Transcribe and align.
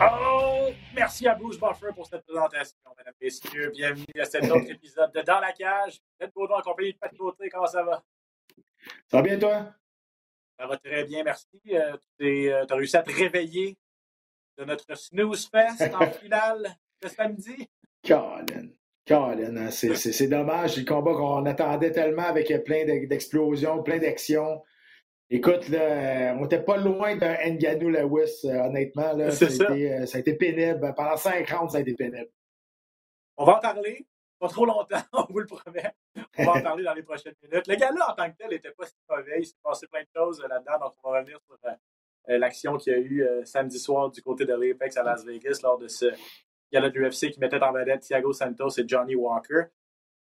Oh! 0.00 0.68
Merci 0.94 1.26
à 1.28 1.34
Bruce 1.34 1.58
Buffer 1.58 1.92
pour 1.94 2.06
cette 2.06 2.24
présentation, 2.24 2.76
mesdames 2.96 3.14
et 3.20 3.24
messieurs. 3.26 3.70
Bienvenue 3.74 4.20
à 4.20 4.24
cet 4.24 4.44
autre 4.44 4.70
épisode 4.70 5.12
de 5.12 5.20
Dans 5.22 5.40
la 5.40 5.52
cage. 5.52 6.00
Faites 6.20 6.32
Baudon 6.34 6.54
en 6.54 6.62
compagnie 6.62 6.92
de 6.92 6.98
Pat 6.98 7.16
Côté. 7.16 7.48
Comment 7.48 7.66
ça 7.66 7.82
va? 7.82 8.02
Ça 9.08 9.16
va 9.18 9.22
bien, 9.22 9.38
toi? 9.38 9.66
Ça 10.58 10.66
va 10.66 10.76
très 10.76 11.04
bien, 11.04 11.22
merci. 11.24 11.46
Euh, 11.72 11.96
tu 12.18 12.50
as 12.52 12.74
réussi 12.74 12.96
à 12.96 13.02
te 13.02 13.12
réveiller 13.12 13.76
de 14.58 14.64
notre 14.64 14.92
snooze 14.96 15.48
fest 15.48 15.82
en 15.94 16.10
finale 16.10 16.76
de 17.02 17.08
samedi? 17.08 17.68
Colin. 18.06 18.68
Colin, 19.06 19.56
hein, 19.56 19.70
c'est- 19.70 20.26
dommage. 20.28 20.76
Le 20.76 20.84
combat 20.84 21.12
qu'on 21.14 21.46
attendait 21.46 21.92
tellement 21.92 22.24
avec 22.26 22.48
plein 22.64 22.84
d'ex- 22.84 23.08
d'explosions, 23.08 23.82
plein 23.82 23.98
d'actions. 23.98 24.62
Écoute, 25.30 25.68
là, 25.68 26.34
on 26.38 26.42
n'était 26.42 26.62
pas 26.62 26.78
loin 26.78 27.16
d'un 27.16 27.34
Nganou 27.34 27.90
Lewis, 27.90 28.40
euh, 28.44 28.62
honnêtement. 28.64 29.12
Là, 29.12 29.30
C'est 29.30 29.50
ça, 29.50 29.64
a 29.64 29.66
ça. 29.68 29.74
été, 29.74 29.92
euh, 29.92 30.06
ça 30.06 30.18
a 30.18 30.20
été 30.20 30.34
pénible. 30.34 30.94
Pendant 30.96 31.16
cinq 31.16 31.50
rounds, 31.50 31.72
ça 31.72 31.78
a 31.78 31.80
été 31.82 31.94
pénible. 31.94 32.30
On 33.36 33.44
va 33.44 33.56
en 33.58 33.60
parler. 33.60 34.06
Pas 34.38 34.48
trop 34.48 34.66
longtemps, 34.66 35.02
on 35.12 35.24
vous 35.30 35.40
le 35.40 35.46
promet. 35.46 35.92
On 36.38 36.44
va 36.44 36.52
en 36.52 36.62
parler 36.62 36.84
dans 36.84 36.94
les 36.94 37.02
prochaines 37.02 37.34
minutes. 37.42 37.66
Le 37.66 37.74
gars-là, 37.74 38.12
en 38.12 38.14
tant 38.14 38.30
que 38.30 38.36
tel, 38.36 38.50
n'était 38.50 38.70
pas 38.70 38.86
si 38.86 38.94
mauvais. 39.10 39.40
Il 39.40 39.46
s'est 39.46 39.54
passé 39.62 39.86
plein 39.88 40.02
de 40.02 40.08
choses 40.14 40.40
euh, 40.40 40.48
là-dedans. 40.48 40.78
Donc, 40.80 40.94
on 41.02 41.10
va 41.10 41.18
revenir 41.18 41.40
sur 41.44 41.58
euh, 42.30 42.38
l'action 42.38 42.76
qu'il 42.76 42.92
y 42.92 42.96
a 42.96 42.98
eu 42.98 43.22
euh, 43.22 43.44
samedi 43.44 43.78
soir 43.78 44.10
du 44.10 44.22
côté 44.22 44.44
de 44.44 44.54
l'Apex 44.54 44.96
à 44.96 45.02
Las 45.02 45.24
Vegas 45.24 45.60
lors 45.62 45.78
de 45.78 45.88
ce 45.88 46.06
gala 46.72 46.90
de 46.90 46.98
l'UFC 46.98 47.30
qui 47.30 47.40
mettait 47.40 47.62
en 47.62 47.72
vedette 47.72 48.02
Thiago 48.02 48.32
Santos 48.32 48.78
et 48.78 48.86
Johnny 48.86 49.14
Walker. 49.14 49.64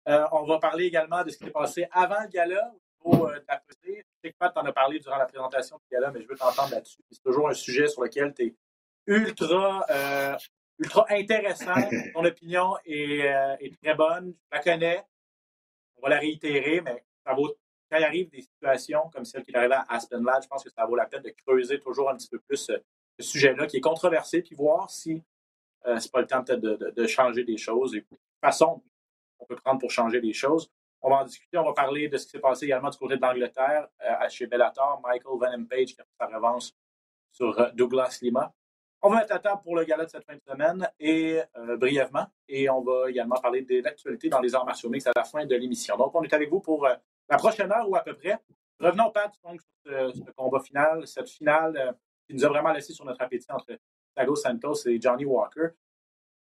Euh, 0.08 0.26
on 0.34 0.44
va 0.44 0.60
parler 0.60 0.86
également 0.86 1.24
de 1.24 1.30
ce 1.30 1.38
qui 1.38 1.46
s'est 1.46 1.52
passé 1.52 1.88
avant 1.92 2.22
le 2.22 2.28
gala 2.28 2.74
au 3.02 3.14
niveau 3.14 3.28
de 3.30 3.42
la 3.48 3.58
sais 4.24 4.32
que 4.32 4.38
Pat 4.38 4.54
t'en 4.54 4.66
a 4.66 4.72
parlé 4.74 5.00
durant 5.00 5.18
la 5.18 5.26
présentation 5.26 5.78
du 5.78 5.84
gala, 5.92 6.12
mais 6.12 6.22
je 6.22 6.28
veux 6.28 6.36
t'entendre 6.36 6.72
là-dessus. 6.72 7.00
C'est 7.12 7.22
toujours 7.24 7.50
un 7.50 7.54
sujet 7.54 7.88
sur 7.88 8.02
lequel 8.04 8.34
tu 8.34 8.44
es 8.48 8.56
ultra, 9.08 9.86
euh, 9.90 10.36
ultra 10.80 11.06
intéressant. 11.10 11.74
Ton 12.14 12.24
opinion 12.26 12.76
est, 12.86 13.22
euh, 13.28 13.56
est 13.60 13.80
très 13.82 13.96
bonne. 13.96 14.34
Je 14.52 14.58
la 14.58 14.64
connais. 14.64 15.04
On 15.98 16.02
va 16.04 16.10
la 16.10 16.20
réitérer, 16.20 16.82
mais 16.82 17.04
ça 17.26 17.34
vaut, 17.34 17.54
quand 17.90 17.98
il 17.98 18.04
arrive 18.04 18.30
des 18.30 18.42
situations 18.42 19.10
comme 19.14 19.26
celle 19.26 19.44
qui 19.44 19.52
est 19.52 19.56
arrivée 19.58 19.76
à 19.76 19.86
Aspen 19.90 20.24
Lad, 20.24 20.44
je 20.44 20.48
pense 20.48 20.64
que 20.64 20.70
ça 20.70 20.86
vaut 20.86 20.96
la 20.96 21.06
peine 21.06 21.22
de 21.22 21.34
creuser 21.46 21.80
toujours 21.80 22.10
un 22.10 22.16
petit 22.18 22.28
peu 22.30 22.40
plus 22.40 22.70
euh, 22.70 22.78
ce 23.20 23.26
sujet-là 23.26 23.68
qui 23.68 23.78
est 23.78 23.82
controversé, 23.82 24.42
puis 24.42 24.56
voir 24.56 24.90
si 24.90 25.22
euh, 25.86 26.00
c'est 26.00 26.12
pas 26.12 26.22
le 26.22 26.28
temps 26.28 26.44
peut-être 26.44 26.60
de, 26.62 26.76
de- 26.76 26.90
de 26.92 27.08
changer 27.08 27.44
des 27.44 27.58
choses 27.58 27.94
et 27.96 28.02
de 28.02 28.08
façon 28.42 28.82
on 29.40 29.46
peut 29.46 29.56
prendre 29.58 29.80
pour 29.80 29.92
changer 29.92 30.20
les 30.22 30.32
choses. 30.34 30.72
On 31.04 31.10
va 31.10 31.18
en 31.18 31.26
discuter, 31.26 31.58
on 31.58 31.66
va 31.66 31.74
parler 31.74 32.08
de 32.08 32.18
ce 32.18 32.26
qui 32.26 32.32
s'est 32.32 32.40
passé 32.40 32.66
également 32.66 32.90
du 32.90 32.98
côté 32.98 33.18
de 33.18 33.22
l'Angleterre, 33.22 33.88
euh, 34.02 34.30
chez 34.30 34.48
Bellator, 34.48 35.02
Michael 35.04 35.38
Venom 35.40 35.66
Page 35.66 35.94
qui 35.94 36.02
a 36.02 36.06
fait 36.06 36.16
sa 36.18 36.28
revanche 36.28 36.70
sur 37.34 37.60
euh, 37.60 37.70
Douglas 37.74 38.20
Lima. 38.22 38.54
On 39.06 39.10
va 39.10 39.18
mettre 39.18 39.34
à 39.34 39.40
table 39.40 39.62
pour 39.62 39.76
le 39.76 39.84
gala 39.84 40.06
de 40.06 40.10
cette 40.10 40.24
fin 40.24 40.36
de 40.36 40.42
semaine 40.48 40.90
et 40.98 41.42
euh, 41.58 41.76
brièvement, 41.76 42.26
et 42.48 42.70
on 42.70 42.82
va 42.82 43.10
également 43.10 43.36
parler 43.36 43.62
de 43.64 43.82
l'actualité 43.82 44.30
dans 44.30 44.40
les 44.40 44.56
arts 44.56 44.66
martiaux 44.66 44.90
mixtes 44.90 45.08
à 45.08 45.12
la 45.14 45.26
fin 45.26 45.46
de 45.46 45.56
l'émission. 45.56 45.98
Donc, 45.98 46.16
on 46.16 46.24
est 46.24 46.34
avec 46.34 46.50
vous 46.50 46.62
pour 46.62 46.86
euh, 46.86 46.96
la 47.28 47.36
prochaine 47.36 47.70
heure 47.70 47.90
ou 47.90 47.98
à 47.98 48.00
peu 48.00 48.16
près. 48.16 48.40
Revenons, 48.80 49.12
Pat, 49.12 49.30
donc, 49.44 49.60
sur 49.86 50.16
ce, 50.16 50.32
combat 50.32 50.62
final, 50.62 51.06
cette 51.06 51.30
finale 51.30 51.98
qui 52.26 52.34
nous 52.34 52.46
a 52.46 52.48
vraiment 52.48 52.72
laissé 52.72 52.94
sur 52.94 53.04
notre 53.04 53.22
appétit 53.22 53.52
entre 53.52 53.78
Thiago 54.16 54.38
Santos 54.38 54.88
et 54.88 55.02
Johnny 55.02 55.26
Walker. 55.26 55.68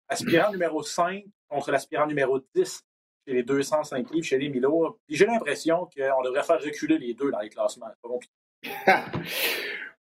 Aspirant 0.07 0.49
numéro 0.49 0.81
5 0.81 1.25
contre 1.49 1.69
l'aspirant 1.69 2.07
numéro 2.07 2.39
10 2.55 2.85
chez 3.27 3.33
les 3.33 3.43
205 3.43 4.11
livres, 4.11 4.25
chez 4.25 4.37
les 4.37 4.49
Milo. 4.49 4.99
J'ai 5.09 5.25
l'impression 5.25 5.87
qu'on 5.95 6.23
devrait 6.23 6.43
faire 6.43 6.61
reculer 6.61 6.97
les 6.97 7.13
deux 7.13 7.31
dans 7.31 7.39
les 7.39 7.49
classements. 7.49 7.87
Pas 8.01 8.09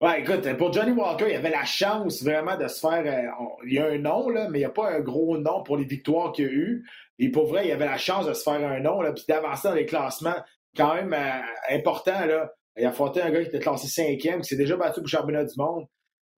ouais, 0.00 0.21
écoute, 0.21 0.56
pour 0.56 0.72
Johnny 0.72 0.93
Walker, 0.93 1.27
il 1.28 1.37
avait 1.37 1.50
la 1.50 1.65
chance 1.65 2.22
vraiment 2.22 2.56
de 2.56 2.69
se 2.69 2.81
faire. 2.81 3.05
euh, 3.05 3.44
il 3.66 3.75
y 3.75 3.78
a 3.78 3.87
un 3.87 3.99
nom, 3.99 4.28
là, 4.28 4.49
mais 4.49 4.59
il 4.59 4.62
n'y 4.62 4.66
a 4.66 4.71
pas 4.71 4.91
un 4.91 5.00
gros 5.00 5.37
nom 5.38 5.62
pour 5.62 5.77
les 5.77 5.84
victoires 5.84 6.33
qu'il 6.33 6.47
a 6.47 6.50
eu. 6.50 6.88
Et 7.19 7.31
pour 7.31 7.47
vrai, 7.47 7.66
il 7.66 7.72
avait 7.72 7.87
la 7.87 7.99
chance 7.99 8.27
de 8.27 8.34
se 8.34 8.43
faire 8.43 8.55
un 8.55 8.81
nom, 8.81 9.00
là, 9.00 9.12
puis 9.12 9.25
d'avancer 9.28 9.69
dans 9.69 9.75
les 9.75 9.87
classements 9.87 10.37
quand 10.77 10.94
même 10.94 11.12
euh, 11.12 11.75
important. 11.75 12.25
Là. 12.27 12.53
Il 12.77 12.84
a 12.84 12.91
affronté 12.91 13.21
un 13.21 13.31
gars 13.31 13.43
qui 13.43 13.49
était 13.49 13.60
classé 13.60 13.87
cinquième, 13.87 14.41
qui 14.41 14.49
s'est 14.49 14.56
déjà 14.56 14.77
battu 14.77 14.94
pour 14.94 15.04
le 15.04 15.09
championnat 15.09 15.44
du 15.44 15.54
monde. 15.56 15.87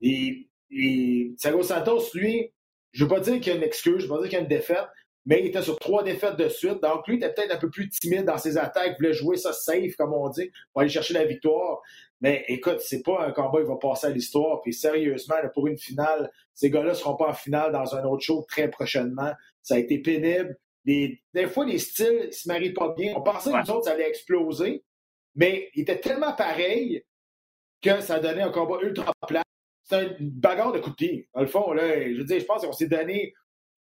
Et, 0.01 0.49
et 0.71 1.33
Santos, 1.39 2.03
lui, 2.15 2.53
je 2.93 3.05
ne 3.05 3.09
veux 3.09 3.15
pas 3.15 3.21
dire 3.21 3.35
qu'il 3.41 3.49
y 3.49 3.51
a 3.51 3.59
une 3.59 3.63
excuse, 3.63 3.99
je 3.99 4.07
ne 4.07 4.09
veux 4.09 4.17
pas 4.17 4.23
dire 4.23 4.31
qu'il 4.31 4.39
y 4.39 4.41
a 4.41 4.43
une 4.43 4.49
défaite, 4.49 4.87
mais 5.27 5.41
il 5.41 5.47
était 5.47 5.63
sur 5.63 5.79
trois 5.79 6.03
défaites 6.03 6.37
de 6.37 6.49
suite. 6.49 6.83
Donc, 6.83 7.07
lui, 7.09 7.17
il 7.17 7.25
était 7.25 7.33
peut-être 7.33 7.55
un 7.55 7.59
peu 7.59 7.71
plus 7.71 7.89
timide 7.89 8.25
dans 8.25 8.39
ses 8.39 8.59
attaques, 8.59 8.93
il 8.93 8.97
voulait 8.97 9.13
jouer 9.15 9.37
ça 9.37 9.53
safe, 9.53 9.97
comme 9.97 10.13
on 10.13 10.29
dit, 10.29 10.51
pour 10.73 10.83
aller 10.83 10.91
chercher 10.91 11.15
la 11.15 11.25
victoire. 11.25 11.81
Mais 12.21 12.45
écoute, 12.49 12.81
c'est 12.81 13.03
pas 13.03 13.27
un 13.27 13.33
combat 13.33 13.61
qui 13.61 13.67
va 13.69 13.77
passer 13.77 14.07
à 14.07 14.11
l'histoire. 14.11 14.61
Puis 14.63 14.73
sérieusement, 14.73 15.37
là, 15.43 15.49
pour 15.49 15.67
une 15.67 15.77
finale, 15.79 16.31
ces 16.55 16.71
gars-là 16.71 16.91
ne 16.91 16.95
seront 16.95 17.17
pas 17.17 17.29
en 17.29 17.33
finale 17.35 17.73
dans 17.73 17.95
un 17.95 18.05
autre 18.05 18.23
show 18.23 18.45
très 18.49 18.69
prochainement. 18.71 19.33
Ça 19.63 19.75
a 19.75 19.79
été 19.79 19.99
pénible. 19.99 20.57
Les- 20.87 21.21
des 21.33 21.47
fois, 21.47 21.65
les 21.67 21.79
styles 21.79 22.27
ne 22.27 22.31
se 22.31 22.47
marient 22.49 22.73
pas 22.73 22.95
bien. 22.97 23.15
On 23.17 23.23
pensait 23.23 23.51
que 23.51 23.57
nous 23.67 23.71
autres, 23.71 23.85
ça 23.87 23.93
allait 23.93 24.09
exploser, 24.09 24.85
mais 25.35 25.71
il 25.75 25.83
était 25.83 25.99
tellement 25.99 26.33
pareil 26.35 27.03
que 27.83 28.01
ça 28.01 28.19
donnait 28.21 28.43
un 28.43 28.51
combat 28.51 28.79
ultra 28.83 29.13
plat. 29.27 29.43
C'est 29.83 30.17
une 30.19 30.31
bagarre 30.31 30.73
de 30.73 30.79
coups 30.79 30.97
de 30.97 31.07
pied. 31.07 31.29
Dans 31.35 31.41
le 31.43 31.47
fond, 31.47 31.73
là, 31.73 32.09
je 32.11 32.17
veux 32.19 32.25
dire, 32.25 32.41
je 32.41 32.45
pense 32.47 32.65
qu'on 32.65 32.73
s'est 32.73 32.89
donné 32.89 33.35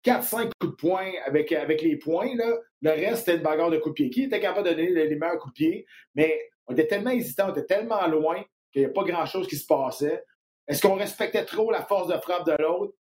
4-5 0.05 0.51
coups 0.61 0.73
de 0.73 0.77
poing 0.77 1.11
avec, 1.27 1.53
avec 1.53 1.83
les 1.83 1.97
poings. 1.97 2.35
Là. 2.37 2.59
Le 2.83 2.91
reste, 2.91 3.25
c'était 3.25 3.37
une 3.37 3.43
bagarre 3.43 3.71
de 3.71 3.79
coups 3.79 3.95
de 3.95 4.05
pied. 4.05 4.11
Qui 4.11 4.25
était 4.25 4.41
capable 4.41 4.69
de 4.69 4.75
donner 4.75 4.91
les 4.91 5.17
meilleurs 5.17 5.39
coups 5.39 5.55
de 5.55 5.65
pied? 5.65 5.87
Mais 6.15 6.49
on 6.67 6.73
était 6.73 6.87
tellement 6.87 7.11
hésitants, 7.11 7.47
on 7.49 7.53
était 7.53 7.65
tellement 7.65 8.07
loin 8.07 8.43
qu'il 8.73 8.83
n'y 8.83 8.87
a 8.87 8.91
pas 8.91 9.05
grand-chose 9.05 9.49
qui 9.49 9.57
se 9.57 9.67
passait. 9.67 10.25
Est-ce 10.67 10.83
qu'on 10.83 10.97
respectait 10.97 11.45
trop 11.45 11.71
la 11.71 11.83
force 11.83 12.09
de 12.09 12.19
frappe 12.19 12.47
de 12.47 12.63
l'autre? 12.63 12.95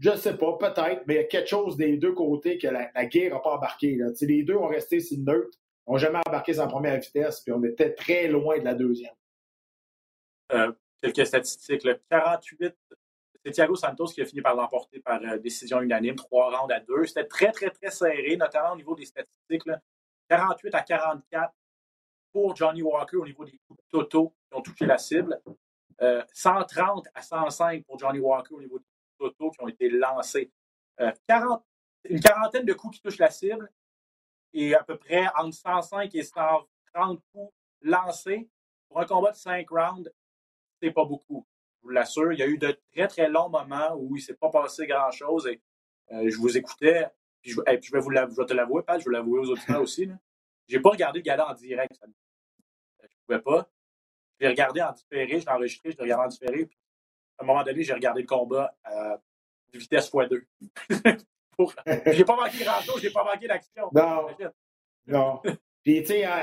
Je 0.00 0.10
ne 0.10 0.16
sais 0.16 0.36
pas, 0.36 0.58
peut-être, 0.58 1.02
mais 1.06 1.14
il 1.14 1.16
y 1.18 1.20
a 1.20 1.24
quelque 1.24 1.48
chose 1.48 1.76
des 1.76 1.96
deux 1.96 2.12
côtés 2.12 2.58
que 2.58 2.66
la, 2.66 3.06
guerre 3.06 3.34
n'a 3.34 3.40
pas 3.40 3.56
embarqué. 3.56 3.94
Là. 3.94 4.06
Les 4.20 4.42
deux 4.42 4.56
ont 4.56 4.66
resté 4.66 4.98
sur 4.98 5.16
le 5.18 5.22
neutre, 5.22 5.56
n'ont 5.86 5.96
jamais 5.96 6.18
embarqué 6.26 6.54
sans 6.54 6.66
première 6.66 6.98
vitesse, 6.98 7.40
puis 7.40 7.52
on 7.52 7.62
était 7.62 7.94
très 7.94 8.26
loin 8.26 8.58
de 8.58 8.64
la 8.64 8.74
deuxième. 8.74 9.14
Euh, 10.52 10.72
quelques 11.00 11.26
statistiques. 11.26 11.84
là. 11.84 11.94
48, 12.10 12.74
c'est 13.44 13.52
Thiago 13.52 13.76
Santos 13.76 14.06
qui 14.06 14.22
a 14.22 14.26
fini 14.26 14.40
par 14.40 14.54
l'emporter 14.54 15.00
par 15.00 15.20
euh, 15.22 15.38
décision 15.38 15.80
unanime, 15.82 16.16
trois 16.16 16.56
rounds 16.56 16.72
à 16.72 16.80
deux. 16.80 17.04
C'était 17.04 17.26
très, 17.26 17.52
très, 17.52 17.70
très 17.70 17.90
serré, 17.90 18.36
notamment 18.36 18.72
au 18.72 18.76
niveau 18.76 18.94
des 18.94 19.04
statistiques. 19.04 19.66
là. 19.66 19.80
48 20.28 20.74
à 20.74 20.80
44 20.80 21.52
pour 22.32 22.56
Johnny 22.56 22.82
Walker 22.82 23.18
au 23.18 23.26
niveau 23.26 23.44
des 23.44 23.58
coups 23.68 23.80
toto 23.90 24.34
qui 24.50 24.56
ont 24.56 24.62
touché 24.62 24.86
la 24.86 24.96
cible. 24.96 25.38
Euh, 26.00 26.24
130 26.32 27.06
à 27.14 27.22
105 27.22 27.84
pour 27.84 27.98
Johnny 27.98 28.18
Walker 28.18 28.54
au 28.54 28.60
niveau 28.60 28.78
des 28.78 28.84
coups 29.18 29.36
toto 29.36 29.50
qui 29.50 29.62
ont 29.62 29.68
été 29.68 29.90
lancés. 29.90 30.50
Euh, 31.00 31.12
40 31.28 31.62
une 32.04 32.20
quarantaine 32.20 32.64
de 32.64 32.72
coups 32.72 32.96
qui 32.96 33.02
touchent 33.02 33.18
la 33.18 33.30
cible 33.30 33.70
et 34.52 34.74
à 34.74 34.82
peu 34.82 34.96
près 34.96 35.26
entre 35.36 35.54
105 35.54 36.14
et 36.14 36.22
130 36.22 37.20
coups 37.32 37.52
lancés. 37.82 38.48
Pour 38.88 39.00
un 39.00 39.06
combat 39.06 39.32
de 39.32 39.36
5 39.36 39.68
rounds, 39.70 40.10
c'est 40.80 40.92
pas 40.92 41.04
beaucoup. 41.04 41.46
Je 41.84 41.88
vous 41.88 41.90
l'assure. 41.90 42.32
Il 42.32 42.38
y 42.38 42.42
a 42.42 42.46
eu 42.46 42.56
de 42.56 42.76
très, 42.94 43.06
très 43.08 43.28
longs 43.28 43.50
moments 43.50 43.94
où 43.96 44.16
il 44.16 44.20
ne 44.20 44.24
s'est 44.24 44.34
pas 44.34 44.48
passé 44.50 44.86
grand-chose 44.86 45.46
et 45.46 45.60
euh, 46.12 46.28
je 46.30 46.36
vous 46.38 46.56
écoutais. 46.56 47.06
Puis 47.42 47.50
je, 47.52 47.60
et 47.70 47.76
puis 47.78 47.88
je 47.88 47.92
vais, 47.92 48.00
vous 48.00 48.10
je 48.10 48.36
vais 48.40 48.46
te 48.46 48.54
l'avouer, 48.54 48.82
Pat, 48.82 48.98
je 48.98 49.04
vais 49.04 49.12
l'avouer 49.16 49.40
aux 49.40 49.50
auditeurs 49.50 49.82
aussi. 49.82 50.06
là. 50.06 50.14
J'ai 50.66 50.80
pas 50.80 50.88
regardé 50.90 51.18
le 51.18 51.22
gala 51.24 51.50
en 51.50 51.52
direct. 51.54 51.94
ça 52.00 52.06
me- 52.06 52.12
Je 53.02 53.08
pouvais 53.26 53.40
pas. 53.42 53.68
Je 54.40 54.44
l'ai 54.46 54.48
regardé 54.50 54.80
en 54.80 54.92
différé, 54.92 55.40
je 55.40 55.44
l'ai 55.44 55.52
enregistré, 55.52 55.90
je 55.92 55.96
l'ai 55.98 56.02
regardé 56.04 56.24
en 56.24 56.28
différé. 56.28 56.66
Puis 56.66 56.78
à 57.38 57.44
un 57.44 57.46
moment 57.46 57.62
donné, 57.62 57.82
j'ai 57.82 57.92
regardé 57.92 58.22
le 58.22 58.26
combat 58.26 58.74
à 58.82 59.20
vitesse 59.72 60.10
x2. 60.10 60.42
Pour... 61.56 61.72
J'ai 62.06 62.24
pas 62.24 62.34
manqué 62.36 62.64
grand-chose, 62.64 63.00
j'ai 63.00 63.10
pas 63.12 63.24
manqué 63.24 63.46
d'action. 63.46 63.90
Non. 63.92 64.26
Non. 65.06 65.42
Puis, 65.82 66.00
tu 66.00 66.06
sais, 66.06 66.24
hein, 66.24 66.42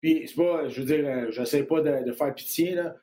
puis, 0.00 0.26
c'est 0.26 0.34
pas, 0.34 0.68
je 0.68 0.80
veux 0.80 0.86
dire, 0.86 1.06
euh, 1.06 1.30
je 1.30 1.44
sais 1.44 1.64
pas 1.64 1.80
de, 1.82 2.02
de 2.04 2.12
faire 2.12 2.34
pitié, 2.34 2.72
là, 2.74 2.96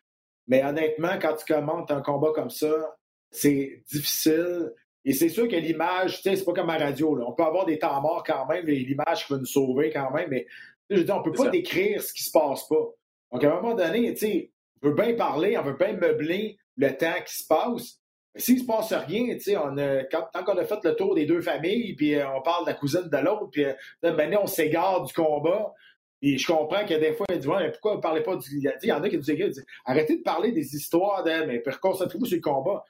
mais 0.51 0.65
honnêtement, 0.65 1.17
quand 1.19 1.33
tu 1.37 1.45
commentes 1.45 1.91
un 1.91 2.01
combat 2.01 2.33
comme 2.35 2.49
ça, 2.49 2.97
c'est 3.29 3.83
difficile. 3.89 4.73
Et 5.05 5.13
c'est 5.13 5.29
sûr 5.29 5.47
que 5.47 5.55
l'image, 5.55 6.17
tu 6.17 6.23
sais, 6.23 6.35
c'est 6.35 6.43
pas 6.43 6.51
comme 6.51 6.69
à 6.69 6.77
la 6.77 6.87
radio, 6.87 7.15
là. 7.15 7.23
On 7.25 7.31
peut 7.31 7.45
avoir 7.45 7.65
des 7.65 7.79
temps 7.79 8.01
morts 8.01 8.21
quand 8.27 8.45
même, 8.47 8.67
et 8.67 8.75
l'image 8.75 9.25
qui 9.25 9.31
va 9.31 9.39
nous 9.39 9.45
sauver 9.45 9.91
quand 9.91 10.11
même, 10.11 10.27
mais 10.29 10.45
Je 10.89 10.97
veux 10.97 11.03
dire, 11.05 11.15
on 11.15 11.23
peut 11.23 11.31
pas 11.31 11.47
décrire 11.47 12.03
ce 12.03 12.11
qui 12.11 12.23
se 12.23 12.31
passe 12.31 12.67
pas. 12.67 12.85
Donc, 13.31 13.43
à 13.45 13.49
un 13.49 13.61
moment 13.61 13.75
donné, 13.75 14.13
tu 14.13 14.19
sais, 14.19 14.51
on 14.83 14.89
veut 14.89 14.93
bien 14.93 15.13
parler, 15.13 15.57
on 15.57 15.61
veut 15.61 15.77
bien 15.77 15.93
meubler 15.93 16.57
le 16.75 16.97
temps 16.97 17.21
qui 17.25 17.33
se 17.33 17.47
passe. 17.47 18.01
Mais 18.35 18.41
s'il 18.41 18.59
se 18.59 18.65
passe 18.65 18.91
rien, 18.91 19.33
tu 19.35 19.39
sais, 19.39 19.55
on 19.55 19.77
a, 19.77 20.03
quand, 20.03 20.27
tant 20.33 20.43
qu'on 20.43 20.57
a 20.57 20.65
fait 20.65 20.83
le 20.83 20.97
tour 20.97 21.15
des 21.15 21.25
deux 21.25 21.41
familles, 21.41 21.95
puis 21.95 22.15
euh, 22.15 22.29
on 22.29 22.41
parle 22.41 22.65
de 22.65 22.71
la 22.71 22.75
cousine 22.75 23.07
de 23.09 23.17
l'autre, 23.17 23.47
puis 23.53 23.63
euh, 23.63 23.73
maintenant 24.03 24.41
on 24.43 24.47
s'égare 24.47 25.01
du 25.05 25.13
combat. 25.13 25.73
Et 26.21 26.37
je 26.37 26.47
comprends 26.47 26.85
que 26.85 26.93
des 26.93 27.13
fois, 27.13 27.25
il 27.31 27.39
dit 27.39 27.47
ouais, 27.47 27.71
pourquoi 27.71 27.91
vous 27.91 27.97
ne 27.97 28.01
parlez 28.01 28.21
pas 28.21 28.35
du. 28.35 28.47
Il 28.57 28.87
y 28.87 28.91
en 28.91 29.01
a 29.01 29.09
qui 29.09 29.17
nous 29.17 29.23
disent 29.23 29.65
arrêtez 29.85 30.17
de 30.17 30.23
parler 30.23 30.51
des 30.51 30.75
histoires 30.75 31.23
de 31.23 31.45
mais 31.45 31.63
concentrez-vous 31.81 32.25
sur 32.25 32.35
le 32.37 32.41
combat. 32.41 32.83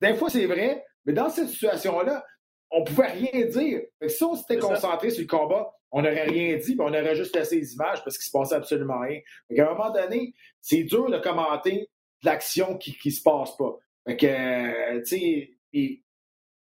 Des 0.00 0.14
fois, 0.14 0.28
c'est 0.28 0.46
vrai, 0.46 0.84
mais 1.04 1.12
dans 1.12 1.28
cette 1.28 1.48
situation-là, 1.48 2.24
on 2.70 2.80
ne 2.80 2.84
pouvait 2.84 3.06
rien 3.06 3.46
dire. 3.46 3.82
si 4.08 4.24
on 4.24 4.34
s'était 4.34 4.58
concentré 4.58 5.10
sur 5.10 5.22
le 5.22 5.28
combat, 5.28 5.72
on 5.92 6.02
n'aurait 6.02 6.24
rien 6.24 6.56
dit, 6.56 6.74
puis 6.74 6.80
on 6.80 6.88
aurait 6.88 7.14
juste 7.14 7.36
laissé 7.36 7.56
les 7.56 7.74
images 7.74 8.02
parce 8.02 8.18
qu'il 8.18 8.26
se 8.26 8.32
passait 8.32 8.56
absolument 8.56 8.98
rien. 8.98 9.20
à 9.56 9.62
un 9.62 9.74
moment 9.74 9.92
donné, 9.92 10.34
c'est 10.60 10.82
dur 10.82 11.08
de 11.08 11.18
commenter 11.18 11.88
l'action 12.24 12.76
qui 12.76 12.98
ne 13.04 13.10
se 13.10 13.22
passe 13.22 13.56
pas. 13.56 13.76
Fait 14.06 14.16
que, 14.16 14.98
tu 15.04 15.06
sais, 15.06 16.00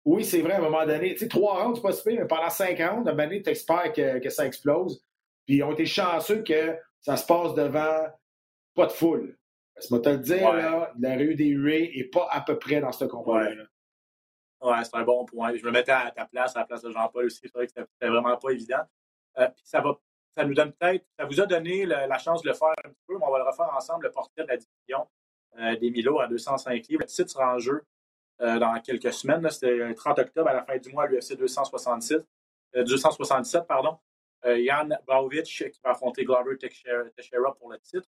oui, 0.05 0.25
c'est 0.25 0.41
vrai, 0.41 0.55
à 0.55 0.59
un 0.59 0.63
moment 0.63 0.85
donné, 0.85 1.13
tu 1.13 1.21
sais, 1.21 1.29
trois 1.29 1.63
rounds, 1.63 1.77
c'est 1.77 1.83
pas 1.83 1.93
super, 1.93 2.15
mais 2.21 2.27
pendant 2.27 2.51
cinq 2.51 2.79
rounds, 2.79 3.07
à 3.07 3.13
un 3.13 3.15
moment 3.15 3.29
donné, 3.29 3.43
tu 3.43 3.51
espères 3.51 3.93
que, 3.93 4.19
que, 4.19 4.29
ça 4.29 4.47
explose. 4.47 5.05
Puis 5.47 5.57
ils 5.57 5.63
ont 5.63 5.73
été 5.73 5.87
chanceux 5.87 6.43
que 6.43 6.77
ça 7.01 7.17
se 7.17 7.27
passe 7.27 7.55
devant 7.55 8.07
pas 8.75 8.87
de 8.87 8.93
foule. 8.93 9.37
Parce 9.75 9.89
que 9.89 9.95
moi, 9.95 10.03
te 10.03 10.09
le 10.11 10.19
dire, 10.19 10.53
là, 10.53 10.93
la 10.99 11.17
rue 11.17 11.35
des 11.35 11.49
huées 11.49 11.93
n'est 11.97 12.05
pas 12.05 12.29
à 12.31 12.41
peu 12.41 12.59
près 12.59 12.81
dans 12.81 12.93
ce 12.93 13.05
combat-là. 13.05 13.65
Ouais, 14.61 14.85
c'est 14.85 14.95
un 14.95 15.03
bon 15.03 15.25
point. 15.25 15.55
Je 15.57 15.65
me 15.65 15.71
mettais 15.71 15.93
à 15.93 16.11
ta 16.11 16.27
place, 16.27 16.55
à 16.57 16.61
la 16.61 16.67
place 16.67 16.83
de 16.83 16.91
Jean-Paul 16.91 17.25
aussi. 17.25 17.41
C'est 17.43 17.53
vrai 17.53 17.67
que 17.67 17.73
c'était 17.73 18.09
vraiment 18.09 18.37
pas 18.37 18.51
évident. 18.51 18.83
Euh, 19.39 19.49
puis 19.49 19.63
ça 19.65 19.81
va 19.81 19.99
ça 20.35 20.45
nous 20.45 20.55
donne 20.55 20.73
peut-être, 20.73 21.05
ça 21.19 21.27
vous 21.27 21.41
a 21.41 21.47
donné 21.47 21.85
la 21.85 22.19
chance 22.19 22.43
de 22.43 22.49
le 22.49 22.55
faire 22.55 22.71
un 22.85 22.89
petit 22.89 23.05
peu, 23.07 23.19
mais 23.19 23.25
on 23.27 23.31
va 23.31 23.39
le 23.39 23.45
refaire 23.45 23.71
ensemble, 23.75 24.07
le 24.07 24.11
portrait 24.11 24.45
de 24.45 24.49
la 24.49 24.57
division 24.57 25.07
euh, 25.59 25.77
des 25.77 25.91
Milo 25.91 26.21
à 26.21 26.27
205 26.27 26.87
livres. 26.89 27.03
Le 27.03 27.07
titre 27.07 27.31
sera 27.31 27.55
en 27.55 27.59
jeu 27.59 27.85
euh, 28.41 28.59
dans 28.59 28.81
quelques 28.81 29.13
semaines. 29.13 29.49
C'était 29.51 29.77
le 29.77 29.95
30 29.95 30.19
octobre 30.21 30.49
à 30.49 30.55
la 30.55 30.65
fin 30.65 30.79
du 30.79 30.91
mois 30.91 31.05
à 31.05 31.07
l'UFC 31.07 31.37
267. 31.37 32.25
267 32.75 33.67
pardon. 33.67 33.99
Yann 34.45 34.99
Baovic 35.07 35.45
qui 35.45 35.81
va 35.85 35.91
affronter 35.91 36.25
Glover 36.25 36.57
Teixeira 36.59 37.55
pour 37.59 37.71
le 37.71 37.79
titre. 37.79 38.09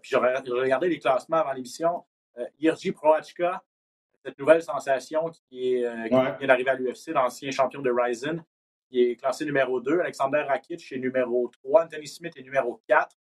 puis 0.00 0.10
j'aurais 0.10 0.38
regardé 0.38 0.88
les 0.88 0.98
classements 0.98 1.38
avant 1.38 1.52
l'émission. 1.52 2.04
Irji 2.58 2.92
Proachka, 2.92 3.62
cette 4.24 4.38
nouvelle 4.38 4.62
sensation 4.62 5.30
qui, 5.48 5.74
est, 5.74 5.84
euh, 5.84 6.36
vient 6.38 6.46
d'arriver 6.46 6.70
à 6.70 6.74
l'UFC, 6.74 7.08
l'ancien 7.08 7.50
champion 7.50 7.82
de 7.82 7.90
Ryzen, 7.90 8.44
qui 8.88 9.02
est 9.02 9.16
classé 9.16 9.44
numéro 9.44 9.80
2. 9.80 10.00
Alexander 10.00 10.42
Rakic 10.42 10.92
est 10.92 10.98
numéro 10.98 11.48
3. 11.48 11.84
Anthony 11.84 12.06
Smith 12.06 12.36
est 12.36 12.42
numéro 12.42 12.80
4. 12.86 13.16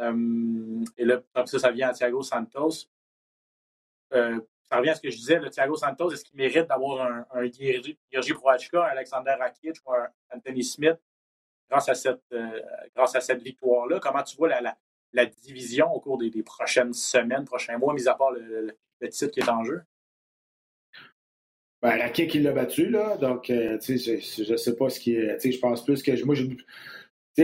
Euh, 0.00 0.84
et 0.96 1.04
là, 1.04 1.20
comme 1.34 1.46
ça, 1.46 1.58
ça 1.58 1.70
vient 1.70 1.88
à 1.88 1.92
Thiago 1.92 2.22
Santos. 2.22 2.88
Euh, 4.12 4.40
ça 4.62 4.78
revient 4.78 4.90
à 4.90 4.94
ce 4.94 5.00
que 5.00 5.10
je 5.10 5.16
disais, 5.16 5.38
le 5.38 5.50
Thiago 5.50 5.76
Santos, 5.76 6.10
est-ce 6.12 6.24
qu'il 6.24 6.36
mérite 6.36 6.68
d'avoir 6.68 7.02
un, 7.02 7.26
un 7.32 7.44
Yergi 7.44 8.32
Proachka, 8.34 8.84
un 8.84 8.88
Alexander 8.88 9.34
Rakic 9.38 9.76
ou 9.86 9.92
un 9.92 10.08
Anthony 10.30 10.64
Smith? 10.64 10.96
Grâce 11.70 11.88
à 11.88 11.94
cette, 11.94 12.22
à 12.96 13.20
cette 13.20 13.42
victoire-là? 13.42 14.00
Comment 14.00 14.22
tu 14.22 14.36
vois 14.36 14.48
la, 14.48 14.76
la, 15.12 15.26
division 15.26 15.92
au 15.92 16.00
cours 16.00 16.18
des, 16.18 16.42
prochaines 16.42 16.92
semaines, 16.92 17.44
prochains 17.44 17.78
mois, 17.78 17.94
mis 17.94 18.08
à 18.08 18.14
part 18.14 18.32
le 18.32 19.08
titre 19.08 19.32
qui 19.32 19.40
est 19.40 19.48
en 19.48 19.64
jeu? 19.64 19.82
Ben, 21.84 21.98
Rakic, 21.98 22.34
il 22.34 22.44
l'a 22.44 22.52
battu, 22.52 22.88
là. 22.88 23.18
Donc, 23.18 23.50
euh, 23.50 23.78
je 23.78 24.52
ne 24.52 24.56
sais 24.56 24.74
pas 24.74 24.88
ce 24.88 24.98
qui 24.98 25.16
est. 25.16 25.38
Je 25.38 25.58
pense 25.58 25.84
plus 25.84 26.02
que. 26.02 26.24
Moi, 26.24 26.34
je, 26.34 26.44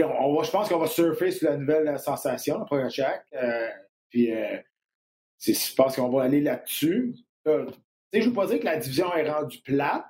on 0.01 0.33
va, 0.33 0.41
je 0.41 0.49
pense 0.49 0.67
qu'on 0.67 0.79
va 0.79 0.87
surfer 0.87 1.29
sur 1.29 1.47
la 1.47 1.57
nouvelle 1.57 1.99
sensation, 1.99 2.57
le 2.57 2.65
premier 2.65 2.89
check. 2.89 3.21
Euh, 3.33 3.67
puis, 4.09 4.33
euh, 4.33 4.57
je 5.45 5.75
pense 5.75 5.95
qu'on 5.95 6.09
va 6.09 6.23
aller 6.23 6.41
là-dessus. 6.41 7.13
je 7.45 7.51
ne 7.51 8.23
veux 8.23 8.33
pas 8.33 8.47
dire 8.47 8.59
que 8.59 8.65
la 8.65 8.77
division 8.77 9.13
est 9.13 9.29
rendue 9.29 9.61
plate, 9.61 10.05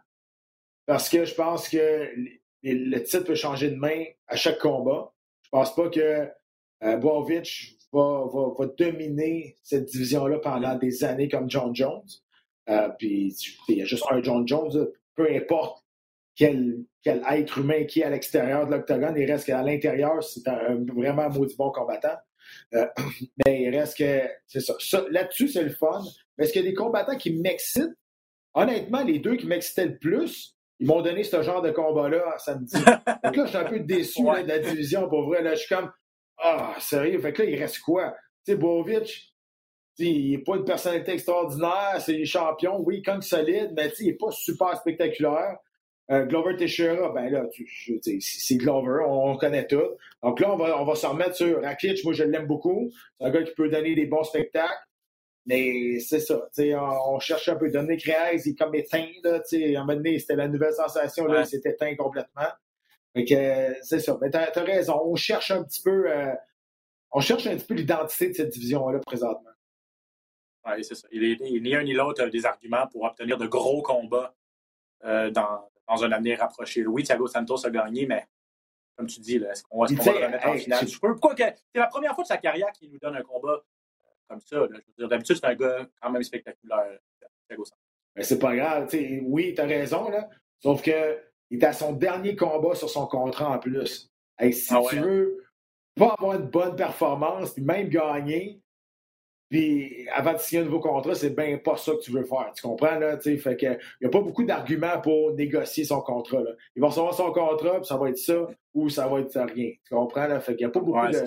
parce 0.86 1.10
que 1.10 1.26
je 1.26 1.36
pense 1.36 1.68
que 1.68 2.10
le 2.64 3.00
titre 3.04 3.26
peut 3.26 3.36
changer 3.36 3.70
de 3.70 3.76
main 3.76 4.04
à 4.28 4.36
chaque 4.36 4.60
combat. 4.60 5.14
Je 5.44 5.50
pense 5.50 5.76
pas 5.76 5.90
que 5.90 6.28
euh, 6.84 6.98
va, 7.94 8.66
dominer 8.78 9.58
cette 9.62 9.86
division-là 9.86 10.40
pendant 10.40 10.76
des 10.76 11.04
années 11.04 11.30
comme 11.30 11.50
John 11.50 11.76
Jones. 11.76 12.08
Euh, 12.70 12.90
puis 12.98 13.36
il 13.68 13.78
y 13.78 13.82
a 13.82 13.86
juste 13.86 14.06
un 14.10 14.22
John 14.22 14.48
Jones, 14.48 14.88
peu 15.16 15.30
importe 15.30 15.84
quel, 16.36 16.86
être 17.06 17.58
humain 17.58 17.84
qui 17.86 18.02
est 18.02 18.04
à 18.04 18.10
l'extérieur 18.10 18.66
de 18.66 18.72
l'octogone, 18.72 19.16
il 19.18 19.30
reste 19.30 19.48
qu'à 19.48 19.62
l'intérieur, 19.62 20.24
c'est 20.24 20.48
un, 20.48 20.84
vraiment 20.94 21.24
un 21.24 21.30
maudit 21.30 21.56
bon 21.56 21.72
combattant. 21.72 22.18
Euh, 22.74 22.86
mais 23.46 23.64
il 23.64 23.76
reste 23.76 23.98
que, 23.98 24.22
c'est 24.48 24.62
ça. 24.62 24.76
Là-dessus, 25.10 25.50
c'est 25.50 25.64
le 25.64 25.72
fun. 25.72 26.02
Mais 26.38 26.46
est-ce 26.46 26.54
qu'il 26.54 26.64
y 26.64 26.68
a 26.68 26.70
des 26.70 26.76
combattants 26.76 27.18
qui 27.18 27.34
m'excitent? 27.34 27.98
Honnêtement, 28.54 29.04
les 29.04 29.20
deux 29.20 29.36
qui 29.36 29.48
m'excitaient 29.48 29.86
le 29.86 29.98
plus, 29.98 30.56
ils 30.82 30.88
m'ont 30.88 31.02
donné 31.02 31.24
ce 31.24 31.44
genre 31.44 31.62
de 31.62 31.70
combat-là 31.70 32.38
samedi. 32.40 32.76
Donc 33.24 33.36
là, 33.36 33.46
je 33.46 33.50
suis 33.50 33.58
un 33.58 33.64
peu 33.66 33.80
déçu 33.80 34.24
de 34.24 34.48
la 34.48 34.58
division, 34.58 35.08
pour 35.08 35.28
vrai. 35.28 35.44
Là, 35.44 35.54
je 35.54 35.60
suis 35.60 35.76
comme, 35.76 35.92
ah, 36.40 36.74
sérieux? 36.80 37.20
Fait 37.20 37.32
que 37.32 37.44
là, 37.44 37.50
il 37.50 37.60
reste 37.60 37.80
quoi? 37.80 38.16
Tu 38.44 38.54
sais, 38.54 38.58
Bovic, 38.58 39.32
il 40.00 40.32
n'est 40.32 40.38
pas 40.40 40.56
une 40.56 40.66
personnalité 40.66 41.14
extraordinaire, 41.14 41.98
c'est 42.00 42.26
champion, 42.26 42.82
oui, 42.82 43.04
quand 43.04 43.22
solide, 43.22 43.74
mais 43.76 43.92
il 44.00 44.08
n'est 44.08 44.14
pas 44.14 44.32
super 44.32 44.76
spectaculaire. 44.76 45.58
Euh, 46.10 46.26
Glover 46.26 46.58
Teixeira, 46.58 47.10
ben 47.14 47.30
là, 47.30 47.46
c'est 48.20 48.56
Glover, 48.56 49.04
on, 49.08 49.38
connaît 49.38 49.68
tout. 49.68 49.84
Donc 50.24 50.40
là, 50.40 50.52
on 50.52 50.58
va, 50.58 50.82
on 50.82 50.84
va 50.84 50.96
se 50.96 51.06
remettre 51.06 51.36
sur 51.36 51.62
Rakic, 51.62 52.04
moi 52.04 52.14
je 52.14 52.24
l'aime 52.24 52.48
beaucoup. 52.48 52.90
C'est 53.20 53.28
un 53.28 53.30
gars 53.30 53.44
qui 53.44 53.54
peut 53.54 53.70
donner 53.70 53.94
des 53.94 54.08
bons 54.08 54.24
spectacles. 54.24 54.74
Mais 55.46 56.00
c'est 56.00 56.20
ça, 56.20 56.48
on, 56.60 57.16
on, 57.16 57.20
cherche 57.20 57.50
un 57.50 57.56
peu. 57.56 57.70
Dominique 57.70 58.04
Reyes, 58.04 58.42
il 58.46 58.52
est 58.52 58.56
comme 58.56 58.76
éteint, 58.76 59.08
là, 59.24 59.42
à 59.42 59.56
un 59.56 59.80
moment 59.80 59.96
donné, 59.96 60.20
c'était 60.20 60.36
la 60.36 60.48
nouvelle 60.48 60.74
sensation, 60.74 61.26
là, 61.26 61.42
il 61.42 61.48
s'est 61.48 61.62
éteint 61.66 61.96
complètement. 61.96 62.48
Fait 63.14 63.26
que 63.26 63.84
c'est 63.84 64.00
ça. 64.00 64.18
Mais 64.22 64.30
t'as 64.30 64.52
as 64.54 64.64
raison, 64.64 65.02
on 65.04 65.16
cherche 65.16 65.52
un 65.52 65.64
petit 65.64 65.82
peu 65.82 66.10
euh, 66.10 66.34
on 67.12 67.20
cherche 67.20 67.48
un 67.48 67.56
petit 67.58 67.66
peu 67.66 67.74
l'identité 67.74 68.30
de 68.30 68.34
cette 68.34 68.50
division-là 68.50 69.00
présentement. 69.00 69.50
Oui, 70.66 70.84
c'est 70.84 70.96
ça. 70.96 71.08
Il 71.12 71.24
est, 71.24 71.40
ni 71.42 71.76
un 71.76 71.84
ni 71.84 71.94
l'autre 71.94 72.26
des 72.28 72.46
arguments 72.46 72.88
pour 72.88 73.04
obtenir 73.04 73.38
de 73.38 73.48
gros 73.48 73.82
combats 73.82 74.34
euh, 75.04 75.32
dans, 75.32 75.70
dans, 75.88 76.04
un 76.04 76.12
avenir 76.12 76.40
rapproché. 76.40 76.86
Oui, 76.86 77.04
Thiago 77.04 77.28
Santos 77.28 77.66
a 77.66 77.72
gagné, 77.72 78.06
mais 78.06 78.28
comme 78.96 79.08
tu 79.08 79.20
dis, 79.20 79.38
est-ce 79.38 79.64
qu'on 79.64 79.82
va, 79.82 79.88
se 79.88 79.94
le 79.94 80.26
remettre 80.26 80.48
en 80.48 80.54
finale? 80.54 80.86
Pourquoi 81.02 81.36
c'est 81.36 81.58
la 81.74 81.88
première 81.88 82.14
fois 82.14 82.24
de 82.24 82.28
sa 82.28 82.38
carrière 82.38 82.72
qu'il 82.72 82.92
nous 82.92 83.00
donne 83.00 83.16
un 83.16 83.24
combat 83.24 83.64
comme 84.32 84.42
ça. 84.42 85.08
D'habitude, 85.08 85.36
c'est 85.36 85.46
un 85.46 85.56
gars 85.56 85.88
quand 86.02 86.10
même 86.10 86.24
spectaculaire, 86.24 87.00
c'est 88.20 88.40
pas 88.40 88.56
grave. 88.56 88.90
oui, 89.24 89.54
tu 89.56 89.62
as 89.62 89.66
raison, 89.66 90.10
là. 90.10 90.30
Sauf 90.60 90.82
que 90.82 91.20
il 91.50 91.60
est 91.62 91.66
à 91.66 91.74
son 91.74 91.94
dernier 91.94 92.36
combat 92.36 92.76
sur 92.76 92.90
son 92.90 93.08
contrat 93.08 93.50
en 93.50 93.60
plus. 93.60 94.10
si 94.52 94.74
ah 94.74 94.80
tu 94.90 94.98
hein? 94.98 95.02
veux 95.02 95.44
pas 95.96 96.16
avoir 96.18 96.40
une 96.40 96.48
bonne 96.48 96.76
performance, 96.76 97.52
puis 97.54 97.64
même 97.64 97.90
gagner, 97.90 98.62
puis 99.50 100.08
avant 100.14 100.32
de 100.32 100.38
signer 100.38 100.62
un 100.62 100.66
nouveau 100.66 100.80
contrat, 100.80 101.14
c'est 101.14 101.36
bien 101.36 101.58
pas 101.58 101.76
ça 101.76 101.92
que 101.92 102.00
tu 102.00 102.12
veux 102.12 102.24
faire. 102.24 102.54
Tu 102.56 102.62
comprends, 102.62 102.98
là? 102.98 103.20
Fait 103.20 103.58
que, 103.58 103.66
il 103.66 103.80
n'y 104.02 104.08
a 104.08 104.10
pas 104.10 104.22
beaucoup 104.22 104.46
d'arguments 104.46 105.02
pour 105.02 105.34
négocier 105.34 105.84
son 105.84 106.00
contrat. 106.00 106.40
Là. 106.40 106.52
Il 106.74 106.82
va 106.82 106.88
recevoir 106.88 107.14
son 107.14 107.34
contrat, 107.34 107.80
puis 107.80 107.86
ça 107.86 107.98
va 107.98 108.10
être 108.10 108.18
ça, 108.18 108.48
ou 108.74 108.88
ça 108.88 109.08
va 109.08 109.20
être 109.20 109.38
rien. 109.54 109.72
Tu 109.86 109.94
comprends, 109.94 110.28
là? 110.28 110.40
Fait 110.40 110.56
qu'il 110.56 110.66
n'y 110.66 110.70
a 110.70 110.74
pas 110.74 110.80
beaucoup 110.80 111.06
de. 111.06 111.24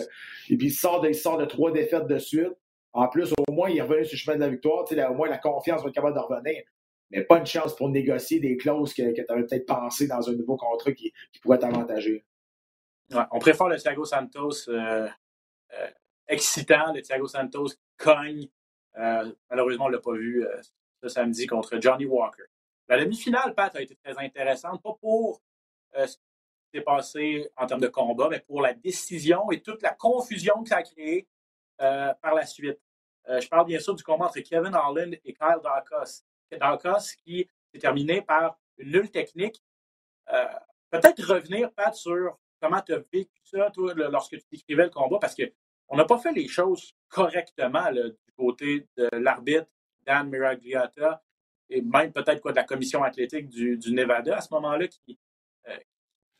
Et 0.48 0.56
puis 0.56 0.68
il 0.68 0.72
sort, 0.72 1.02
de, 1.02 1.08
il 1.08 1.14
sort 1.14 1.36
de 1.36 1.44
trois 1.44 1.70
défaites 1.70 2.06
de 2.06 2.18
suite. 2.18 2.54
En 2.94 3.08
plus, 3.08 3.32
au 3.36 3.52
moins, 3.52 3.68
il 3.68 3.76
est 3.76 3.82
revenu 3.82 4.04
sur 4.04 4.14
le 4.14 4.18
chemin 4.18 4.36
de 4.36 4.40
la 4.40 4.48
victoire. 4.48 4.84
Au 5.10 5.14
moins, 5.14 5.28
la 5.28 5.38
confiance 5.38 5.82
va 5.82 5.88
être 5.88 5.94
capable 5.94 6.14
de 6.14 6.20
revenir. 6.20 6.62
Mais 7.10 7.24
pas 7.24 7.38
une 7.38 7.46
chance 7.46 7.74
pour 7.74 7.88
négocier 7.88 8.38
des 8.38 8.56
clauses 8.56 8.94
que, 8.94 9.12
tu 9.12 9.24
avais 9.28 9.44
peut-être 9.44 9.66
pensé 9.66 10.06
dans 10.06 10.28
un 10.28 10.32
nouveau 10.32 10.56
contrat 10.56 10.92
qui, 10.92 11.12
pourrait 11.42 11.58
t'avantager. 11.58 12.24
On 13.32 13.38
préfère 13.40 13.68
le 13.68 13.76
Thiago 13.76 14.04
Santos 14.04 14.68
euh, 14.68 15.08
euh, 15.72 15.90
excitant, 16.28 16.92
le 16.94 17.02
Thiago 17.02 17.26
Santos 17.26 17.66
cogne. 17.96 18.48
Euh, 18.96 19.30
malheureusement, 19.50 19.86
on 19.86 19.88
ne 19.88 19.94
l'a 19.94 20.00
pas 20.00 20.12
vu 20.12 20.46
ce 21.02 21.08
samedi 21.08 21.46
contre 21.46 21.80
Johnny 21.80 22.06
Walker. 22.06 22.44
La 22.88 22.98
demi-finale, 22.98 23.54
Pat, 23.54 23.74
a 23.74 23.82
été 23.82 23.96
très 23.96 24.16
intéressante, 24.18 24.82
pas 24.82 24.96
pour 25.00 25.42
ce 25.94 26.16
qui 26.16 26.78
s'est 26.78 26.80
passé 26.80 27.50
en 27.56 27.66
termes 27.66 27.80
de 27.80 27.88
combat, 27.88 28.28
mais 28.30 28.40
pour 28.40 28.62
la 28.62 28.72
décision 28.72 29.50
et 29.50 29.60
toute 29.62 29.82
la 29.82 29.92
confusion 29.94 30.62
que 30.62 30.68
ça 30.68 30.76
a 30.76 30.82
créé 30.82 31.26
par 31.76 32.34
la 32.34 32.46
suite. 32.46 32.78
Je 33.28 33.48
parle 33.48 33.66
bien 33.66 33.78
sûr 33.78 33.94
du 33.94 34.02
combat 34.02 34.26
entre 34.26 34.40
Kevin 34.40 34.74
Harlan 34.74 35.12
et 35.12 35.32
Kyle 35.32 35.60
Dacos. 35.62 36.22
Dacos 36.50 37.14
qui 37.24 37.48
s'est 37.72 37.80
terminé 37.80 38.22
par 38.22 38.58
une 38.78 38.92
nulle 38.92 39.10
technique. 39.10 39.62
Peut-être 40.90 41.22
revenir, 41.26 41.72
Pat, 41.72 41.94
sur 41.94 42.38
comment 42.60 42.80
tu 42.80 42.92
as 42.92 42.98
vécu 43.12 43.40
ça, 43.44 43.70
toi, 43.70 43.92
lorsque 43.94 44.36
tu 44.38 44.44
décrivais 44.52 44.84
le 44.84 44.90
combat, 44.90 45.18
parce 45.20 45.34
que 45.34 45.44
on 45.88 45.96
n'a 45.96 46.04
pas 46.04 46.18
fait 46.18 46.32
les 46.32 46.48
choses 46.48 46.94
correctement 47.08 47.90
du 47.92 48.32
côté 48.36 48.88
de 48.96 49.08
l'arbitre 49.12 49.66
Dan 50.06 50.28
Miragliotta 50.28 51.22
et 51.70 51.82
même 51.82 52.12
peut-être 52.12 52.40
quoi 52.40 52.52
de 52.52 52.56
la 52.56 52.64
commission 52.64 53.02
athlétique 53.02 53.48
du, 53.48 53.78
Nevada 53.88 54.36
à 54.36 54.40
ce 54.40 54.52
moment-là 54.54 54.86
qui, 54.88 55.18
euh, 55.68 55.76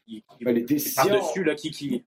qui, 0.07 0.25
ben, 0.41 0.55
les 0.55 0.63
décisions, 0.63 1.05
dessus 1.05 1.45
là, 1.45 1.55
qui, 1.55 1.71
qui, 1.71 2.05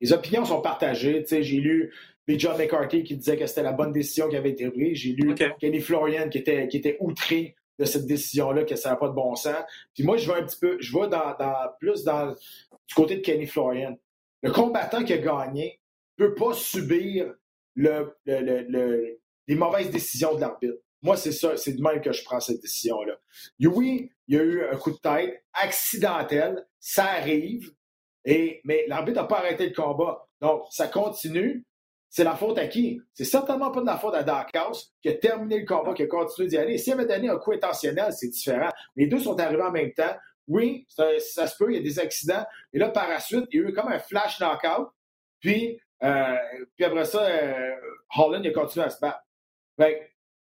Les 0.00 0.12
opinions 0.12 0.44
sont 0.44 0.60
partagées. 0.60 1.24
J'ai 1.28 1.60
lu 1.60 1.94
Big 2.26 2.40
John 2.40 2.56
McCarthy 2.56 3.04
qui 3.04 3.16
disait 3.16 3.36
que 3.36 3.46
c'était 3.46 3.62
la 3.62 3.72
bonne 3.72 3.92
décision 3.92 4.28
qui 4.28 4.36
avait 4.36 4.50
été 4.50 4.70
prise. 4.70 4.96
J'ai 4.98 5.12
lu 5.12 5.34
Kenny 5.60 5.80
Florian 5.80 6.28
qui 6.28 6.38
était, 6.38 6.68
qui 6.68 6.78
était 6.78 6.96
outré 7.00 7.54
de 7.78 7.84
cette 7.84 8.06
décision-là, 8.06 8.64
que 8.64 8.76
ça 8.76 8.90
n'a 8.90 8.96
pas 8.96 9.08
de 9.08 9.14
bon 9.14 9.34
sens. 9.34 9.56
Puis 9.94 10.04
moi, 10.04 10.16
je 10.16 10.30
vais 10.30 10.38
un 10.38 10.44
petit 10.44 10.58
peu, 10.58 10.76
je 10.80 10.96
vais 10.96 11.08
dans, 11.08 11.34
plus 11.80 12.04
dans, 12.04 12.30
du 12.30 12.94
côté 12.94 13.16
de 13.16 13.20
Kenny 13.20 13.46
Florian. 13.46 13.96
Le 14.42 14.52
combattant 14.52 15.04
qui 15.04 15.12
a 15.12 15.18
gagné 15.18 15.80
ne 16.18 16.26
peut 16.26 16.34
pas 16.34 16.52
subir 16.54 17.34
le, 17.74 18.14
les 18.26 19.54
mauvaises 19.54 19.90
décisions 19.90 20.34
de 20.34 20.40
l'arbitre. 20.40 20.78
Moi, 21.02 21.16
c'est 21.16 21.32
ça, 21.32 21.56
c'est 21.56 21.74
de 21.74 21.82
même 21.82 22.00
que 22.00 22.12
je 22.12 22.24
prends 22.24 22.40
cette 22.40 22.62
décision-là. 22.62 23.18
Oui, 23.60 24.10
il 24.28 24.36
y 24.36 24.38
a 24.38 24.42
eu 24.42 24.64
un 24.64 24.76
coup 24.76 24.92
de 24.92 24.96
tête 24.96 25.44
accidentel, 25.52 26.66
ça 26.80 27.04
arrive, 27.04 27.72
et, 28.24 28.62
mais 28.64 28.86
l'arbitre 28.86 29.20
n'a 29.20 29.26
pas 29.26 29.38
arrêté 29.38 29.66
le 29.68 29.74
combat. 29.74 30.26
Donc, 30.40 30.62
ça 30.70 30.88
continue. 30.88 31.64
C'est 32.14 32.22
la 32.22 32.36
faute 32.36 32.56
à 32.58 32.68
qui? 32.68 33.00
C'est 33.12 33.24
certainement 33.24 33.72
pas 33.72 33.80
de 33.80 33.86
la 33.86 33.98
faute 33.98 34.14
à 34.14 34.46
House 34.54 34.94
qui 35.02 35.08
a 35.08 35.14
terminé 35.14 35.58
le 35.58 35.66
combat, 35.66 35.94
qui 35.94 36.04
a 36.04 36.06
continué 36.06 36.46
d'y 36.48 36.56
aller. 36.56 36.78
S'il 36.78 36.92
avait 36.92 37.06
donné 37.06 37.28
un 37.28 37.38
coup 37.38 37.50
intentionnel, 37.50 38.12
c'est 38.12 38.28
différent. 38.28 38.70
Les 38.94 39.08
deux 39.08 39.18
sont 39.18 39.36
arrivés 39.40 39.64
en 39.64 39.72
même 39.72 39.92
temps. 39.94 40.14
Oui, 40.46 40.86
ça, 40.88 41.08
se 41.48 41.56
peut, 41.56 41.72
il 41.72 41.74
y 41.74 41.78
a 41.80 41.82
des 41.82 41.98
accidents. 41.98 42.46
Et 42.72 42.78
là, 42.78 42.90
par 42.90 43.08
la 43.08 43.18
suite, 43.18 43.46
il 43.50 43.60
y 43.60 43.64
a 43.64 43.68
eu 43.68 43.72
comme 43.72 43.88
un 43.88 43.98
flash 43.98 44.38
knockout. 44.38 44.92
Puis, 45.40 45.80
euh, 46.04 46.36
puis 46.76 46.84
après 46.84 47.04
ça, 47.04 47.24
euh, 47.24 47.74
Holland 48.16 48.46
a 48.46 48.50
continué 48.52 48.86
à 48.86 48.90
se 48.90 49.00
battre. 49.00 49.18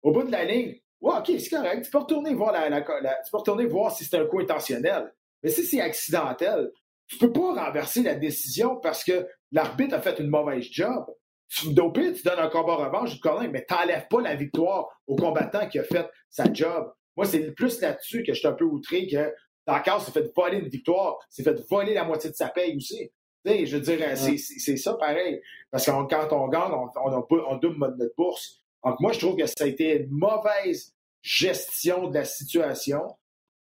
au 0.02 0.12
bout 0.12 0.24
de 0.24 0.32
la 0.32 0.44
ligne, 0.44 0.78
ouais, 1.00 1.14
OK, 1.16 1.32
c'est 1.38 1.48
correct. 1.48 1.86
Tu 1.86 1.90
peux 1.90 1.98
retourner 2.00 2.34
voir, 2.34 2.52
la, 2.52 2.82
tu 2.82 3.30
peux 3.30 3.38
retourner 3.38 3.64
voir 3.64 3.96
si 3.96 4.04
c'est 4.04 4.18
un 4.18 4.26
coup 4.26 4.40
intentionnel. 4.40 5.10
Mais 5.42 5.48
si 5.48 5.64
c'est 5.64 5.80
accidentel, 5.80 6.70
tu 7.06 7.16
peux 7.16 7.32
pas 7.32 7.54
renverser 7.54 8.02
la 8.02 8.14
décision 8.14 8.76
parce 8.76 9.02
que 9.02 9.26
l'arbitre 9.52 9.94
a 9.94 10.02
fait 10.02 10.20
une 10.20 10.28
mauvaise 10.28 10.66
job. 10.70 11.06
Tu, 11.48 11.72
dopé, 11.72 12.12
tu 12.12 12.22
donnes 12.22 12.38
un 12.38 12.48
combat 12.48 12.74
revanche, 12.74 13.18
mais 13.50 13.64
tu 13.66 13.74
n'enlèves 13.74 14.08
pas 14.08 14.20
la 14.20 14.34
victoire 14.34 14.88
au 15.06 15.14
combattant 15.14 15.68
qui 15.68 15.78
a 15.78 15.84
fait 15.84 16.08
sa 16.28 16.52
job. 16.52 16.92
Moi, 17.16 17.24
c'est 17.24 17.52
plus 17.52 17.80
là-dessus 17.80 18.22
que 18.24 18.34
je 18.34 18.38
suis 18.40 18.48
un 18.48 18.52
peu 18.52 18.64
outré 18.64 19.06
que 19.06 19.32
Dakar 19.66 20.00
s'est 20.00 20.12
fait 20.12 20.30
voler 20.34 20.58
une 20.58 20.68
victoire, 20.68 21.18
s'est 21.30 21.42
fait 21.42 21.58
voler 21.68 21.94
la 21.94 22.04
moitié 22.04 22.30
de 22.30 22.34
sa 22.34 22.48
paye 22.48 22.76
aussi. 22.76 23.10
je 23.44 23.76
veux 23.76 23.80
dire, 23.80 24.16
c'est 24.16 24.76
ça 24.76 24.94
pareil. 24.94 25.40
Parce 25.70 25.86
que 25.86 25.90
quand 25.90 26.32
on 26.32 26.48
gagne, 26.48 26.72
on, 26.72 26.88
on, 26.96 27.26
on 27.30 27.56
double 27.56 27.94
notre 27.96 28.14
bourse. 28.16 28.62
Donc, 28.84 29.00
moi, 29.00 29.12
je 29.12 29.18
trouve 29.18 29.36
que 29.36 29.46
ça 29.46 29.64
a 29.64 29.66
été 29.66 30.02
une 30.02 30.10
mauvaise 30.10 30.94
gestion 31.22 32.08
de 32.08 32.14
la 32.14 32.24
situation. 32.24 33.02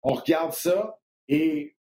On 0.02 0.14
regarde 0.14 0.54
ça 0.54 1.00
et 1.28 1.76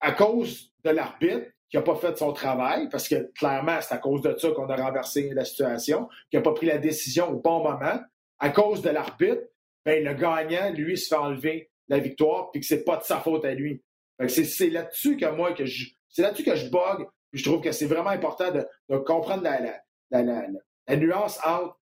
à 0.00 0.12
cause 0.12 0.72
de 0.82 0.90
l'arbitre 0.90 1.46
qui 1.70 1.76
n'a 1.76 1.82
pas 1.82 1.94
fait 1.94 2.18
son 2.18 2.32
travail, 2.32 2.88
parce 2.88 3.08
que 3.08 3.30
clairement, 3.32 3.78
c'est 3.80 3.94
à 3.94 3.98
cause 3.98 4.22
de 4.22 4.36
ça 4.36 4.50
qu'on 4.50 4.68
a 4.68 4.76
renversé 4.76 5.30
la 5.32 5.44
situation, 5.44 6.08
qui 6.30 6.36
n'a 6.36 6.42
pas 6.42 6.52
pris 6.52 6.66
la 6.66 6.78
décision 6.78 7.30
au 7.30 7.36
bon 7.36 7.62
moment, 7.62 8.00
à 8.40 8.50
cause 8.50 8.82
de 8.82 8.90
l'arbitre, 8.90 9.42
ben, 9.84 10.04
le 10.04 10.14
gagnant, 10.14 10.70
lui, 10.72 10.98
se 10.98 11.08
fait 11.08 11.14
enlever 11.14 11.70
la 11.88 11.98
victoire, 11.98 12.50
puis 12.50 12.60
que 12.60 12.66
c'est 12.66 12.84
pas 12.84 12.96
de 12.96 13.04
sa 13.04 13.20
faute 13.20 13.44
à 13.44 13.54
lui. 13.54 13.82
C'est 14.28 14.68
là-dessus 14.68 15.16
que 15.16 15.26
moi, 15.30 15.52
que 15.52 15.64
je, 15.64 15.90
c'est 16.08 16.22
là-dessus 16.22 16.44
que 16.44 16.56
je 16.56 16.68
bug, 16.68 17.06
puis 17.30 17.40
je 17.40 17.48
trouve 17.48 17.62
que 17.62 17.72
c'est 17.72 17.86
vraiment 17.86 18.10
important 18.10 18.50
de, 18.50 18.98
comprendre 18.98 19.44
la, 19.44 19.80
la, 20.10 20.96
nuance 20.96 21.38
entre 21.44 21.78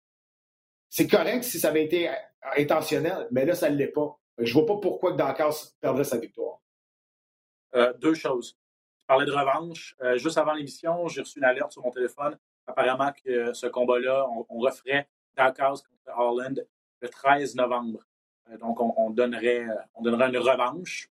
c'est 0.89 1.07
correct 1.07 1.43
si 1.43 1.59
ça 1.59 1.69
avait 1.69 1.85
été 1.85 2.09
intentionnel, 2.57 3.27
mais 3.31 3.45
là, 3.45 3.53
ça 3.53 3.69
ne 3.69 3.75
l'est 3.75 3.87
pas. 3.87 4.17
Je 4.37 4.51
vois 4.53 4.65
pas 4.65 4.77
pourquoi 4.77 5.13
Dakar 5.13 5.53
perdrait 5.79 6.03
sa 6.03 6.17
victoire. 6.17 6.59
Euh, 7.75 7.93
deux 7.99 8.13
choses. 8.13 8.57
Parlais 9.07 9.25
de 9.25 9.31
revanche. 9.31 9.95
Euh, 10.01 10.17
juste 10.17 10.37
avant 10.37 10.53
l'émission, 10.53 11.07
j'ai 11.07 11.21
reçu 11.21 11.37
une 11.37 11.45
alerte 11.45 11.71
sur 11.71 11.83
mon 11.83 11.91
téléphone. 11.91 12.37
Apparemment 12.65 13.11
que 13.23 13.53
ce 13.53 13.67
combat-là, 13.67 14.27
on, 14.49 14.59
referait 14.59 15.07
Dakar 15.35 15.73
contre 15.73 16.19
Holland 16.19 16.67
le 17.01 17.09
13 17.09 17.55
novembre. 17.55 17.99
Euh, 18.49 18.57
donc, 18.57 18.79
on, 18.79 19.11
donnerait, 19.11 19.67
on 19.93 20.01
donnerait 20.01 20.29
une 20.29 20.37
revanche. 20.37 21.09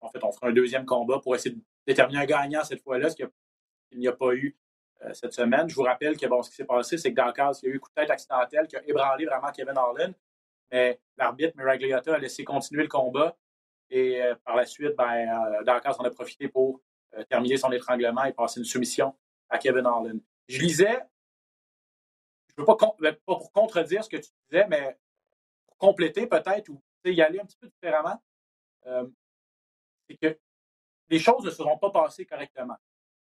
En 0.00 0.08
fait, 0.08 0.24
on 0.24 0.32
fera 0.32 0.48
un 0.48 0.52
deuxième 0.52 0.84
combat 0.84 1.20
pour 1.20 1.36
essayer 1.36 1.54
de 1.54 1.60
déterminer 1.86 2.20
un 2.20 2.26
gagnant 2.26 2.64
cette 2.64 2.82
fois-là, 2.82 3.10
ce 3.10 3.16
qu'il 3.16 3.28
n'y 3.92 4.08
a, 4.08 4.12
pas 4.12 4.34
eu 4.34 4.56
cette 5.12 5.32
semaine. 5.32 5.68
Je 5.68 5.74
vous 5.74 5.82
rappelle 5.82 6.16
que 6.16 6.26
bon, 6.26 6.42
ce 6.42 6.50
qui 6.50 6.56
s'est 6.56 6.64
passé, 6.64 6.98
c'est 6.98 7.10
que 7.10 7.16
Dakar, 7.16 7.52
il 7.62 7.68
y 7.68 7.72
a 7.72 7.74
eu 7.74 7.80
coup 7.80 7.90
de 7.90 7.94
tête 7.94 8.10
accidentel 8.10 8.66
qui 8.66 8.76
a 8.76 8.82
ébranlé 8.86 9.26
vraiment 9.26 9.52
Kevin 9.52 9.78
Holland. 9.78 10.14
Mais 10.72 11.00
l'arbitre, 11.16 11.56
Miragliotta, 11.56 12.14
a 12.14 12.18
laissé 12.18 12.44
continuer 12.44 12.82
le 12.82 12.88
combat. 12.88 13.36
Et 13.90 14.22
euh, 14.22 14.34
par 14.44 14.56
la 14.56 14.66
suite, 14.66 14.94
ben, 14.96 15.28
euh, 15.28 15.80
en 15.98 16.04
a 16.04 16.10
profité 16.10 16.48
pour 16.48 16.80
euh, 17.14 17.24
terminer 17.24 17.56
son 17.56 17.72
étranglement 17.72 18.24
et 18.24 18.32
passer 18.32 18.60
une 18.60 18.66
soumission 18.66 19.16
à 19.48 19.58
Kevin 19.58 19.86
Harlan. 19.86 20.18
Je 20.48 20.60
lisais, 20.60 21.00
je 22.48 22.62
ne 22.62 22.66
veux 22.66 22.76
ben, 22.98 23.14
pas, 23.14 23.16
pour 23.24 23.52
contredire 23.52 24.04
ce 24.04 24.08
que 24.08 24.16
tu 24.16 24.30
disais, 24.48 24.66
mais 24.68 24.98
pour 25.66 25.76
compléter 25.78 26.26
peut-être 26.26 26.68
ou 26.68 26.82
y 27.04 27.22
aller 27.22 27.40
un 27.40 27.46
petit 27.46 27.56
peu 27.56 27.68
différemment, 27.68 28.22
c'est 28.84 30.16
que 30.20 30.38
les 31.08 31.18
choses 31.18 31.44
ne 31.44 31.50
seront 31.50 31.78
pas 31.78 31.90
passées 31.90 32.26
correctement. 32.26 32.76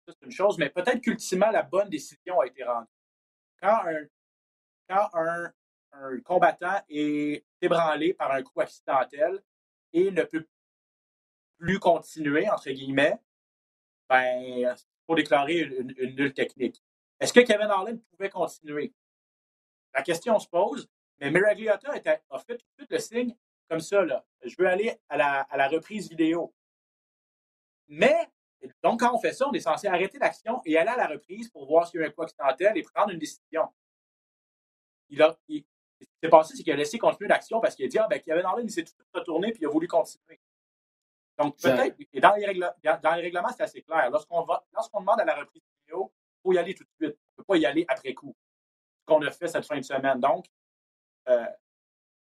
c'est 0.07 0.21
une 0.23 0.31
chose, 0.31 0.57
mais 0.57 0.69
peut-être 0.69 0.99
qu'ultimement, 0.99 1.51
la 1.51 1.63
bonne 1.63 1.89
décision 1.89 2.39
a 2.39 2.47
été 2.47 2.63
rendue. 2.63 2.87
Quand 3.61 3.83
un 5.13 6.19
combattant 6.23 6.81
est 6.89 7.45
ébranlé 7.61 8.13
par 8.13 8.31
un 8.31 8.41
coup 8.41 8.59
accidentel, 8.59 9.43
et 9.93 10.11
ne 10.11 10.23
peut 10.23 10.47
plus 11.57 11.79
continuer, 11.79 12.49
entre 12.49 12.69
guillemets, 12.71 13.19
ben, 14.11 14.75
pour 15.05 15.15
déclarer 15.15 15.59
une, 15.59 16.15
nulle 16.15 16.33
technique. 16.33 16.83
Est-ce 17.17 17.31
que 17.31 17.39
Kevin 17.39 17.67
Harlan 17.67 17.97
pouvait 18.11 18.29
continuer? 18.29 18.93
La 19.93 20.01
question 20.01 20.37
se 20.37 20.49
pose, 20.49 20.89
mais 21.19 21.31
Miragliotta 21.31 21.93
a 22.29 22.39
fait 22.39 22.57
tout 22.77 22.85
le 22.89 22.99
signe 22.99 23.33
comme 23.69 23.79
ça. 23.79 24.05
Je 24.43 24.55
veux 24.57 24.67
aller 24.67 24.99
à 25.07 25.15
la, 25.17 25.67
reprise 25.69 26.09
vidéo. 26.09 26.53
Mais, 27.87 28.27
donc, 28.83 28.99
quand 28.99 29.15
on 29.15 29.19
fait 29.19 29.31
ça, 29.31 29.47
on 29.47 29.53
est 29.53 29.61
censé 29.61 29.87
arrêter 29.87 30.19
l'action 30.19 30.61
et 30.65 30.77
aller 30.77 30.89
à 30.89 30.97
la 30.97 31.07
reprise 31.07 31.49
pour 31.49 31.65
voir 31.65 31.87
s'il 31.87 32.01
y 32.01 32.03
a 32.03 32.07
un 32.07 32.09
coup 32.09 32.23
accidentel 32.23 32.77
et 32.77 32.81
prendre 32.81 33.11
une 33.11 33.19
décision. 33.19 33.69
Ce 35.09 35.15
qui 35.47 35.65
s'est 36.21 36.29
passé, 36.29 36.57
c'est 36.57 36.63
qu'il 36.63 36.73
a 36.73 36.75
laissé 36.75 36.97
continuer 36.97 37.29
l'action 37.29 37.61
parce 37.61 37.75
qu'il 37.75 37.85
a 37.85 37.87
dit 37.87 37.97
Ah, 37.97 38.07
ben, 38.09 38.19
Kevin 38.19 38.43
Harlan, 38.43 38.63
il 38.63 38.71
s'est 38.71 38.83
tout 38.83 38.93
retourné 39.13 39.51
puis 39.51 39.61
il 39.61 39.67
a 39.67 39.69
voulu 39.69 39.87
continuer. 39.87 40.41
Donc, 41.41 41.57
peut-être, 41.57 41.95
et 42.13 42.19
dans 42.19 42.35
les, 42.35 42.59
dans 42.83 43.15
les 43.15 43.21
règlements, 43.21 43.49
c'est 43.49 43.63
assez 43.63 43.81
clair. 43.81 44.09
Lorsqu'on 44.11 44.45
lorsqu'on 44.73 44.99
demande 44.99 45.21
à 45.21 45.25
la 45.25 45.35
reprise 45.35 45.63
vidéo, 45.81 46.11
il 46.13 46.41
faut 46.43 46.53
y 46.53 46.57
aller 46.57 46.75
tout 46.75 46.83
de 46.83 46.89
suite. 46.89 47.17
On 47.19 47.31
ne 47.31 47.35
peut 47.37 47.43
pas 47.43 47.57
y 47.57 47.65
aller 47.65 47.85
après 47.87 48.13
coup. 48.13 48.35
Ce 48.99 49.05
qu'on 49.05 49.21
a 49.25 49.31
fait 49.31 49.47
cette 49.47 49.65
fin 49.65 49.77
de 49.77 49.83
semaine. 49.83 50.19
Donc, 50.19 50.45
euh, 51.29 51.45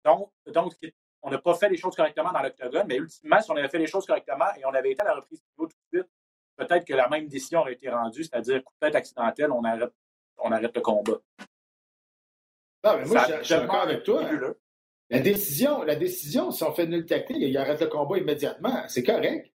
donc, 0.05 0.31
donc 0.47 0.75
on 1.23 1.31
n'a 1.31 1.39
pas 1.39 1.55
fait 1.55 1.69
les 1.69 1.77
choses 1.77 1.97
correctement 1.97 2.33
dans 2.33 2.43
l'octogone, 2.43 2.87
mais 2.87 2.97
ultimement, 2.97 3.41
si 3.41 3.51
on 3.51 3.57
avait 3.57 3.69
fait 3.69 3.79
les 3.79 3.87
choses 3.87 4.07
correctement 4.07 4.55
et 4.57 4.65
on 4.65 4.75
avait 4.75 4.93
été 4.93 5.03
à 5.03 5.07
la 5.07 5.15
reprise 5.15 5.43
vidéo 5.43 5.69
tout 5.69 5.77
de 5.93 5.99
suite, 5.99 6.11
peut-être 6.57 6.85
que 6.85 6.95
la 6.95 7.09
même 7.09 7.29
décision 7.29 7.61
aurait 7.61 7.75
été 7.75 7.89
rendue, 7.89 8.25
c'est-à-dire 8.25 8.63
coup 8.65 8.73
de 8.81 8.87
tête 8.87 8.95
accidentel, 8.95 9.51
on 9.51 9.65
arrête, 9.65 9.93
on 10.39 10.53
arrête 10.53 10.75
le 10.75 10.81
combat. 10.81 11.19
Non, 12.85 12.97
mais 12.97 13.05
moi, 13.07 13.25
je 13.27 13.43
suis 13.43 13.55
d'accord 13.55 13.83
avec 13.83 14.05
toi. 14.05 14.23
Hein. 14.23 14.55
La 15.11 15.21
décision, 15.21 15.83
la 15.83 15.97
décision, 15.97 16.51
si 16.51 16.63
on 16.65 16.73
fait 16.73 16.87
nulle 16.87 17.07
technique, 17.07 17.43
il 17.43 17.57
arrête 17.57 17.81
le 17.81 17.87
combat 17.87 18.19
immédiatement. 18.19 18.83
C'est 18.89 19.03
correct. 19.03 19.51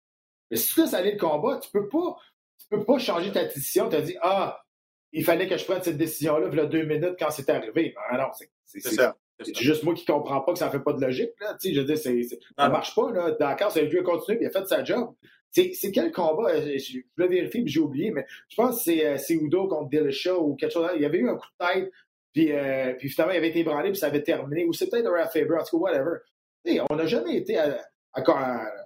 Mais 0.50 0.58
si 0.58 0.74
tu 0.74 0.82
laisses 0.82 0.94
aller 0.94 1.14
le 1.14 1.18
combat, 1.18 1.60
tu 1.62 1.70
peux 1.72 1.90
pas, 1.90 2.18
tu 2.58 2.68
peux 2.70 2.84
pas 2.84 3.00
changer 3.00 3.32
ta 3.32 3.44
décision. 3.46 3.90
Tu 3.90 3.96
as 3.96 4.02
dit, 4.02 4.16
ah, 4.22 4.64
il 5.12 5.26
fallait 5.26 5.48
que 5.48 5.58
je 5.58 5.66
prenne 5.66 5.84
cette 5.84 5.98
décision-là, 5.98 6.48
il 6.52 6.58
y 6.58 6.62
a 6.62 6.66
deux 6.66 6.84
minutes 6.84 7.16
quand 7.20 7.32
c'est 7.32 7.50
arrivé. 7.50 7.94
Ben, 8.12 8.18
non, 8.18 8.30
c'est 8.66 8.80
ça. 8.80 9.18
C'est 9.44 9.58
juste 9.58 9.84
moi 9.84 9.94
qui 9.94 10.06
ne 10.08 10.14
comprends 10.14 10.42
pas 10.42 10.54
que 10.54 10.60
ça 10.60 10.68
ne 10.68 10.72
fait 10.72 10.80
pas 10.80 10.94
de 10.94 11.02
logique. 11.02 11.32
Là. 11.40 11.58
Je 11.64 11.82
dis, 11.82 11.98
ça 11.98 12.12
ne 12.12 12.72
marche 12.72 12.96
pas. 12.96 13.12
Là. 13.12 13.32
D'accord, 13.32 13.72
ça 13.72 13.80
a 13.80 13.84
dû 13.84 14.02
continuer, 14.04 14.38
puis 14.38 14.46
il 14.46 14.50
a 14.50 14.52
fait 14.52 14.68
sa 14.68 14.84
job. 14.84 15.14
C'est 15.52 15.92
quel 15.92 16.12
combat? 16.12 16.52
Euh, 16.52 16.78
je, 16.78 17.00
voulais 17.18 17.28
vérifier, 17.28 17.64
puis 17.64 17.72
j'ai 17.72 17.80
oublié, 17.80 18.12
mais 18.12 18.26
je 18.48 18.56
pense 18.56 18.78
que 18.78 18.84
c'est 18.84 19.06
euh, 19.06 19.42
Udo 19.42 19.68
contre 19.68 19.90
Dillashaw 19.90 20.40
ou 20.40 20.56
quelque 20.56 20.72
chose. 20.72 20.90
Il 20.96 21.02
y 21.02 21.06
avait 21.06 21.18
eu 21.18 21.30
un 21.30 21.36
coup 21.36 21.48
de 21.60 21.66
tête 21.66 21.92
puis, 22.34 22.52
euh, 22.52 22.94
puis 22.98 23.10
finalement, 23.10 23.34
il 23.34 23.38
avait 23.38 23.50
été 23.50 23.60
ébranlé, 23.60 23.90
puis 23.90 24.00
ça 24.00 24.08
avait 24.08 24.24
terminé. 24.24 24.66
Ou 24.66 24.74
c'est 24.74 24.90
peut-être 24.90 25.08
un 25.08 25.26
Faber, 25.28 25.56
en 25.56 25.64
tout 25.64 25.78
cas, 25.78 25.92
whatever. 25.92 26.18
on 26.90 26.96
n'a 26.96 27.06
jamais 27.06 27.36
été 27.38 27.58
à, 27.58 27.78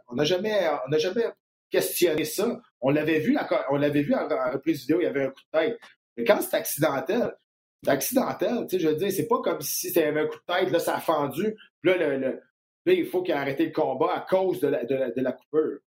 on 0.07 0.15
n'a 0.15 0.23
jamais, 0.23 0.67
on 0.85 0.89
n'a 0.89 0.97
jamais 0.97 1.25
questionné 1.69 2.25
ça. 2.25 2.59
On 2.81 2.89
l'avait 2.89 3.19
vu, 3.19 3.37
on 3.69 3.77
l'avait 3.77 4.01
vu 4.01 4.13
en, 4.13 4.27
reprise 4.51 4.81
vidéo, 4.81 5.01
il 5.01 5.03
y 5.03 5.07
avait 5.07 5.25
un 5.25 5.29
coup 5.29 5.41
de 5.53 5.59
tête. 5.59 5.79
Mais 6.17 6.23
quand 6.23 6.41
c'est 6.41 6.55
accidentel, 6.55 7.35
c'est 7.83 7.91
accidentel, 7.91 8.65
tu 8.67 8.77
sais, 8.77 8.79
je 8.79 8.87
veux 8.89 8.95
dire, 8.95 9.11
c'est 9.11 9.27
pas 9.27 9.41
comme 9.41 9.61
si 9.61 9.87
c'était 9.87 10.05
un 10.05 10.27
coup 10.27 10.37
de 10.37 10.53
tête, 10.53 10.71
là, 10.71 10.79
ça 10.79 10.95
a 10.95 10.99
fendu, 10.99 11.55
là, 11.83 11.97
le, 11.97 12.17
là 12.17 12.33
il 12.85 13.05
faut 13.05 13.21
qu'il 13.21 13.33
ait 13.33 13.37
arrêté 13.37 13.65
le 13.65 13.71
combat 13.71 14.13
à 14.13 14.21
cause 14.21 14.59
de 14.59 14.67
la, 14.67 14.85
de 14.85 15.21
la, 15.21 15.31
coupure. 15.31 15.79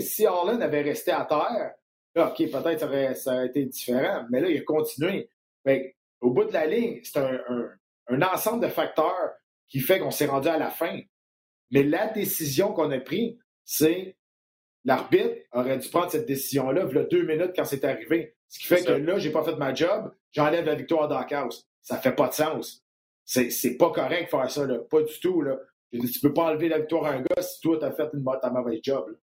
si 0.00 0.26
Harlan 0.26 0.60
avait 0.60 0.82
resté 0.82 1.12
à 1.12 1.24
terre, 1.24 1.72
là, 2.14 2.28
OK, 2.28 2.36
peut-être 2.50 2.80
ça 2.80 2.86
aurait, 2.86 3.14
ça 3.14 3.34
aurait 3.34 3.46
été 3.46 3.64
différent, 3.64 4.26
mais 4.30 4.40
là, 4.40 4.48
il 4.48 4.58
a 4.58 4.62
continué. 4.62 5.28
Fait, 5.64 5.96
au 6.20 6.30
bout 6.30 6.44
de 6.44 6.52
la 6.52 6.66
ligne, 6.66 7.00
c'est 7.02 7.18
un, 7.18 8.22
ensemble 8.22 8.62
de 8.62 8.68
facteurs 8.70 9.30
qui 9.68 9.80
fait 9.80 9.98
qu'on 9.98 10.10
s'est 10.10 10.26
rendu 10.26 10.48
à 10.48 10.58
la 10.58 10.70
fin. 10.70 11.00
Mais 11.70 11.82
la 11.82 12.08
décision 12.08 12.72
qu'on 12.72 12.90
a 12.90 12.98
prise, 12.98 13.36
c'est 13.64 14.16
l'arbitre 14.84 15.36
aurait 15.52 15.78
dû 15.78 15.88
prendre 15.88 16.10
cette 16.10 16.26
décision-là, 16.26 16.86
il 16.90 16.96
y 16.96 16.98
a 16.98 17.04
deux 17.04 17.22
minutes 17.24 17.52
quand 17.54 17.64
c'est 17.64 17.84
arrivé. 17.84 18.34
Ce 18.48 18.58
qui 18.58 18.66
fait 18.66 18.84
que 18.84 18.92
là, 18.92 19.18
j'ai 19.18 19.30
pas 19.30 19.44
fait 19.44 19.54
ma 19.56 19.72
job, 19.72 20.12
j'enlève 20.32 20.64
la 20.64 20.74
victoire 20.74 21.06
d'Arcas. 21.06 21.48
Ça 21.82 21.98
fait 21.98 22.14
pas 22.14 22.28
de 22.28 22.34
sens. 22.34 22.84
C'est 23.24 23.76
pas 23.78 23.90
correct 23.90 24.24
de 24.24 24.30
faire 24.30 24.50
ça, 24.50 24.66
là. 24.66 24.78
Pas 24.90 25.02
du 25.02 25.20
tout, 25.20 25.42
là. 25.42 25.58
Tu 25.92 26.20
peux 26.20 26.32
pas 26.32 26.50
enlever 26.50 26.68
la 26.68 26.80
victoire 26.80 27.06
à 27.06 27.10
un 27.10 27.20
gars 27.20 27.42
si 27.42 27.60
toi, 27.60 27.78
tu 27.78 27.84
as 27.84 27.92
fait 27.92 28.08
une, 28.12 28.24
ta 28.40 28.50
mauvaise 28.50 28.80
job. 28.82 29.16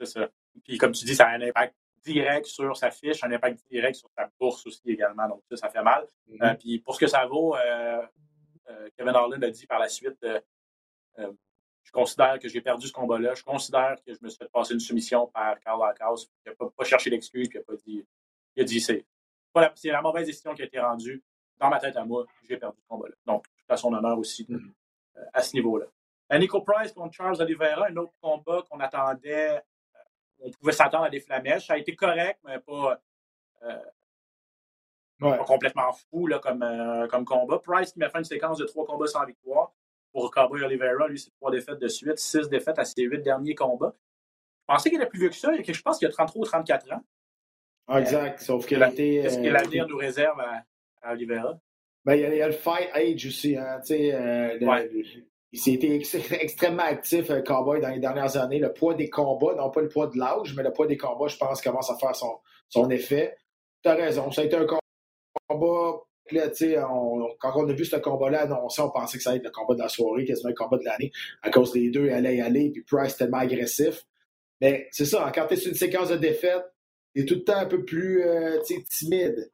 C'est 0.00 0.06
ça. 0.06 0.30
Puis 0.64 0.78
comme 0.78 0.92
tu 0.92 1.04
dis, 1.04 1.14
ça 1.14 1.26
a 1.26 1.30
un 1.30 1.42
impact 1.42 1.74
direct 2.12 2.46
sur 2.46 2.76
sa 2.76 2.90
fiche, 2.90 3.22
un 3.22 3.30
impact 3.30 3.60
direct 3.70 3.96
sur 3.96 4.10
sa 4.16 4.28
bourse 4.38 4.66
aussi 4.66 4.82
également. 4.86 5.28
Donc 5.28 5.42
ça, 5.50 5.56
ça 5.56 5.68
fait 5.70 5.82
mal. 5.82 6.06
Mm-hmm. 6.28 6.44
Euh, 6.44 6.54
puis 6.54 6.78
pour 6.80 6.94
ce 6.94 7.00
que 7.00 7.06
ça 7.06 7.26
vaut, 7.26 7.56
euh, 7.56 8.02
euh, 8.70 8.88
Kevin 8.96 9.14
Harlan 9.14 9.40
a 9.42 9.50
dit 9.50 9.66
par 9.66 9.78
la 9.78 9.88
suite 9.88 10.24
je 11.16 11.92
considère 11.92 12.38
que 12.38 12.48
j'ai 12.48 12.60
perdu 12.60 12.86
ce 12.86 12.92
combat-là. 12.92 13.32
Je 13.34 13.42
considère 13.42 13.96
que 14.06 14.12
je 14.12 14.18
me 14.20 14.28
suis 14.28 14.36
fait 14.36 14.50
passer 14.52 14.74
une 14.74 14.80
soumission 14.80 15.26
par 15.28 15.58
Carl 15.60 15.80
Lacasse. 15.80 16.26
Il 16.44 16.50
n'a 16.50 16.54
pas, 16.54 16.84
cherché 16.84 17.08
d'excuses, 17.08 17.48
puis 17.48 17.58
il 17.58 17.62
a 17.62 17.64
pas 17.64 17.76
dit. 17.76 18.06
Il 18.56 18.62
a 18.62 18.64
dit 18.64 18.78
c'est 18.78 19.06
la, 19.54 19.72
la 19.84 20.02
mauvaise 20.02 20.26
décision 20.26 20.54
qui 20.54 20.62
a 20.62 20.66
été 20.66 20.78
rendue. 20.78 21.22
Dans 21.56 21.70
ma 21.70 21.80
tête 21.80 21.96
à 21.96 22.04
moi, 22.04 22.26
j'ai 22.46 22.58
perdu 22.58 22.78
ce 22.78 22.86
combat-là. 22.86 23.14
Donc, 23.24 23.46
à 23.68 23.76
son 23.78 23.92
honneur 23.94 24.18
aussi 24.18 24.44
mm-hmm. 24.44 24.72
à 25.32 25.40
ce 25.40 25.56
niveau-là. 25.56 25.86
Nico 26.38 26.60
Price 26.60 26.92
contre 26.92 27.14
Charles 27.14 27.40
Oliveira, 27.40 27.86
un 27.88 27.96
autre 27.96 28.12
combat 28.20 28.62
qu'on 28.68 28.80
attendait 28.80 29.62
on 30.40 30.50
pouvait 30.50 30.72
s'attendre 30.72 31.04
à 31.04 31.10
des 31.10 31.20
flamèches. 31.20 31.66
Ça 31.66 31.74
a 31.74 31.78
été 31.78 31.94
correct, 31.94 32.40
mais 32.44 32.58
pas, 32.58 33.00
euh, 33.62 35.36
complètement 35.44 35.92
fou 35.92 36.26
là, 36.26 36.38
comme, 36.38 36.62
euh, 36.62 37.06
comme 37.08 37.24
combat. 37.24 37.58
Price 37.58 37.92
qui 37.92 37.98
m'a 37.98 38.08
fait 38.08 38.18
une 38.18 38.24
séquence 38.24 38.58
de 38.58 38.64
trois 38.64 38.86
combats 38.86 39.06
sans 39.06 39.24
victoire. 39.24 39.72
Pour 40.12 40.30
Cowboy 40.30 40.62
Oliveira, 40.62 41.08
lui, 41.08 41.18
c'est 41.18 41.30
trois 41.32 41.50
défaites 41.50 41.78
de 41.78 41.88
suite, 41.88 42.18
six 42.18 42.48
défaites 42.48 42.78
à 42.78 42.84
ses 42.84 43.02
huit 43.02 43.22
derniers 43.22 43.54
combats. 43.54 43.94
Je 44.68 44.74
pensais 44.74 44.90
qu'il 44.90 45.00
était 45.00 45.08
plus 45.08 45.20
vieux 45.20 45.28
que 45.28 45.36
ça. 45.36 45.50
Je 45.54 45.82
pense 45.82 45.98
qu'il 45.98 46.08
a 46.08 46.10
33 46.10 46.42
ou 46.42 46.44
34 46.44 46.92
ans. 46.92 47.02
Ah, 47.86 48.00
exact. 48.00 48.40
Sauf 48.40 48.66
qu'il 48.66 48.82
a 48.82 48.90
été. 48.90 49.22
Qu'est-ce 49.22 49.38
que 49.38 49.48
l'avenir 49.48 49.86
nous 49.88 49.96
réserve 49.96 50.38
à, 50.40 51.12
Oliveira? 51.12 51.58
Ben, 52.04 52.14
il, 52.14 52.20
y 52.20 52.42
a, 52.42 52.46
le 52.46 52.52
fight 52.52 52.90
age 52.92 53.26
aussi. 53.26 53.56
Hein, 53.56 53.80
euh, 53.90 54.58
il 54.60 55.28
s'est 55.52 55.72
été 55.72 55.94
extrêmement 56.40 56.82
actif, 56.82 57.30
euh, 57.30 57.40
Cowboy, 57.40 57.80
dans 57.80 57.88
les 57.88 58.00
dernières 58.00 58.36
années. 58.36 58.58
Le 58.58 58.72
poids 58.72 58.94
des 58.94 59.08
combats, 59.08 59.54
non 59.54 59.70
pas 59.70 59.80
le 59.80 59.88
poids 59.88 60.08
de 60.08 60.18
l'âge, 60.18 60.54
mais 60.56 60.62
le 60.62 60.72
poids 60.72 60.86
des 60.86 60.96
combats, 60.96 61.28
je 61.28 61.36
pense, 61.36 61.62
commence 61.62 61.90
à 61.90 61.96
faire 61.96 62.14
son, 62.14 62.90
effet. 62.90 63.36
Tu 63.82 63.88
as 63.88 63.94
raison, 63.94 64.30
ça 64.30 64.42
a 64.42 64.44
été 64.44 64.56
un 64.56 64.66
combat. 64.66 64.80
Quand 65.48 67.52
on 67.54 67.68
a 67.68 67.72
vu 67.72 67.84
ce 67.86 67.96
combat-là 67.96 68.42
annoncé, 68.42 68.82
on 68.82 68.90
pensait 68.90 69.16
que 69.16 69.24
ça 69.24 69.30
allait 69.30 69.38
être 69.38 69.46
le 69.46 69.50
combat 69.50 69.74
de 69.74 69.80
la 69.80 69.88
soirée, 69.88 70.26
quasiment 70.26 70.50
le 70.50 70.54
combat 70.54 70.76
de 70.76 70.84
l'année, 70.84 71.10
à 71.42 71.50
cause 71.50 71.72
des 71.72 71.90
deux, 71.90 72.10
aller 72.10 72.36
y 72.36 72.40
aller, 72.42 72.70
puis 72.70 72.82
Price 72.82 73.16
tellement 73.16 73.38
agressif. 73.38 74.04
Mais 74.60 74.88
c'est 74.90 75.06
ça, 75.06 75.32
quand 75.34 75.46
tu 75.46 75.54
es 75.54 75.56
sur 75.56 75.70
une 75.70 75.78
séquence 75.78 76.10
de 76.10 76.16
défaites, 76.16 76.66
tu 77.14 77.22
es 77.22 77.24
tout 77.24 77.36
le 77.36 77.44
temps 77.44 77.56
un 77.56 77.66
peu 77.66 77.82
plus 77.82 78.22
euh, 78.24 78.60
timide. 78.90 79.50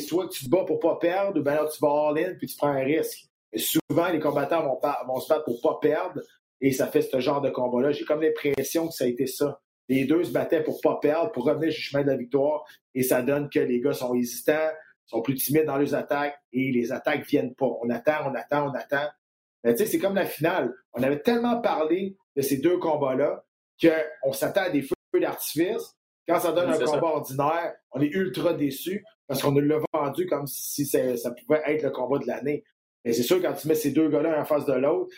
Soit 0.00 0.28
tu 0.28 0.44
te 0.44 0.50
bats 0.50 0.64
pour 0.66 0.80
pas 0.80 0.96
perdre, 0.96 1.40
ou 1.40 1.42
bien 1.42 1.54
là, 1.54 1.68
tu 1.72 1.78
vas 1.80 2.08
all-in, 2.08 2.34
puis 2.34 2.46
tu 2.46 2.56
prends 2.56 2.68
un 2.68 2.84
risque 2.84 3.27
souvent, 3.56 4.08
les 4.08 4.20
combattants 4.20 4.62
vont, 4.62 4.80
vont 5.06 5.20
se 5.20 5.28
battre 5.28 5.44
pour 5.44 5.60
pas 5.60 5.78
perdre 5.80 6.20
et 6.60 6.72
ça 6.72 6.86
fait 6.86 7.02
ce 7.02 7.20
genre 7.20 7.40
de 7.40 7.50
combat-là. 7.50 7.92
J'ai 7.92 8.04
comme 8.04 8.22
l'impression 8.22 8.88
que 8.88 8.94
ça 8.94 9.04
a 9.04 9.06
été 9.06 9.26
ça. 9.26 9.60
Les 9.88 10.04
deux 10.04 10.24
se 10.24 10.32
battaient 10.32 10.62
pour 10.62 10.80
pas 10.80 10.98
perdre, 11.00 11.32
pour 11.32 11.44
revenir 11.44 11.72
sur 11.72 11.78
le 11.78 11.82
chemin 11.82 12.02
de 12.02 12.08
la 12.10 12.16
victoire 12.16 12.64
et 12.94 13.02
ça 13.02 13.22
donne 13.22 13.48
que 13.48 13.60
les 13.60 13.80
gars 13.80 13.94
sont 13.94 14.14
hésitants, 14.14 14.68
sont 15.06 15.22
plus 15.22 15.34
timides 15.34 15.64
dans 15.64 15.78
leurs 15.78 15.94
attaques 15.94 16.38
et 16.52 16.70
les 16.72 16.92
attaques 16.92 17.26
viennent 17.26 17.54
pas. 17.54 17.70
On 17.82 17.88
attend, 17.88 18.30
on 18.30 18.34
attend, 18.34 18.70
on 18.70 18.74
attend. 18.74 19.08
Mais 19.64 19.74
tu 19.74 19.78
sais, 19.78 19.86
c'est 19.86 19.98
comme 19.98 20.14
la 20.14 20.26
finale. 20.26 20.74
On 20.92 21.02
avait 21.02 21.20
tellement 21.20 21.60
parlé 21.60 22.16
de 22.36 22.42
ces 22.42 22.58
deux 22.58 22.78
combats-là 22.78 23.44
qu'on 23.80 24.32
s'attend 24.32 24.62
à 24.62 24.70
des 24.70 24.82
feux 24.82 25.20
d'artifice. 25.20 25.96
Quand 26.28 26.38
ça 26.38 26.52
donne 26.52 26.70
un 26.70 26.78
combat 26.78 27.06
ordinaire, 27.06 27.74
on 27.92 28.02
est 28.02 28.08
ultra 28.08 28.52
déçu 28.52 29.02
parce 29.26 29.42
qu'on 29.42 29.52
nous 29.52 29.60
l'a 29.60 29.78
vendu 29.94 30.26
comme 30.26 30.46
si 30.46 30.84
ça 30.84 31.30
pouvait 31.30 31.62
être 31.66 31.82
le 31.82 31.90
combat 31.90 32.18
de 32.18 32.26
l'année. 32.26 32.64
Mais 33.04 33.12
c'est 33.12 33.22
sûr, 33.22 33.40
quand 33.40 33.54
tu 33.54 33.68
mets 33.68 33.74
ces 33.74 33.90
deux 33.90 34.08
gars-là 34.08 34.40
en 34.40 34.44
face 34.44 34.66
de 34.66 34.74
l'autre, 34.74 35.14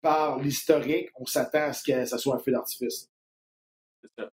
par 0.00 0.38
l'historique, 0.38 1.10
on 1.16 1.26
s'attend 1.26 1.64
à 1.64 1.72
ce 1.72 1.82
que 1.82 2.04
ça 2.04 2.18
soit 2.18 2.36
un 2.36 2.38
feu 2.38 2.52
d'artifice. 2.52 3.10
C'est 4.02 4.10
ça. 4.16 4.30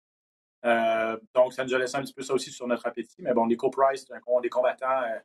Euh, 0.65 1.19
donc, 1.35 1.53
ça 1.53 1.65
nous 1.65 1.75
a 1.75 1.79
laissé 1.79 1.97
un 1.97 2.03
petit 2.03 2.15
peu 2.15 2.23
ça 2.23 2.35
aussi 2.35 2.51
sur 2.51 2.67
notre 2.67 2.87
appétit. 2.87 3.17
Mais 3.19 3.35
bon, 3.35 3.47
Nico 3.47 3.71
Price, 3.71 4.07
c'est 4.07 4.15
un 4.15 4.41
des 4.41 4.49
combattants 4.49 5.03
euh, 5.03 5.19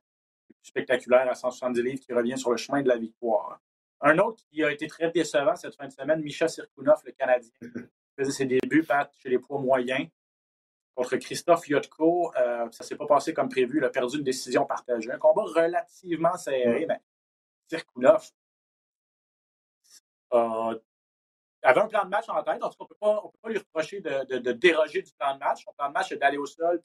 spectaculaires 0.62 1.30
à 1.30 1.36
170 1.36 1.82
livres 1.82 2.00
qui 2.00 2.14
revient 2.14 2.38
sur 2.38 2.52
le 2.52 2.58
chemin 2.58 2.82
de 2.82 2.88
la 2.88 2.98
victoire. 2.98 3.60
Un 4.02 4.18
autre 4.20 4.44
qui 4.50 4.64
a 4.64 4.72
été 4.72 4.88
très 4.88 5.12
décevant 5.12 5.56
cette 5.56 5.76
fin 5.76 5.88
de 5.88 5.92
semaine, 5.92 6.22
Misha 6.22 6.48
Sirkunov, 6.48 7.02
le 7.06 7.12
Canadien. 7.12 7.52
Il 7.62 8.26
faisait 8.26 8.32
ses 8.32 8.46
débuts, 8.46 8.84
Pat, 8.84 9.12
chez 9.22 9.30
les 9.30 9.40
poids 9.40 9.60
moyens. 9.60 10.08
Contre 10.96 11.16
Christophe 11.16 11.68
Yotko, 11.70 12.34
euh, 12.36 12.70
ça 12.72 12.84
ne 12.84 12.88
s'est 12.88 12.96
pas 12.98 13.06
passé 13.06 13.34
comme 13.34 13.48
prévu. 13.48 13.78
Il 13.78 13.84
a 13.86 13.90
perdu 13.90 14.18
une 14.18 14.24
décision 14.24 14.66
partagée. 14.66 15.10
Un 15.10 15.18
combat 15.18 15.44
relativement 15.44 16.36
serré, 16.36 16.86
mais 16.86 17.00
Sirkunov 17.70 18.30
euh, 20.34 20.80
avait 21.62 21.82
un 21.82 21.88
plan 21.88 22.06
de 22.06 22.10
match 22.10 22.30
en 22.30 22.42
tête. 22.44 22.64
En 22.64 22.70
tout 22.70 22.86
cas, 22.86 22.96
on 23.02 23.16
ne 23.16 23.22
peut 23.22 23.38
pas 23.42 23.50
lui 23.50 23.58
reprocher 23.58 24.02
de, 24.02 24.52
déroger 24.52 25.02
du 25.02 25.12
plan 25.14 25.34
de 25.36 25.40
match. 25.40 25.64
Son 25.64 25.74
plan 25.74 25.90
de 25.90 25.94
match, 25.94 26.10
c'est 26.10 26.18
d'aller 26.18 26.38
au 26.38 26.46
sol 26.46 26.82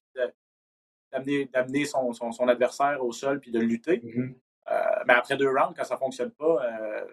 d'amener 1.13 1.85
son, 1.85 2.13
son, 2.13 2.49
adversaire 2.49 3.05
au 3.05 3.13
sol 3.13 3.39
puis 3.39 3.53
de 3.53 3.61
lutter. 3.61 3.99
Mm-hmm. 3.99 4.35
Euh, 4.71 5.05
mais 5.07 5.15
après 5.15 5.37
deux 5.37 5.49
rounds, 5.49 5.75
quand 5.77 5.85
ça 5.85 5.95
ne 5.95 6.01
fonctionne 6.01 6.33
pas, 6.33 6.65
euh, 6.65 7.07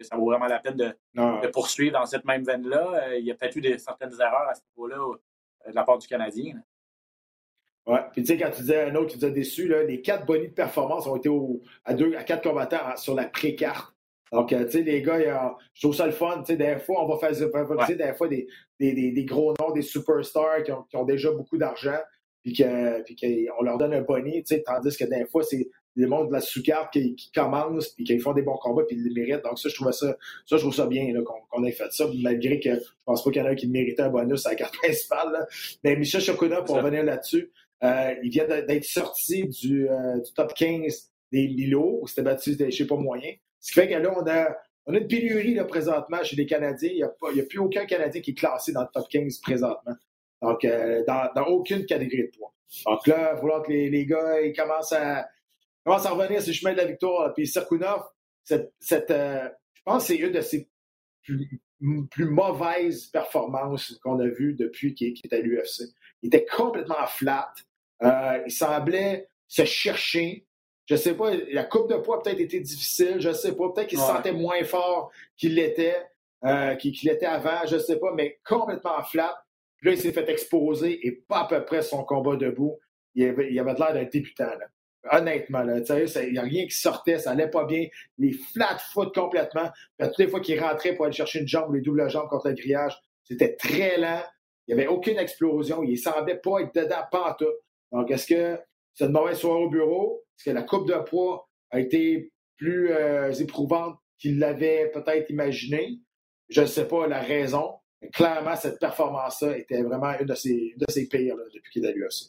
ça 0.00 0.16
vaut 0.16 0.26
vraiment 0.26 0.46
la 0.46 0.60
peine 0.60 0.76
de, 0.76 1.46
poursuivre 1.48 1.94
dans 1.94 2.06
cette 2.06 2.24
même 2.24 2.44
veine-là? 2.44 3.16
il 3.16 3.24
y 3.24 3.32
a 3.32 3.34
peut-être 3.34 3.56
eu 3.56 3.60
des, 3.60 3.78
certaines 3.78 4.12
erreurs 4.20 4.48
à 4.48 4.54
ce 4.54 4.60
niveau-là 4.76 5.16
de 5.66 5.72
la 5.72 5.82
part 5.82 5.98
du 5.98 6.06
Canadien. 6.06 6.62
Ouais. 7.86 8.00
Puis 8.12 8.22
tu 8.22 8.28
sais, 8.28 8.38
quand 8.38 8.50
tu 8.50 8.62
disais 8.62 8.82
un 8.82 8.94
autre 8.94 9.12
qui 9.12 9.18
nous 9.18 9.26
a 9.26 9.30
déçu, 9.30 9.68
là, 9.68 9.82
les 9.82 10.00
quatre 10.00 10.24
bonus 10.24 10.48
de 10.48 10.54
performance 10.54 11.06
ont 11.06 11.16
été 11.16 11.28
à 11.84 11.94
deux, 11.94 12.14
à 12.16 12.24
quatre 12.24 12.42
combattants 12.42 12.96
sur 12.96 13.14
la 13.14 13.24
pré-carte. 13.24 13.94
Donc, 14.32 14.52
euh, 14.52 14.64
tu 14.64 14.78
sais, 14.78 14.82
les 14.82 15.02
gars, 15.02 15.56
je 15.74 15.82
trouve 15.82 15.94
ça 15.94 16.06
le 16.06 16.12
fun. 16.12 16.38
Tu 16.38 16.52
sais, 16.52 16.56
des 16.56 16.78
fois, 16.78 17.04
on 17.04 17.08
va 17.08 17.18
faire 17.18 17.50
favoriser 17.50 17.94
des 17.94 18.14
fois 18.14 18.26
des, 18.26 18.48
des, 18.80 19.12
des, 19.12 19.24
gros 19.24 19.54
noms, 19.60 19.70
des 19.70 19.82
superstars 19.82 20.62
qui 20.64 20.72
ont, 20.72 20.82
qui 20.82 20.96
ont 20.96 21.04
déjà 21.04 21.30
beaucoup 21.30 21.58
d'argent, 21.58 21.98
puis 22.42 22.54
qu'on 22.54 23.62
leur 23.62 23.78
donne 23.78 23.94
un 23.94 24.00
bonnet, 24.00 24.42
tu 24.46 24.56
sais, 24.56 24.62
tandis 24.62 24.96
que 24.96 25.04
des 25.04 25.24
fois, 25.26 25.42
c'est 25.42 25.68
des 25.96 26.06
mondes 26.06 26.28
de 26.28 26.32
la 26.32 26.40
sous-carte 26.40 26.92
qui, 26.92 27.14
qui, 27.14 27.30
commencent, 27.30 27.90
puis 27.90 28.04
qui 28.04 28.18
font 28.18 28.32
des 28.32 28.42
bons 28.42 28.56
combats, 28.56 28.82
puis 28.82 28.96
ils 28.96 29.04
le 29.04 29.14
méritent. 29.14 29.44
Donc, 29.44 29.58
ça, 29.58 29.68
je 29.68 29.74
trouve 29.74 29.92
ça, 29.92 30.16
ça, 30.44 30.56
je 30.56 30.56
trouve 30.56 30.74
ça 30.74 30.86
bien 30.86 31.12
qu'on 31.22 31.64
ait 31.64 31.72
fait 31.72 31.92
ça, 31.92 32.06
malgré 32.20 32.58
que 32.58 32.74
je 32.74 32.80
pense 33.04 33.22
pas 33.22 33.30
qu'il 33.30 33.42
y 33.42 33.44
en 33.44 33.48
a 33.48 33.50
un 33.52 33.54
qui 33.54 33.68
méritait 33.68 34.02
un 34.02 34.10
bonus 34.10 34.44
à 34.46 34.50
la 34.50 34.56
carte 34.56 34.76
principale. 34.82 35.32
Là. 35.32 35.46
Mais 35.84 35.94
Michel 35.96 36.20
Chocona, 36.20 36.62
pour 36.62 36.76
revenir 36.76 37.04
là-dessus, 37.04 37.52
euh, 37.84 38.14
il 38.22 38.30
vient 38.30 38.46
d'être 38.46 38.84
sorti 38.84 39.46
du, 39.48 39.88
euh, 39.88 40.18
top 40.34 40.54
15 40.54 41.10
des 41.32 41.46
Lilo, 41.46 41.98
où 42.02 42.06
c'était 42.06 42.22
battu, 42.22 42.56
je 42.58 42.70
sais 42.70 42.86
pas, 42.86 42.96
moyen. 42.96 43.32
Ce 43.60 43.72
qui 43.72 43.80
fait 43.80 43.88
que 43.88 43.94
là, 43.94 44.14
on 44.16 44.26
a, 44.26 44.56
on 44.86 44.94
a 44.94 44.98
une 44.98 45.06
pénurie 45.06 45.54
là, 45.54 45.64
présentement 45.64 46.22
chez 46.22 46.36
les 46.36 46.46
Canadiens. 46.46 46.90
Il 46.90 47.34
n'y 47.34 47.40
a, 47.40 47.44
plus 47.44 47.58
aucun 47.58 47.84
Canadien 47.84 48.22
qui 48.22 48.30
est 48.30 48.34
classé 48.34 48.72
dans 48.72 48.82
le 48.82 48.88
top 48.92 49.08
15 49.08 49.38
présentement. 49.38 49.94
Donc, 50.40 50.64
euh, 50.64 51.02
dans, 51.06 51.46
aucune 51.46 51.84
catégorie 51.84 52.28
de 52.28 52.36
points. 52.36 52.50
Donc 52.86 53.06
là, 53.06 53.36
falloir 53.36 53.62
que 53.62 53.72
les, 53.72 53.90
les, 53.90 54.06
gars 54.06 54.40
ils 54.40 54.54
commencent, 54.54 54.92
à, 54.92 55.28
commencent 55.84 56.06
à 56.06 56.10
revenir 56.10 56.40
sur 56.42 56.50
le 56.50 56.54
chemin 56.54 56.72
de 56.72 56.78
la 56.78 56.86
victoire. 56.86 57.32
Puis 57.34 57.46
Serkunov, 57.46 58.02
cette, 58.42 58.72
je 58.80 59.82
pense 59.84 60.02
que 60.02 60.14
c'est 60.14 60.16
une 60.16 60.32
de 60.32 60.40
ses 60.40 60.68
plus, 61.22 61.60
plus 62.10 62.26
mauvaises 62.26 63.06
performances 63.06 63.98
qu'on 64.02 64.18
a 64.20 64.26
vues 64.26 64.54
depuis 64.54 64.94
qu'il 64.94 65.14
est 65.22 65.32
à 65.32 65.40
l'UFC. 65.40 65.84
Il 66.22 66.28
était 66.28 66.46
complètement 66.46 67.06
flat. 67.06 67.52
Euh, 68.02 68.42
il 68.46 68.52
semblait 68.52 69.28
se 69.46 69.64
chercher. 69.64 70.46
Je 70.86 70.96
sais 70.96 71.14
pas, 71.14 71.30
la 71.52 71.64
coupe 71.64 71.90
de 71.90 71.96
poids 71.96 72.18
a 72.18 72.22
peut-être 72.22 72.40
été 72.40 72.60
difficile, 72.60 73.16
je 73.18 73.32
sais 73.32 73.56
pas. 73.56 73.70
Peut-être 73.72 73.88
qu'il 73.88 73.98
se 73.98 74.04
sentait 74.04 74.32
moins 74.32 74.62
fort 74.64 75.10
qu'il 75.36 75.54
l'était, 75.54 75.96
euh, 76.44 76.74
qu'il 76.74 76.94
l'était 77.04 77.26
avant, 77.26 77.64
je 77.66 77.78
sais 77.78 77.98
pas, 77.98 78.12
mais 78.14 78.38
complètement 78.44 79.02
flat. 79.02 79.34
Puis 79.78 79.88
là, 79.88 79.92
il 79.92 79.98
s'est 79.98 80.12
fait 80.12 80.28
exposer 80.28 81.06
et 81.06 81.12
pas 81.12 81.40
à 81.40 81.48
peu 81.48 81.64
près 81.64 81.82
son 81.82 82.04
combat 82.04 82.36
debout. 82.36 82.78
Il 83.14 83.24
avait, 83.24 83.50
il 83.50 83.58
avait 83.58 83.74
l'air 83.74 83.94
d'un 83.94 84.04
débutant. 84.04 84.44
Là. 84.44 84.66
Honnêtement, 85.10 85.62
là, 85.62 85.78
il 85.78 86.32
n'y 86.32 86.38
a 86.38 86.42
rien 86.42 86.64
qui 86.64 86.74
sortait, 86.74 87.18
ça 87.18 87.32
allait 87.32 87.50
pas 87.50 87.64
bien. 87.64 87.86
Les 88.18 88.32
flat 88.32 88.78
foot 88.78 89.14
complètement. 89.14 89.70
Puis, 89.98 90.08
toutes 90.08 90.18
les 90.18 90.28
fois 90.28 90.40
qu'il 90.40 90.58
rentrait 90.58 90.94
pour 90.94 91.04
aller 91.04 91.14
chercher 91.14 91.40
une 91.40 91.48
jambe, 91.48 91.74
les 91.74 91.80
doubles 91.80 92.08
jambes 92.08 92.28
contre 92.28 92.48
le 92.48 92.54
grillage, 92.54 92.98
c'était 93.22 93.54
très 93.56 93.98
lent. 93.98 94.22
Il 94.66 94.74
n'y 94.74 94.80
avait 94.80 94.90
aucune 94.90 95.18
explosion. 95.18 95.82
Il 95.82 95.92
ne 95.92 95.96
semblait 95.96 96.38
pas 96.38 96.60
être 96.60 96.74
dedans, 96.74 97.04
pas 97.10 97.36
tout. 97.38 97.44
Donc, 97.94 98.10
est-ce 98.10 98.26
que 98.26 98.60
c'est 98.92 99.06
une 99.06 99.12
mauvaise 99.12 99.38
soirée 99.38 99.62
au 99.62 99.70
bureau? 99.70 100.24
Est-ce 100.36 100.50
que 100.50 100.54
la 100.54 100.64
coupe 100.64 100.88
de 100.88 100.98
poids 101.08 101.48
a 101.70 101.78
été 101.78 102.32
plus 102.56 102.90
euh, 102.90 103.32
éprouvante 103.32 103.96
qu'il 104.18 104.40
l'avait 104.40 104.90
peut-être 104.92 105.30
imaginé? 105.30 106.00
Je 106.48 106.62
ne 106.62 106.66
sais 106.66 106.88
pas 106.88 107.06
la 107.06 107.20
raison. 107.20 107.78
Mais 108.02 108.10
clairement, 108.10 108.56
cette 108.56 108.80
performance-là 108.80 109.56
était 109.58 109.80
vraiment 109.82 110.12
une 110.18 110.26
de 110.26 110.34
ses, 110.34 111.08
pires 111.08 111.36
depuis 111.54 111.72
qu'il 111.72 111.86
a 111.86 111.92
eu 111.92 112.04
ça. 112.10 112.26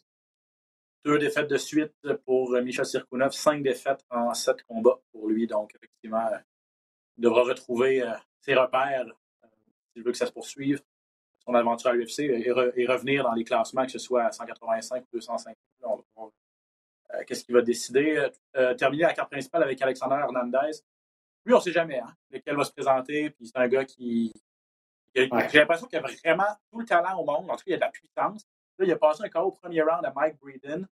Deux 1.04 1.18
défaites 1.18 1.50
de 1.50 1.58
suite 1.58 1.94
pour 2.26 2.52
Michel 2.62 2.86
Sirkunov, 2.86 3.32
cinq 3.32 3.64
défaites 3.64 4.06
en 4.12 4.34
sept 4.36 4.62
combats 4.68 5.00
pour 5.12 5.28
lui. 5.28 5.48
Donc, 5.48 5.74
effectivement, 5.76 6.30
il 7.18 7.24
devra 7.24 7.42
retrouver 7.42 8.04
euh, 8.04 8.14
ses 8.42 8.54
repères 8.54 9.08
euh, 9.08 9.48
s'il 9.94 10.04
veut 10.04 10.12
que 10.12 10.18
ça 10.18 10.28
se 10.28 10.32
poursuive 10.32 10.80
son 11.46 11.54
aventure 11.54 11.92
à 11.92 11.94
l'UFC 11.94 12.20
et, 12.20 12.52
revenir 12.52 13.24
dans 13.24 13.34
les 13.34 13.44
classements, 13.44 13.86
que 13.86 13.92
ce 13.92 14.00
soit 14.00 14.24
à 14.24 14.32
185 14.32 15.04
ou 15.04 15.18
205. 15.18 15.56
Qu'est-ce 17.28 17.44
qu'il 17.46 17.56
va 17.56 17.62
décider? 17.62 18.28
terminer 18.78 19.04
la 19.04 19.14
carte 19.14 19.30
principale 19.32 19.64
avec 19.64 19.82
Alexander 19.82 20.16
Hernandez. 20.16 20.82
Lui, 21.46 21.54
on 21.54 21.58
ne 21.58 21.62
sait 21.62 21.72
jamais 21.72 22.00
hein, 22.00 22.14
lequel 22.32 22.56
va 22.56 22.64
se 22.64 22.72
présenter. 22.72 23.30
Puis 23.30 23.48
c'est 23.48 23.58
un 23.58 23.68
gars 23.68 23.86
qui. 23.86 24.34
J'ai 25.14 25.30
l'impression 25.30 25.88
qu'il 25.88 25.98
a 25.98 26.02
vraiment 26.02 26.44
tout 26.72 26.80
le 26.80 26.86
talent 26.86 27.18
au 27.20 27.26
monde. 27.26 27.50
En 27.50 27.56
tout 27.56 27.64
cas, 27.64 27.72
il 27.72 27.74
a 27.74 27.78
de 27.78 27.82
la 27.82 27.90
puissance. 27.90 28.46
Là, 28.78 28.86
il 28.86 28.92
a 28.92 28.98
passé 28.98 29.24
un 29.24 29.30
KO 29.30 29.40
au 29.40 29.52
premier 29.52 29.82
round 29.82 30.06
à 30.06 30.12
Mike 30.14 30.38
Breeden. 30.40 30.88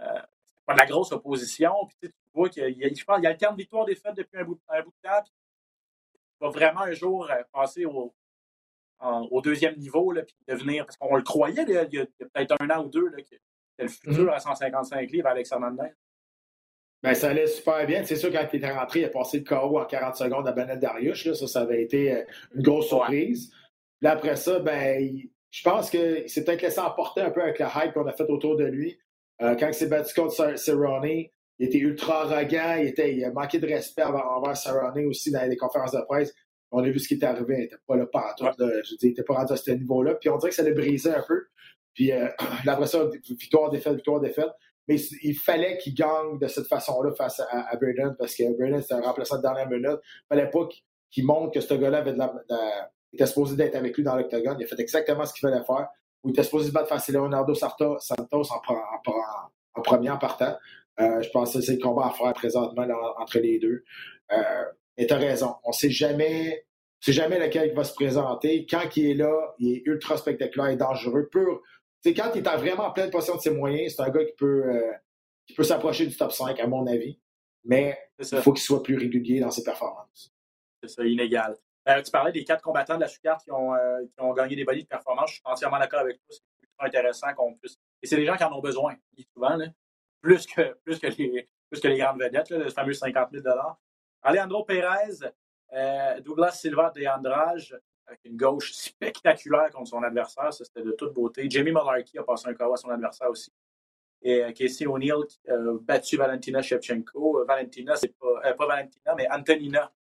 Euh, 0.00 0.20
pas 0.66 0.74
de 0.74 0.78
la 0.78 0.86
grosse 0.86 1.12
opposition. 1.12 1.72
Puis, 1.86 2.10
tu 2.10 2.14
vois 2.34 2.50
qu'il 2.50 2.76
y 2.76 2.84
a, 2.84 2.88
je 2.92 3.04
pense, 3.04 3.18
il 3.20 3.26
alterne 3.26 3.56
victoire-défaite 3.56 4.14
depuis 4.16 4.38
un 4.38 4.44
bout, 4.44 4.60
un 4.68 4.82
bout 4.82 4.92
de 5.02 5.08
temps. 5.08 5.24
il 6.12 6.44
va 6.44 6.50
vraiment 6.50 6.82
un 6.82 6.92
jour 6.92 7.30
euh, 7.30 7.42
passer 7.50 7.86
au, 7.86 8.12
au 9.00 9.40
deuxième 9.40 9.76
niveau, 9.76 10.12
là, 10.12 10.22
puis 10.22 10.36
devenir. 10.46 10.84
Parce 10.84 10.96
qu'on 10.96 11.16
le 11.16 11.22
croyait 11.22 11.64
il 11.66 11.74
y 11.74 11.98
a, 11.98 12.06
peut-être 12.06 12.54
un 12.60 12.70
an 12.70 12.84
ou 12.84 12.88
deux, 12.88 13.08
là, 13.08 13.16
que 13.18 13.28
c'était 13.28 13.84
le 13.84 13.88
futur 13.88 14.32
mm-hmm. 14.32 14.34
à 14.34 14.40
155 14.40 15.10
livres 15.10 15.28
avec 15.28 15.46
Hernandez. 15.50 15.90
Ben, 17.02 17.14
ça 17.14 17.30
allait 17.30 17.46
super 17.46 17.86
bien. 17.86 18.02
C'est 18.04 18.16
sûr, 18.16 18.32
quand 18.32 18.44
il 18.52 18.56
était 18.56 18.72
rentré, 18.72 19.00
il 19.00 19.04
a 19.04 19.08
passé 19.08 19.38
le 19.38 19.44
KO 19.44 19.78
en 19.78 19.84
40 19.84 20.16
secondes 20.16 20.48
à 20.48 20.52
Bennett 20.52 20.80
Darius. 20.80 21.24
Là. 21.24 21.34
Ça, 21.34 21.46
ça 21.46 21.60
avait 21.60 21.82
été 21.82 22.12
euh, 22.12 22.24
une 22.56 22.62
grosse 22.62 22.88
surprise. 22.88 23.52
Là, 24.00 24.12
après 24.12 24.34
ça, 24.36 24.58
ben, 24.58 25.16
je 25.50 25.62
pense 25.62 25.90
qu'il 25.90 26.28
s'est 26.28 26.44
peut-être 26.44 26.62
laissé 26.62 26.80
emporter 26.80 27.20
un 27.20 27.30
peu 27.30 27.42
avec 27.42 27.58
la 27.58 27.70
hype 27.76 27.92
qu'on 27.92 28.06
a 28.06 28.12
fait 28.12 28.28
autour 28.28 28.56
de 28.56 28.64
lui. 28.64 28.98
Euh, 29.40 29.54
quand 29.54 29.68
il 29.68 29.74
s'est 29.74 29.86
battu 29.86 30.12
contre 30.14 30.58
Cerrone, 30.58 31.04
il 31.60 31.66
était 31.66 31.78
ultra 31.78 32.22
arrogant, 32.22 32.76
il, 32.78 32.88
était, 32.88 33.14
il 33.14 33.24
a 33.24 33.30
manqué 33.30 33.58
de 33.58 33.66
respect 33.66 34.02
envers 34.02 34.56
Cerrone 34.56 35.06
aussi 35.06 35.30
dans 35.30 35.48
les 35.48 35.56
conférences 35.56 35.92
de 35.92 36.00
presse. 36.00 36.34
On 36.70 36.82
a 36.84 36.88
vu 36.90 36.98
ce 36.98 37.08
qui 37.08 37.14
est 37.14 37.24
arrivé, 37.24 37.54
il 37.54 37.60
n'était 37.60 37.76
pas 37.86 37.96
là 37.96 38.06
partout. 38.06 38.44
je 38.58 38.64
veux 38.64 38.82
il 39.02 39.08
n'était 39.08 39.22
pas 39.22 39.34
rendu 39.34 39.52
à 39.52 39.56
ce 39.56 39.70
niveau-là. 39.70 40.14
Puis 40.14 40.28
on 40.28 40.36
dirait 40.36 40.50
que 40.50 40.56
ça 40.56 40.62
l'a 40.62 40.72
brisé 40.72 41.10
un 41.10 41.24
peu. 41.26 41.46
Puis 41.94 42.12
euh, 42.12 42.28
après 42.66 42.86
ça, 42.86 43.08
victoire, 43.30 43.70
défaite, 43.70 43.94
victoire, 43.94 44.20
défaite. 44.20 44.50
Mais 44.86 44.96
il 45.22 45.34
fallait 45.34 45.76
qu'il 45.78 45.94
gagne 45.94 46.38
de 46.38 46.46
cette 46.48 46.66
façon-là 46.66 47.12
face 47.12 47.40
à, 47.40 47.68
à 47.70 47.76
parce 48.18 48.34
que 48.34 48.56
Braden, 48.56 48.80
c'était 48.80 48.94
un 48.94 49.02
remplaçant 49.02 49.36
de 49.36 49.42
dernière 49.42 49.68
minute. 49.68 49.98
Il 50.02 50.26
fallait 50.30 50.50
pas 50.50 50.66
qu'il 51.10 51.26
montre 51.26 51.52
que 51.52 51.60
ce 51.60 51.74
gars-là 51.74 51.98
avait 51.98 52.14
de 52.14 52.18
la, 52.18 52.32
était 53.12 53.26
supposé 53.26 53.56
d'être 53.56 53.74
avec 53.74 53.96
lui 53.96 54.02
dans 54.02 54.16
l'octogone. 54.16 54.56
Il 54.58 54.64
a 54.64 54.66
fait 54.66 54.80
exactement 54.80 55.24
ce 55.26 55.32
qu'il 55.32 55.48
fallait 55.48 55.64
faire. 55.64 55.88
il 56.24 56.30
était 56.30 56.42
supposé 56.42 56.68
se 56.68 56.72
battre 56.72 56.88
face 56.88 57.08
à 57.08 57.12
Leonardo 57.12 57.54
Santos 57.54 57.98
en, 58.10 58.38
en, 58.38 58.42
en, 59.74 59.82
premier 59.82 60.10
en 60.10 60.18
partant. 60.18 60.56
Euh, 61.00 61.20
je 61.22 61.30
pense 61.30 61.52
que 61.52 61.60
c'est 61.60 61.76
le 61.76 61.82
combat 61.82 62.06
à 62.06 62.10
faire 62.10 62.32
présentement 62.32 62.86
entre 63.18 63.38
les 63.38 63.58
deux. 63.58 63.84
Euh, 64.32 64.64
et 64.98 65.06
tu 65.06 65.14
as 65.14 65.16
raison. 65.16 65.54
On 65.64 65.70
ne 65.70 65.74
sait 65.74 65.90
jamais. 65.90 66.66
C'est 67.00 67.12
jamais 67.12 67.38
lequel 67.38 67.72
va 67.74 67.84
se 67.84 67.94
présenter. 67.94 68.66
Quand 68.68 68.96
il 68.96 69.10
est 69.10 69.14
là, 69.14 69.54
il 69.60 69.76
est 69.76 69.82
ultra 69.86 70.16
spectaculaire 70.16 70.70
et 70.70 70.76
dangereux. 70.76 71.28
Pur, 71.30 71.62
c'est 72.02 72.12
quand 72.12 72.32
il 72.34 72.38
est 72.38 72.56
vraiment 72.56 72.86
en 72.86 72.90
pleine 72.90 73.08
possession 73.08 73.36
de 73.36 73.40
ses 73.40 73.52
moyens, 73.52 73.94
c'est 73.94 74.02
un 74.02 74.10
gars 74.10 74.24
qui 74.24 74.34
peut, 74.36 74.64
euh, 74.66 74.92
qui 75.46 75.54
peut 75.54 75.62
s'approcher 75.62 76.06
du 76.06 76.16
top 76.16 76.32
5, 76.32 76.58
à 76.58 76.66
mon 76.66 76.88
avis. 76.88 77.20
Mais 77.64 77.96
il 78.18 78.26
faut 78.40 78.52
qu'il 78.52 78.64
soit 78.64 78.82
plus 78.82 78.96
régulier 78.96 79.38
dans 79.38 79.52
ses 79.52 79.62
performances. 79.62 80.34
C'est 80.82 80.88
ça, 80.88 81.04
inégal. 81.04 81.56
Euh, 81.88 82.02
tu 82.02 82.10
parlais 82.10 82.32
des 82.32 82.42
quatre 82.42 82.62
combattants 82.62 82.96
de 82.96 83.02
la 83.02 83.08
sous-carte 83.08 83.44
qui, 83.44 83.52
ont, 83.52 83.74
euh, 83.74 84.00
qui 84.04 84.20
ont 84.20 84.32
gagné 84.32 84.56
des 84.56 84.64
bodies 84.64 84.82
de 84.82 84.88
performance. 84.88 85.30
Je 85.30 85.34
suis 85.34 85.42
entièrement 85.44 85.78
d'accord 85.78 86.00
avec 86.00 86.16
toi. 86.16 86.26
C'est 86.30 86.62
ultra 86.62 86.86
intéressant 86.86 87.34
qu'on 87.34 87.54
puisse. 87.54 87.76
Et 88.02 88.06
c'est 88.08 88.16
des 88.16 88.26
gens 88.26 88.36
qui 88.36 88.44
en 88.44 88.52
ont 88.52 88.60
besoin, 88.60 88.96
souvent, 89.32 89.56
là. 89.56 89.66
Plus, 90.20 90.46
que, 90.46 90.74
plus, 90.84 90.98
que 90.98 91.06
les, 91.06 91.48
plus 91.70 91.80
que 91.80 91.86
les 91.86 91.98
grandes 91.98 92.20
vedettes, 92.20 92.50
là, 92.50 92.58
le 92.58 92.70
fameux 92.70 92.92
50 92.92 93.28
000 93.32 93.44
Alejandro 94.22 94.64
Perez, 94.64 95.20
Douglas 96.22 96.52
Silva 96.52 96.90
de 96.94 97.06
Andrade, 97.06 97.80
avec 98.08 98.24
une 98.24 98.36
gauche 98.36 98.72
spectaculaire 98.72 99.70
contre 99.70 99.88
son 99.88 100.02
adversaire. 100.02 100.52
Ça, 100.52 100.64
c'était 100.64 100.82
de 100.82 100.92
toute 100.92 101.12
beauté. 101.12 101.48
Jamie 101.48 101.72
Malarkey 101.72 102.18
a 102.18 102.22
passé 102.22 102.48
un 102.48 102.54
KO 102.54 102.72
à 102.72 102.76
son 102.76 102.90
adversaire 102.90 103.30
aussi. 103.30 103.52
Et 104.22 104.42
euh, 104.42 104.52
Casey 104.52 104.86
O'Neill 104.86 105.12
a 105.46 105.52
euh, 105.52 105.78
battu 105.80 106.16
Valentina 106.16 106.60
Shevchenko. 106.62 107.40
Euh, 107.40 107.44
Valentina, 107.44 107.94
c'est 107.96 108.16
pas, 108.18 108.52
pas 108.54 108.66
Valentina, 108.66 109.14
mais 109.14 109.30
Antonina. 109.30 109.92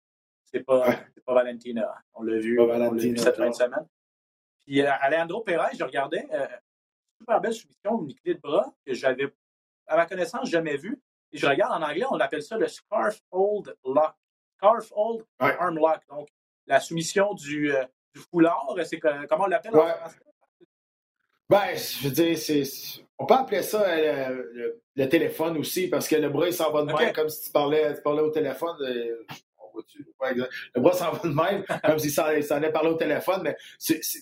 C'est 0.44 0.64
pas, 0.64 0.88
pas 1.26 1.34
Valentina. 1.34 1.94
On 2.14 2.24
l'a 2.24 2.40
vu, 2.40 2.58
vu, 2.94 3.18
cette 3.18 3.36
fin 3.36 3.50
de 3.50 3.56
semaine. 3.56 3.86
Puis 4.66 4.82
Alejandro 4.82 5.42
Perez, 5.42 5.76
je 5.78 5.84
regardais, 5.84 6.28
super 7.20 7.42
belle 7.42 7.54
soumission, 7.54 8.02
une 8.04 8.14
clé 8.16 8.34
de 8.34 8.40
bras 8.40 8.74
que 8.86 8.94
j'avais, 8.94 9.34
à 9.88 9.98
ma 9.98 10.06
connaissance, 10.06 10.50
jamais 10.50 10.78
vue. 10.78 11.00
Et 11.38 11.40
je 11.40 11.46
regarde 11.46 11.84
en 11.84 11.86
anglais, 11.86 12.04
on 12.10 12.20
appelle 12.20 12.42
ça 12.42 12.58
le 12.58 12.68
Scarf 12.68 13.22
Hold 13.32 13.76
Lock. 13.86 14.16
Scarf 14.58 14.92
Hold 14.96 15.24
Arm 15.38 15.76
Lock. 15.76 16.00
Donc, 16.10 16.28
la 16.66 16.80
soumission 16.80 17.36
du, 17.36 17.72
foulard. 18.32 18.76
C'est 18.86 19.00
comment 19.00 19.44
on 19.44 19.48
l'appelle 19.48 19.76
en 19.76 19.88
français? 19.88 20.18
Ben, 21.48 21.76
je 21.76 22.08
veux 22.08 22.14
dire, 22.14 22.38
c'est. 22.40 22.64
On 23.20 23.28
peut 23.28 23.36
appeler 23.36 23.62
ça 23.62 23.88
euh, 23.88 24.76
le, 24.96 25.10
téléphone 25.10 25.58
aussi, 25.58 25.88
parce 25.88 26.08
que 26.08 26.16
le 26.16 26.30
bras, 26.30 26.48
il 26.48 26.54
s'en 26.54 26.72
va 26.72 26.82
de 26.82 26.92
même, 26.92 27.14
comme 27.14 27.30
si 27.30 27.46
tu 27.46 27.52
parlais, 27.52 27.96
tu 27.96 28.02
parlais 28.02 28.22
au 28.22 28.32
téléphone. 28.32 28.76
Euh, 28.82 29.26
le 30.76 30.82
bras 30.82 30.94
s'en 30.94 31.12
va 31.12 31.20
de 31.20 31.34
même, 31.34 31.64
comme 31.86 32.00
si 32.00 32.10
ça, 32.10 32.26
allait 32.26 32.72
parler 32.72 32.90
au 32.90 32.96
téléphone. 32.96 33.42
Mais 33.44 33.56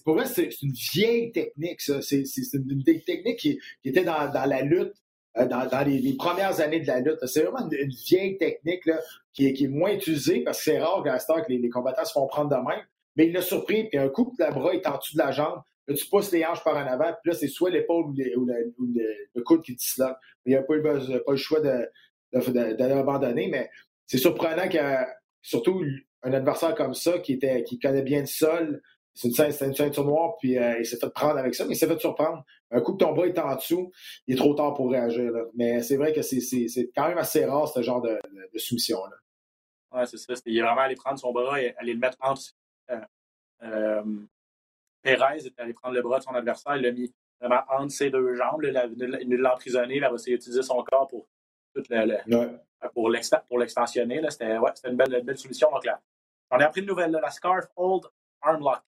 pour 0.03 0.15
moi, 0.15 0.25
c'est 0.25 0.49
une 0.61 0.73
vieille 0.73 1.31
technique, 1.31 1.79
ça. 1.79 2.01
C'est 2.01 2.25
une, 2.53 2.83
technique 2.83 3.39
qui, 3.39 3.59
était 3.85 4.03
dans, 4.03 4.31
la 4.33 4.61
lutte, 4.61 4.95
euh, 5.37 5.45
dans, 5.45 5.85
les, 5.85 6.15
premières 6.17 6.59
années 6.61 6.79
de 6.79 6.87
la 6.87 6.99
lutte. 6.99 7.25
C'est 7.25 7.43
vraiment 7.43 7.69
une, 7.69 7.89
vieille 7.89 8.37
technique 8.37 8.85
là, 8.85 8.99
qui, 9.33 9.47
est, 9.47 9.67
moins 9.67 9.91
utilisée, 9.91 10.41
parce 10.41 10.57
que 10.59 10.63
c'est 10.65 10.79
rare 10.79 11.03
qu'à 11.03 11.17
que 11.17 11.49
les, 11.49 11.57
les 11.57 11.69
combattants 11.69 12.05
se 12.05 12.13
font 12.13 12.27
prendre 12.27 12.49
de 12.49 12.55
même 12.55 12.85
mais 13.15 13.27
il 13.27 13.33
l'a 13.33 13.41
surpris, 13.41 13.87
puis 13.87 13.97
un 13.97 14.09
coup 14.09 14.25
que 14.25 14.43
le 14.43 14.51
bras 14.51 14.73
est 14.73 14.85
en 14.87 14.97
dessous 14.97 15.13
de 15.13 15.19
la 15.19 15.31
jambe, 15.31 15.61
là, 15.87 15.95
tu 15.95 16.05
pousses 16.07 16.31
les 16.31 16.45
hanches 16.45 16.63
par 16.63 16.75
en 16.75 16.87
avant, 16.87 17.13
puis 17.23 17.31
là, 17.31 17.37
c'est 17.37 17.47
soit 17.47 17.69
l'épaule 17.69 18.05
ou, 18.05 18.45
le, 18.45 19.41
coude 19.43 19.61
qui 19.61 19.75
disloque. 19.75 20.17
Il 20.45 20.49
n'y 20.49 20.55
a 20.55 20.63
pas, 20.63 20.79
pas, 20.79 20.93
le 20.95 21.37
choix 21.37 21.59
de, 21.61 22.91
abandonner, 22.91 23.47
mais 23.47 23.69
c'est 24.05 24.17
surprenant 24.17 24.67
que, 24.67 25.05
surtout 25.41 25.83
un 26.23 26.33
adversaire 26.33 26.75
comme 26.75 26.93
ça, 26.93 27.19
qui, 27.19 27.33
était, 27.33 27.63
qui 27.63 27.79
connaît 27.79 28.01
bien 28.01 28.21
le 28.21 28.25
sol, 28.25 28.81
c'est 29.15 29.29
une, 29.29 29.45
une, 29.45 29.73
ceinture 29.73 30.05
noire, 30.05 30.35
puis 30.37 30.57
euh, 30.57 30.77
il 30.79 30.85
s'est 30.85 30.97
fait 30.97 31.09
prendre 31.09 31.37
avec 31.37 31.55
ça, 31.55 31.65
mais 31.65 31.73
il 31.73 31.77
s'est 31.77 31.87
fait 31.87 31.99
surprendre. 31.99 32.43
Un 32.69 32.81
coup 32.81 32.93
que 32.93 32.97
ton 32.97 33.13
bras 33.13 33.25
est 33.25 33.39
en 33.39 33.55
dessous, 33.55 33.91
il 34.27 34.35
est 34.35 34.37
trop 34.37 34.53
tard 34.53 34.73
pour 34.73 34.91
réagir. 34.91 35.31
Mais 35.55 35.81
c'est 35.81 35.95
vrai 35.95 36.11
que 36.11 36.21
c'est 36.21 36.91
quand 36.93 37.07
même 37.07 37.17
assez 37.17 37.45
rare, 37.45 37.67
ce 37.69 37.81
genre 37.81 38.01
de, 38.01 38.19
de 38.53 38.59
soumission-là. 38.59 39.15
Oui, 39.93 40.01
c'est 40.05 40.17
ça. 40.17 40.33
Il 40.45 40.57
est 40.57 40.61
vraiment 40.61 40.81
allé 40.81 40.95
prendre 40.95 41.17
son 41.17 41.31
bras 41.31 41.61
et 41.61 41.73
aller 41.77 41.93
le 41.93 41.99
mettre 41.99 42.17
entre 42.19 42.41
euh, 42.91 42.99
euh, 43.63 44.03
Perez 45.01 45.45
est 45.45 45.59
allé 45.59 45.73
prendre 45.73 45.95
le 45.95 46.01
bras 46.01 46.19
de 46.19 46.23
son 46.23 46.33
adversaire, 46.33 46.75
il 46.75 46.81
l'a 46.81 46.91
mis 46.91 47.13
vraiment 47.39 47.61
entre 47.69 47.91
ses 47.91 48.09
deux 48.09 48.35
jambes, 48.35 48.63
il 48.63 48.71
l'a 48.71 49.53
emprisonné, 49.53 49.97
il 49.97 50.03
a 50.03 50.11
essayé 50.11 50.35
d'utiliser 50.35 50.63
son 50.63 50.83
corps 50.83 51.07
pour, 51.07 51.27
pour 52.93 53.09
l'extensionner. 53.59 54.21
C'était 54.29 54.55
une 54.55 54.95
belle, 54.95 55.23
belle 55.23 55.37
solution. 55.37 55.69
Donc, 55.71 55.85
là, 55.85 56.01
on 56.51 56.57
a 56.57 56.65
appris 56.65 56.81
une 56.81 56.87
nouvelle, 56.87 57.11
la 57.11 57.29
Scarf 57.29 57.67
Old 57.75 58.05
Arm 58.45 58.61
Lock. 58.61 58.83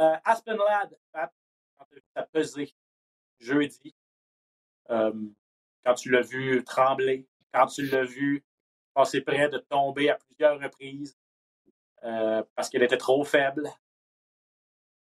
Euh, 0.00 0.16
Aspen 0.24 0.56
Lad, 0.56 0.96
quand 1.12 1.84
tu 1.90 2.02
as 2.14 2.22
pesé 2.22 2.72
jeudi, 3.38 3.94
quand 4.88 5.94
tu 5.96 6.10
l'as 6.10 6.22
vu 6.22 6.62
trembler, 6.64 7.26
quand 7.52 7.66
tu 7.66 7.86
l'as 7.86 8.04
vu 8.04 8.44
passer 8.94 9.20
près 9.20 9.48
de 9.48 9.58
tomber 9.58 10.10
à 10.10 10.16
plusieurs 10.16 10.60
reprises, 10.60 11.18
euh, 12.04 12.42
parce 12.54 12.68
qu'elle 12.68 12.82
était 12.82 12.96
trop 12.96 13.24
faible. 13.24 13.66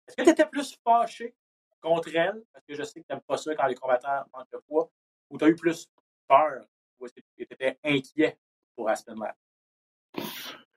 Est-ce 0.07 0.15
que 0.15 0.23
tu 0.23 0.29
étais 0.29 0.45
plus 0.45 0.75
fâché 0.83 1.35
contre 1.81 2.15
elle, 2.15 2.43
parce 2.51 2.65
que 2.65 2.75
je 2.75 2.83
sais 2.83 3.01
que 3.01 3.05
tu 3.05 3.13
n'aimes 3.13 3.21
pas 3.21 3.37
ça 3.37 3.53
quand 3.55 3.67
les 3.67 3.75
combattants 3.75 4.25
manquent 4.33 4.51
de 4.51 4.57
poids, 4.57 4.91
ou 5.29 5.37
tu 5.37 5.45
as 5.45 5.49
eu 5.49 5.55
plus 5.55 5.87
peur, 6.27 6.65
ou 6.99 7.05
est-ce 7.05 7.13
que 7.13 7.21
tu 7.21 7.43
étais 7.43 7.79
inquiet 7.83 8.37
pour 8.75 8.89
Aspen 8.89 9.19
Lab? 9.19 9.35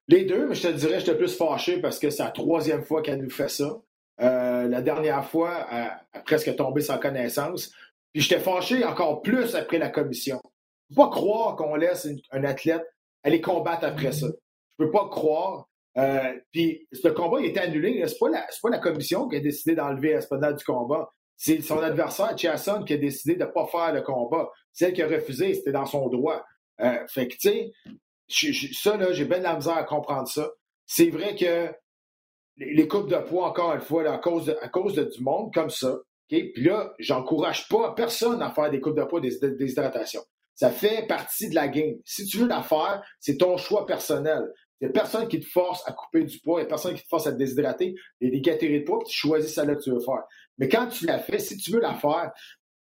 Les 0.08 0.24
deux, 0.24 0.46
mais 0.48 0.54
je 0.54 0.68
te 0.68 0.72
dirais, 0.72 1.00
j'étais 1.00 1.16
plus 1.16 1.36
fâché 1.36 1.80
parce 1.80 1.98
que 1.98 2.10
c'est 2.10 2.22
la 2.22 2.30
troisième 2.30 2.82
fois 2.82 3.02
qu'elle 3.02 3.20
nous 3.20 3.30
fait 3.30 3.48
ça. 3.48 3.80
Euh, 4.20 4.68
la 4.68 4.80
dernière 4.80 5.28
fois, 5.28 5.66
elle 5.70 5.90
a 6.12 6.20
presque 6.24 6.54
tombé 6.56 6.80
sans 6.80 6.98
connaissance. 6.98 7.72
Puis 8.12 8.22
j'étais 8.22 8.40
fâché 8.40 8.84
encore 8.84 9.20
plus 9.22 9.54
après 9.54 9.78
la 9.78 9.90
commission. 9.90 10.40
Je 10.88 10.94
ne 10.94 10.96
peux 10.96 11.02
pas 11.02 11.10
croire 11.10 11.56
qu'on 11.56 11.74
laisse 11.74 12.08
un 12.30 12.44
athlète 12.44 12.84
aller 13.24 13.40
combattre 13.40 13.84
après 13.84 14.12
ça. 14.12 14.28
Je 14.78 14.84
ne 14.84 14.86
peux 14.86 14.90
pas 14.92 15.08
croire. 15.08 15.68
Euh, 15.98 16.32
puis 16.52 16.86
ce 16.92 17.08
combat 17.08 17.40
il 17.40 17.46
était 17.46 17.60
annulé. 17.60 18.02
C'est 18.06 18.18
pas 18.18 18.28
la, 18.28 18.46
pas 18.62 18.70
la 18.70 18.78
commission 18.78 19.28
qui 19.28 19.36
a 19.36 19.40
décidé 19.40 19.74
d'enlever 19.74 20.10
Espadal 20.10 20.54
du 20.54 20.64
combat. 20.64 21.10
C'est 21.36 21.60
son 21.60 21.80
adversaire, 21.80 22.36
Chasson, 22.38 22.84
qui 22.84 22.94
a 22.94 22.96
décidé 22.96 23.34
de 23.34 23.44
ne 23.44 23.50
pas 23.50 23.66
faire 23.66 23.92
le 23.92 24.02
combat. 24.02 24.48
Celle 24.72 24.92
qui 24.92 25.02
a 25.02 25.08
refusé, 25.08 25.54
c'était 25.54 25.72
dans 25.72 25.84
son 25.84 26.08
droit. 26.08 26.44
Euh, 26.80 27.06
fait 27.08 27.28
que, 27.28 27.36
tu 27.36 27.72
ça, 28.28 28.96
là, 28.96 29.12
j'ai 29.12 29.24
bien 29.24 29.38
de 29.38 29.44
la 29.44 29.56
misère 29.56 29.76
à 29.76 29.84
comprendre 29.84 30.28
ça. 30.28 30.50
C'est 30.86 31.10
vrai 31.10 31.34
que 31.36 31.72
les, 32.56 32.88
coupes 32.88 33.10
de 33.10 33.16
poids, 33.16 33.48
encore 33.48 33.74
une 33.74 33.80
fois, 33.80 34.08
à 34.10 34.18
cause, 34.18 34.46
de, 34.46 34.56
à 34.62 34.68
cause 34.68 34.94
de, 34.94 35.04
du 35.04 35.22
monde 35.22 35.52
comme 35.52 35.70
ça, 35.70 35.98
Puis 36.28 36.52
là, 36.56 36.94
j'encourage 36.98 37.68
pas 37.68 37.94
personne 37.94 38.42
à 38.42 38.50
faire 38.50 38.70
des 38.70 38.80
coupes 38.80 38.96
de 38.96 39.04
poids 39.04 39.20
des, 39.20 39.38
des, 39.40 39.72
hydratations. 39.72 40.22
Ça 40.54 40.70
fait 40.70 41.06
partie 41.06 41.50
de 41.50 41.54
la 41.54 41.68
game. 41.68 41.96
Si 42.04 42.24
tu 42.24 42.38
veux 42.38 42.48
la 42.48 42.62
faire, 42.62 43.02
c'est 43.20 43.36
ton 43.36 43.56
choix 43.56 43.84
personnel. 43.86 44.42
Il 44.80 44.86
n'y 44.86 44.90
a 44.90 44.92
personne 44.92 45.28
qui 45.28 45.40
te 45.40 45.46
force 45.46 45.82
à 45.86 45.92
couper 45.92 46.24
du 46.24 46.38
poids, 46.40 46.60
il 46.60 46.64
n'y 46.64 46.66
a 46.66 46.68
personne 46.68 46.94
qui 46.94 47.02
te 47.02 47.08
force 47.08 47.26
à 47.26 47.32
te 47.32 47.38
déshydrater. 47.38 47.94
Il 48.20 48.28
y 48.28 48.50
a 48.50 48.56
des 48.56 48.80
de 48.80 48.84
poids, 48.84 48.98
puis 48.98 49.08
tu 49.08 49.18
choisis 49.18 49.54
celle-là 49.54 49.76
que 49.76 49.82
tu 49.82 49.90
veux 49.90 50.00
faire. 50.00 50.24
Mais 50.58 50.68
quand 50.68 50.88
tu 50.88 51.06
la 51.06 51.18
fais, 51.18 51.38
si 51.38 51.56
tu 51.56 51.70
veux 51.70 51.80
la 51.80 51.94
faire, 51.94 52.32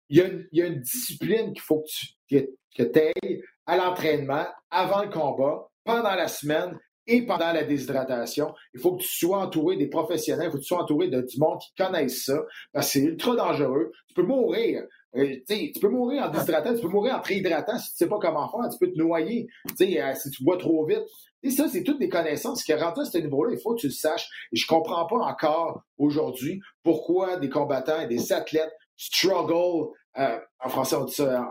il 0.10 0.48
y 0.52 0.62
a 0.62 0.66
une, 0.66 0.80
discipline 0.80 1.54
qu'il 1.54 1.62
faut 1.62 1.82
que 1.82 1.88
tu 2.28 2.48
que, 2.76 2.84
ailles 3.00 3.42
à 3.66 3.78
l'entraînement, 3.78 4.46
avant 4.72 5.04
le 5.04 5.10
combat, 5.10 5.68
pendant 5.84 6.16
la 6.16 6.28
semaine 6.28 6.78
et 7.08 7.26
pendant 7.26 7.52
la 7.52 7.64
déshydratation. 7.64 8.54
Il 8.74 8.80
faut 8.80 8.96
que 8.96 9.02
tu 9.02 9.10
sois 9.10 9.40
entouré 9.40 9.76
des 9.76 9.88
professionnels, 9.88 10.48
il 10.48 10.52
faut 10.52 10.58
que 10.58 10.64
tu 10.64 10.68
sois 10.68 10.82
entouré 10.82 11.10
de, 11.10 11.22
du 11.22 11.38
monde 11.38 11.60
qui 11.60 11.74
connaissent 11.78 12.26
ça, 12.26 12.40
parce 12.72 12.88
que 12.88 12.92
c'est 12.94 13.00
ultra 13.06 13.36
dangereux. 13.36 13.92
Tu 14.08 14.14
peux 14.16 14.24
mourir. 14.24 14.84
Euh, 15.16 15.36
tu 15.48 15.80
peux 15.80 15.90
mourir 15.90 16.24
en 16.24 16.30
déshydratant, 16.30 16.74
tu 16.74 16.82
peux 16.82 16.88
mourir 16.88 17.16
en 17.16 17.20
préhydratant 17.20 17.78
si 17.78 17.92
tu 17.92 17.98
sais 17.98 18.08
pas 18.08 18.18
comment 18.20 18.50
faire, 18.50 18.70
tu 18.70 18.80
peux 18.80 18.92
te 18.92 18.98
noyer 18.98 19.48
euh, 19.80 20.14
si 20.16 20.30
tu 20.32 20.44
bois 20.44 20.58
trop 20.58 20.86
vite. 20.86 21.04
Et 21.44 21.52
ça, 21.52 21.68
c'est 21.68 21.84
toutes 21.84 22.00
des 22.00 22.10
connaissances 22.10 22.64
qui 22.64 22.74
rentrent 22.74 23.02
à 23.02 23.06
ce 23.06 23.18
niveau-là. 23.18 23.54
Il 23.54 23.62
faut 23.62 23.76
que 23.76 23.82
tu 23.82 23.88
le 23.88 23.94
saches. 23.94 24.28
Et 24.54 24.56
je 24.56 24.66
comprends 24.66 25.06
pas 25.06 25.18
encore 25.18 25.84
aujourd'hui 25.98 26.62
pourquoi 26.84 27.36
des 27.38 27.50
combattants 27.50 28.00
et 28.00 28.08
des 28.08 28.32
athlètes 28.32 28.72
struggle, 28.96 29.90
euh, 30.18 30.40
en 30.64 30.70
français 30.70 30.96
on 30.96 31.04
dit 31.04 31.16
ça, 31.16 31.46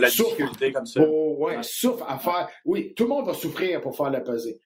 la 0.00 0.08
difficulté 0.08 0.72
comme 0.72 0.86
ça. 0.86 1.00
Oh, 1.06 1.36
ouais, 1.38 1.58
souffre 1.62 2.04
à 2.08 2.18
faire. 2.18 2.48
Oui, 2.64 2.94
tout 2.94 3.04
le 3.04 3.10
monde 3.10 3.26
va 3.26 3.34
souffrir 3.34 3.80
pour 3.80 3.96
faire 3.96 4.10
la 4.10 4.20
pesée. 4.20 4.60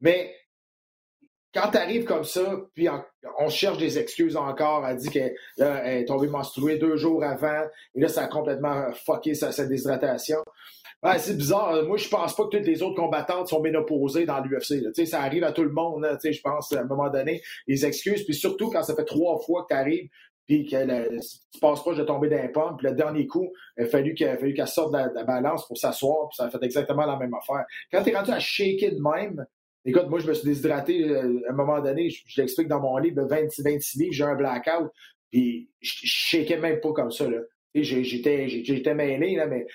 Mais 0.00 0.34
quand 1.56 1.70
tu 1.70 1.78
arrives 1.78 2.04
comme 2.04 2.24
ça, 2.24 2.60
puis 2.74 2.86
on, 3.38 3.48
cherche 3.48 3.78
des 3.78 3.98
excuses 3.98 4.36
encore, 4.36 4.86
elle 4.86 4.96
dit 4.98 5.08
qu'elle 5.08 5.34
est 5.58 6.04
tombée 6.06 6.28
menstruée 6.28 6.76
deux 6.76 6.96
jours 6.96 7.24
avant, 7.24 7.62
et 7.94 8.00
là, 8.00 8.08
ça 8.08 8.24
a 8.24 8.26
complètement 8.26 8.92
fucké 8.92 9.34
sa, 9.34 9.64
déshydratation. 9.64 10.38
c'est 11.16 11.36
bizarre. 11.36 11.82
Moi, 11.84 11.96
je 11.96 12.08
pense 12.08 12.36
pas 12.36 12.44
que 12.44 12.56
toutes 12.58 12.66
les 12.66 12.82
autres 12.82 12.96
combattantes 12.96 13.48
sont 13.48 13.62
ménopausées 13.62 14.26
dans 14.26 14.40
l'UFC. 14.40 15.06
Ça 15.06 15.22
arrive 15.22 15.44
à 15.44 15.52
tout 15.52 15.64
le 15.64 15.70
monde, 15.72 16.06
je 16.22 16.40
pense, 16.42 16.72
à 16.72 16.80
un 16.80 16.84
moment 16.84 17.08
donné, 17.08 17.40
les 17.66 17.86
excuses. 17.86 18.24
Puis 18.24 18.34
surtout 18.34 18.70
quand 18.70 18.82
ça 18.82 18.94
fait 18.94 19.06
trois 19.06 19.38
fois 19.38 19.62
que 19.62 19.68
tu 19.68 19.80
arrives, 19.80 20.10
puis 20.46 20.64
que 20.64 21.18
tu 21.52 21.60
passes 21.60 21.82
pas 21.82 21.94
de 21.94 22.04
tomber 22.04 22.28
d'un 22.28 22.48
pomme. 22.48 22.76
Puis 22.76 22.86
le 22.86 22.94
dernier 22.94 23.26
coup, 23.26 23.52
il 23.76 23.84
a 23.84 23.86
fallu 23.86 24.14
qu'elle 24.14 24.68
sorte 24.68 24.92
de 24.92 25.14
la, 25.14 25.24
balance 25.24 25.66
pour 25.66 25.76
s'asseoir, 25.76 26.28
puis 26.28 26.36
ça 26.36 26.44
a 26.44 26.50
fait 26.50 26.62
exactement 26.62 27.04
la 27.04 27.16
même 27.16 27.34
affaire. 27.34 27.64
Quand 27.92 28.02
tu 28.02 28.10
es 28.10 28.16
rendu 28.16 28.30
à 28.30 28.38
shaker 28.38 28.92
de 28.92 29.00
même, 29.00 29.44
écoute, 29.84 30.08
moi, 30.08 30.20
je 30.20 30.28
me 30.28 30.34
suis 30.34 30.48
déshydraté 30.48 31.10
euh, 31.10 31.42
à 31.48 31.52
un 31.52 31.54
moment 31.54 31.80
donné, 31.80 32.10
je, 32.10 32.40
l'explique 32.40 32.68
dans 32.68 32.80
mon 32.80 32.96
livre, 32.98 33.22
de 33.22 33.28
26, 33.28 33.62
26 33.62 33.98
livres, 33.98 34.12
j'ai 34.12 34.24
un 34.24 34.36
blackout, 34.36 34.90
puis 35.30 35.68
je, 35.80 35.92
je 36.02 36.06
shakais 36.06 36.58
même 36.58 36.80
pas 36.80 36.92
comme 36.92 37.10
ça. 37.10 37.26
J'étais 37.74 38.94
mêlé, 38.94 39.34
là, 39.34 39.46
mais 39.46 39.66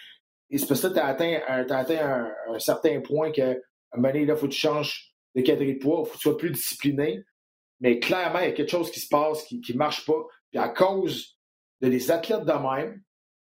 c'est 0.57 0.67
parce 0.67 0.81
que 0.81 0.93
tu 0.93 0.99
as 0.99 1.05
atteint, 1.05 1.39
un, 1.47 1.69
atteint 1.69 2.31
un, 2.49 2.59
certain 2.59 2.99
point 3.01 3.31
que, 3.31 3.41
à 3.41 3.55
un 3.93 3.97
moment 3.97 4.13
donné, 4.13 4.23
il 4.23 4.35
faut 4.35 4.47
que 4.47 4.53
tu 4.53 4.59
changes 4.59 5.13
de 5.35 5.41
catégorie 5.41 5.75
de 5.75 5.79
poids, 5.79 6.03
il 6.03 6.05
faut 6.05 6.13
que 6.13 6.17
tu 6.17 6.29
sois 6.29 6.37
plus 6.37 6.51
discipliné. 6.51 7.23
Mais 7.79 7.99
clairement, 7.99 8.39
il 8.39 8.45
y 8.45 8.49
a 8.49 8.51
quelque 8.51 8.69
chose 8.69 8.91
qui 8.91 8.99
se 8.99 9.07
passe 9.07 9.43
qui 9.43 9.61
ne 9.69 9.77
marche 9.77 10.05
pas. 10.05 10.25
Puis 10.51 10.59
à 10.59 10.69
cause 10.69 11.39
de 11.81 11.89
des 11.89 12.11
athlètes 12.11 12.45
de 12.45 12.51
même, 12.51 13.01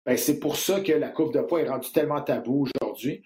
ben 0.04 0.16
c'est 0.16 0.40
pour 0.40 0.56
ça 0.56 0.80
que 0.80 0.92
la 0.92 1.10
coupe 1.10 1.32
de 1.32 1.40
poids 1.42 1.60
est 1.60 1.68
rendue 1.68 1.92
tellement 1.92 2.22
tabou 2.22 2.66
aujourd'hui. 2.82 3.22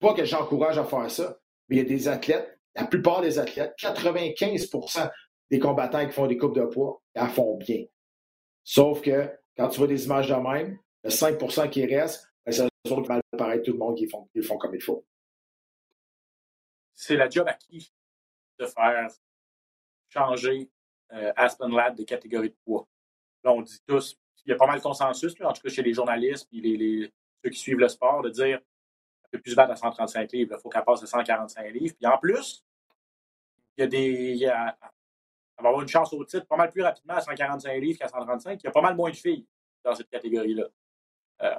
Pas 0.00 0.14
que 0.14 0.24
j'encourage 0.24 0.78
à 0.78 0.84
faire 0.84 1.10
ça, 1.10 1.38
mais 1.68 1.76
il 1.76 1.78
y 1.78 1.82
a 1.82 1.88
des 1.88 2.08
athlètes, 2.08 2.58
la 2.74 2.86
plupart 2.86 3.20
des 3.20 3.38
athlètes, 3.38 3.74
95% 3.78 5.10
des 5.50 5.58
combattants 5.58 6.06
qui 6.06 6.12
font 6.12 6.26
des 6.26 6.36
coupes 6.36 6.54
de 6.54 6.64
poids, 6.64 7.02
elles 7.14 7.28
font 7.28 7.56
bien. 7.56 7.84
Sauf 8.64 9.02
que 9.02 9.30
quand 9.56 9.68
tu 9.68 9.78
vois 9.78 9.86
des 9.86 10.04
images 10.04 10.28
de 10.28 10.34
même, 10.34 10.78
le 11.02 11.10
5% 11.10 11.70
qui 11.70 11.84
reste, 11.86 12.28
ben, 12.44 12.52
c'est 12.52 12.64
eux 12.64 12.92
autres 12.92 13.02
qui 13.02 13.08
mal 13.38 13.62
tout 13.62 13.72
le 13.72 13.78
monde 13.78 13.96
qui 13.96 14.08
font, 14.08 14.28
font 14.42 14.58
comme 14.58 14.74
il 14.74 14.82
faut. 14.82 15.04
C'est 16.94 17.16
la 17.16 17.28
job 17.28 17.46
à 17.48 17.54
qui 17.54 17.92
de 18.58 18.66
faire 18.66 19.08
changer 20.08 20.70
euh, 21.12 21.32
Aspen 21.36 21.70
Lab 21.74 21.96
de 21.96 22.04
catégorie 22.04 22.50
de 22.50 22.56
poids. 22.64 22.86
Là, 23.42 23.52
on 23.52 23.62
dit 23.62 23.78
tous, 23.86 24.18
il 24.44 24.50
y 24.50 24.52
a 24.52 24.56
pas 24.56 24.66
mal 24.66 24.78
de 24.78 24.82
consensus, 24.82 25.34
en 25.42 25.52
tout 25.52 25.62
cas 25.62 25.68
chez 25.68 25.82
les 25.82 25.92
journalistes 25.92 26.48
et 26.52 26.60
les, 26.60 27.12
ceux 27.42 27.50
qui 27.50 27.58
suivent 27.58 27.78
le 27.78 27.88
sport, 27.88 28.22
de 28.22 28.30
dire 28.30 28.58
qu'elle 28.58 29.30
peut 29.30 29.40
plus 29.40 29.52
se 29.52 29.56
battre 29.56 29.72
à 29.72 29.76
135 29.76 30.32
livres, 30.32 30.56
il 30.58 30.62
faut 30.62 30.68
qu'elle 30.68 30.84
passe 30.84 31.02
à 31.02 31.06
145 31.06 31.70
livres. 31.72 31.94
Puis 31.94 32.06
en 32.06 32.18
plus, 32.18 32.64
il 33.76 33.82
y 33.82 33.84
a 33.84 33.86
des. 33.86 34.36
Il 35.56 35.62
va 35.62 35.68
avoir 35.68 35.82
une 35.82 35.88
chance 35.88 36.12
au 36.12 36.24
titre 36.24 36.46
pas 36.46 36.56
mal 36.56 36.70
plus 36.70 36.82
rapidement 36.82 37.14
à 37.14 37.20
145 37.20 37.72
livres 37.80 37.98
qu'à 37.98 38.08
135. 38.08 38.60
Il 38.60 38.64
y 38.64 38.68
a 38.68 38.72
pas 38.72 38.80
mal 38.80 38.96
moins 38.96 39.10
de 39.10 39.16
filles 39.16 39.46
dans 39.84 39.94
cette 39.94 40.08
catégorie-là. 40.08 40.64
Euh, 41.42 41.54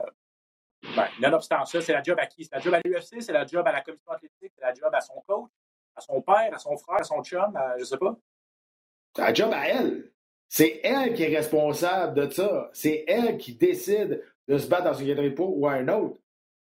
ben, 0.95 1.07
nonobstant 1.19 1.65
ça, 1.65 1.81
c'est 1.81 1.93
la 1.93 2.03
job 2.03 2.17
à 2.19 2.25
qui? 2.25 2.43
C'est 2.43 2.53
la 2.53 2.61
job 2.61 2.73
à 2.73 2.81
l'UFC, 2.83 3.21
c'est 3.21 3.31
la 3.31 3.45
job 3.45 3.65
à 3.65 3.71
la 3.71 3.81
commission 3.81 4.11
athlétique, 4.11 4.51
c'est 4.53 4.61
la 4.61 4.73
job 4.73 4.93
à 4.93 5.01
son 5.01 5.21
coach, 5.21 5.49
à 5.95 6.01
son 6.01 6.21
père, 6.21 6.53
à 6.53 6.59
son 6.59 6.77
frère, 6.77 6.99
à 6.99 7.03
son 7.03 7.23
chum, 7.23 7.55
à, 7.55 7.77
je 7.77 7.83
sais 7.85 7.97
pas. 7.97 8.15
C'est 9.15 9.21
un 9.21 9.33
job 9.33 9.51
à 9.53 9.67
elle. 9.67 10.11
C'est 10.49 10.81
elle 10.83 11.13
qui 11.13 11.23
est 11.23 11.35
responsable 11.35 12.15
de 12.15 12.29
ça. 12.31 12.69
C'est 12.73 13.03
elle 13.07 13.37
qui 13.37 13.55
décide 13.55 14.21
de 14.47 14.57
se 14.57 14.67
battre 14.67 14.85
dans 14.85 14.93
une 14.93 15.07
galerie 15.07 15.33
peau 15.33 15.53
ou 15.55 15.67
à 15.67 15.73
un 15.73 15.87
autre. 15.87 16.19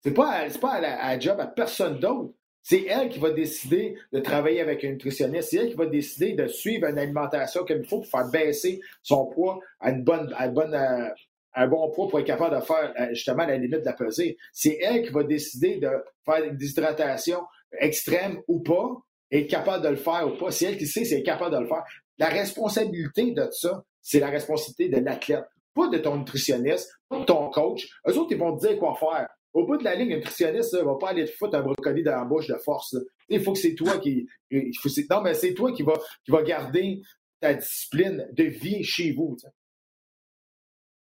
C'est 0.04 0.14
pas, 0.14 0.48
pas 0.62 0.82
un 0.82 1.20
job 1.20 1.40
à 1.40 1.48
personne 1.48 2.00
d'autre. 2.00 2.34
C'est 2.62 2.86
elle 2.86 3.10
qui 3.10 3.20
va 3.20 3.32
décider 3.32 3.96
de 4.12 4.20
travailler 4.20 4.62
avec 4.62 4.84
un 4.84 4.90
nutritionniste. 4.90 5.50
C'est 5.52 5.58
elle 5.58 5.70
qui 5.70 5.76
va 5.76 5.86
décider 5.86 6.34
de 6.34 6.48
suivre 6.48 6.88
une 6.88 7.00
alimentation 7.00 7.64
comme 7.66 7.82
il 7.82 7.88
faut 7.88 8.02
pour 8.02 8.08
faire 8.08 8.30
baisser 8.30 8.82
son 9.04 9.28
poids 9.28 9.60
à, 9.80 9.92
une 9.92 10.04
bonne, 10.04 10.34
à, 10.38 10.50
bonne, 10.50 10.74
euh, 10.74 11.08
un 11.54 11.68
bon 11.68 11.90
poids 11.92 12.08
pour 12.10 12.20
être 12.20 12.26
capable 12.26 12.56
de 12.56 12.62
faire 12.62 12.94
euh, 13.00 13.08
justement 13.10 13.46
la 13.46 13.58
limite 13.58 13.82
de 13.82 13.86
la 13.86 13.94
pesée. 13.94 14.38
C'est 14.52 14.78
elle 14.82 15.04
qui 15.04 15.14
va 15.14 15.24
décider 15.24 15.78
de 15.78 15.90
faire 16.26 16.44
une 16.44 16.58
déshydratation 16.58 17.40
extrême 17.80 18.42
ou 18.48 18.60
pas, 18.60 18.98
être 19.32 19.48
capable 19.48 19.84
de 19.84 19.90
le 19.90 19.96
faire 19.96 20.28
ou 20.28 20.38
pas. 20.38 20.52
C'est 20.52 20.66
elle 20.66 20.78
qui 20.78 20.88
sait 20.88 21.06
si 21.06 21.14
elle 21.14 21.22
est 21.22 21.24
capable 21.24 21.56
de 21.56 21.62
le 21.62 21.68
faire. 21.68 21.86
La 22.18 22.30
responsabilité 22.30 23.32
de 23.32 23.48
ça, 23.52 23.84
c'est 24.02 24.20
la 24.20 24.30
responsabilité 24.30 24.90
de 24.90 25.04
l'athlète, 25.04 25.46
pas 25.74 25.88
de 25.90 25.98
ton 25.98 26.18
nutritionniste, 26.18 26.92
pas 27.10 27.20
de 27.20 27.26
ton 27.26 27.50
coach. 27.50 27.88
Eux 28.08 28.18
autres, 28.18 28.32
ils 28.32 28.38
vont 28.38 28.58
te 28.58 28.68
dire 28.68 28.80
quoi 28.80 28.96
faire. 28.96 29.28
Au 29.54 29.66
bout 29.66 29.78
de 29.78 29.84
la 29.84 29.96
ligne, 29.96 30.14
un 30.14 30.18
nutritionniste 30.18 30.74
ne 30.74 30.82
va 30.82 30.96
pas 31.00 31.10
aller 31.10 31.26
te 31.26 31.32
foutre 31.32 31.56
un 31.56 31.62
brocoli 31.62 32.04
dans 32.04 32.16
la 32.16 32.26
bouche 32.26 32.48
de 32.48 32.58
force. 32.58 32.96
Il 33.30 33.42
faut 33.44 33.54
que 33.54 33.60
c'est 33.60 33.76
toi 33.76 33.98
qui. 34.00 34.28
non, 34.52 35.22
mais 35.22 35.34
c'est 35.34 35.54
toi 35.54 35.72
qui 35.72 35.84
va, 35.84 35.94
qui 36.24 36.32
va 36.32 36.42
garder 36.44 37.02
ta 37.40 37.54
discipline 37.54 38.28
de 38.34 38.44
vie 38.44 38.84
chez 38.84 39.14
vous. 39.14 39.36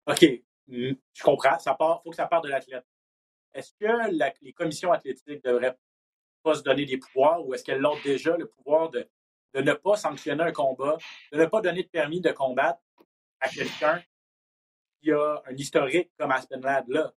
OK. 0.07 0.27
Je 0.69 0.95
comprends. 1.23 1.57
Il 1.59 2.01
faut 2.05 2.11
que 2.11 2.17
ça 2.17 2.27
parte 2.27 2.45
de 2.45 2.51
l'athlète. 2.51 2.85
Est-ce 3.55 3.73
que 3.79 4.43
les 4.43 4.53
commissions 4.53 4.93
athlétiques 4.93 5.43
devraient 5.43 5.77
pas 6.43 6.55
se 6.55 6.63
donner 6.63 6.85
des 6.85 6.99
pouvoirs 6.99 7.47
ou 7.47 7.55
est-ce 7.55 7.65
qu'elles 7.65 7.85
ont 7.85 7.97
déjà 8.05 8.37
le 8.37 8.47
pouvoir 8.47 8.91
de 8.91 9.07
de 9.55 9.61
ne 9.61 9.73
pas 9.73 9.97
sanctionner 9.97 10.45
un 10.45 10.53
combat, 10.53 10.99
de 11.33 11.39
ne 11.39 11.47
pas 11.47 11.61
donner 11.61 11.83
de 11.83 11.89
permis 11.89 12.21
de 12.21 12.31
combattre 12.31 12.81
à 13.41 13.49
quelqu'un 13.49 14.03
qui 15.01 15.13
a 15.13 15.43
un 15.47 15.55
historique 15.55 16.11
comme 16.19 16.33
Aspen 16.33 16.61
Lad 16.61 16.89
là. 16.89 17.13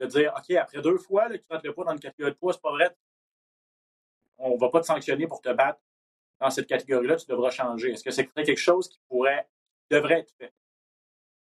De 0.00 0.06
dire, 0.06 0.34
OK, 0.36 0.50
après 0.56 0.82
deux 0.82 0.98
fois 0.98 1.28
que 1.28 1.36
tu 1.36 1.46
rentres 1.48 1.64
le 1.64 1.72
poids 1.72 1.84
dans 1.84 1.92
une 1.92 2.00
catégorie 2.00 2.32
de 2.32 2.36
poids, 2.36 2.52
c'est 2.52 2.60
pas 2.60 2.72
vrai. 2.72 2.96
On 4.38 4.56
va 4.56 4.68
pas 4.68 4.80
te 4.80 4.86
sanctionner 4.86 5.28
pour 5.28 5.40
te 5.40 5.50
battre 5.50 5.80
dans 6.40 6.50
cette 6.50 6.66
catégorie-là, 6.66 7.16
tu 7.16 7.26
devras 7.26 7.50
changer. 7.50 7.92
Est-ce 7.92 8.02
que 8.02 8.10
c'est 8.10 8.26
quelque 8.26 8.56
chose 8.56 8.88
qui 8.88 9.00
pourrait, 9.08 9.48
devrait 9.90 10.20
être 10.20 10.32
fait? 10.36 10.52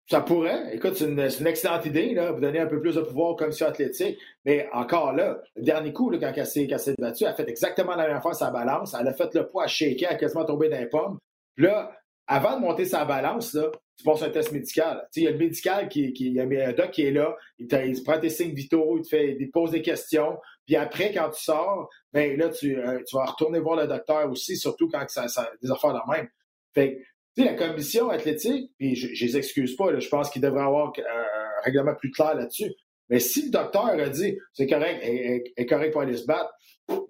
Ça 0.09 0.21
pourrait. 0.21 0.73
Écoute, 0.73 0.95
c'est 0.95 1.07
une, 1.07 1.19
excellente 1.19 1.85
idée, 1.85 2.15
là, 2.15 2.31
vous 2.31 2.41
donner 2.41 2.61
un 2.61 2.67
peu 2.67 2.81
plus 2.81 2.95
de 2.95 3.01
pouvoir 3.01 3.31
aux 3.31 3.35
commissions 3.35 3.67
athlétiques. 3.67 4.17
Mais 4.45 4.69
encore 4.73 5.13
là, 5.13 5.41
le 5.57 5.63
dernier 5.63 5.93
coup, 5.93 6.11
là, 6.11 6.19
quand 6.19 6.33
elle 6.37 6.47
s'est, 6.47 6.95
battue, 6.97 7.25
elle 7.25 7.31
a 7.31 7.35
fait 7.35 7.49
exactement 7.49 7.97
la 7.97 8.07
même 8.07 8.23
fois 8.23 8.33
sa 8.33 8.51
balance. 8.53 8.95
Elle 8.99 9.09
a 9.09 9.13
fait 9.13 9.35
le 9.35 9.49
poids 9.49 9.65
à 9.65 9.67
shaker, 9.67 10.09
elle 10.09 10.17
a 10.17 10.19
quasiment 10.19 10.45
tombé 10.45 10.69
dans 10.69 10.79
les 10.79 10.87
pommes. 10.87 11.19
Là, 11.57 11.91
avant 12.29 12.57
de 12.57 12.61
monter 12.61 12.85
sa 12.85 13.05
balance, 13.05 13.53
là, 13.55 13.71
tu 13.97 14.05
passes 14.05 14.23
un 14.23 14.31
test 14.31 14.53
médical. 14.53 15.09
Il 15.17 15.25
y 15.25 15.27
a 15.27 15.33
le 15.33 15.39
médical 15.39 15.89
qui, 15.89 16.13
qui 16.13 16.27
il 16.27 16.35
y 16.35 16.41
a 16.41 16.69
un 16.69 16.73
doc 16.73 16.91
qui 16.93 17.03
est 17.03 17.11
là, 17.11 17.35
il, 17.59 17.67
te, 17.67 18.05
prend 18.05 18.21
tes 18.21 18.29
signes 18.29 18.55
vitaux, 18.55 18.99
il 18.99 19.03
te 19.03 19.09
fait, 19.09 19.37
il 19.41 19.51
pose 19.51 19.73
des 19.73 19.83
questions. 19.83 20.39
Puis 20.67 20.77
après, 20.77 21.13
quand 21.13 21.31
tu 21.31 21.43
sors, 21.43 21.89
ben 22.13 22.37
là, 22.37 22.51
tu, 22.51 22.77
euh, 22.77 23.01
tu 23.07 23.17
vas 23.17 23.25
retourner 23.25 23.59
voir 23.59 23.77
le 23.77 23.87
docteur 23.89 24.31
aussi, 24.31 24.57
surtout 24.57 24.89
quand 24.89 25.05
ça, 25.09 25.27
ça 25.27 25.51
des 25.63 25.71
affaires 25.71 25.95
de 25.95 26.13
même. 26.13 26.29
Fait 26.75 27.01
tu 27.37 27.43
sais, 27.43 27.49
la 27.49 27.55
commission 27.55 28.09
athlétique, 28.09 28.73
puis 28.79 28.97
je, 28.97 29.15
je 29.15 29.27
les 29.27 29.37
excuse 29.37 29.77
pas, 29.77 29.99
je 29.99 30.09
pense 30.09 30.31
qu'il 30.31 30.43
devrait 30.43 30.65
avoir 30.65 30.93
un, 30.99 31.63
règlement 31.65 31.95
plus 31.95 32.11
clair 32.11 32.35
là-dessus. 32.35 32.73
Mais 33.09 33.19
si 33.19 33.47
le 33.47 33.51
docteur 33.51 33.87
a 33.87 34.09
dit 34.09 34.37
c'est 34.53 34.67
correct, 34.67 35.01
est, 35.03 35.53
est, 35.57 35.67
correct 35.67 35.93
pour 35.93 36.03
aller 36.03 36.17
se 36.17 36.27
battre, 36.27 36.51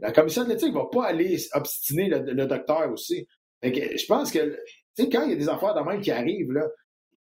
la 0.01 0.13
commission 0.13 0.43
athlétique 0.43 0.73
va 0.73 0.87
pas 0.91 1.07
aller 1.07 1.39
obstiner 1.53 2.09
le, 2.09 2.47
docteur 2.47 2.91
aussi. 2.91 3.27
que, 3.63 3.97
je 3.97 4.07
pense 4.07 4.31
que, 4.31 4.59
quand 4.99 5.25
il 5.25 5.31
y 5.31 5.35
a 5.35 5.37
des 5.37 5.49
affaires 5.49 5.75
de 5.75 5.81
même 5.81 6.01
qui 6.01 6.11
arrivent, 6.11 6.53
là, 6.53 6.67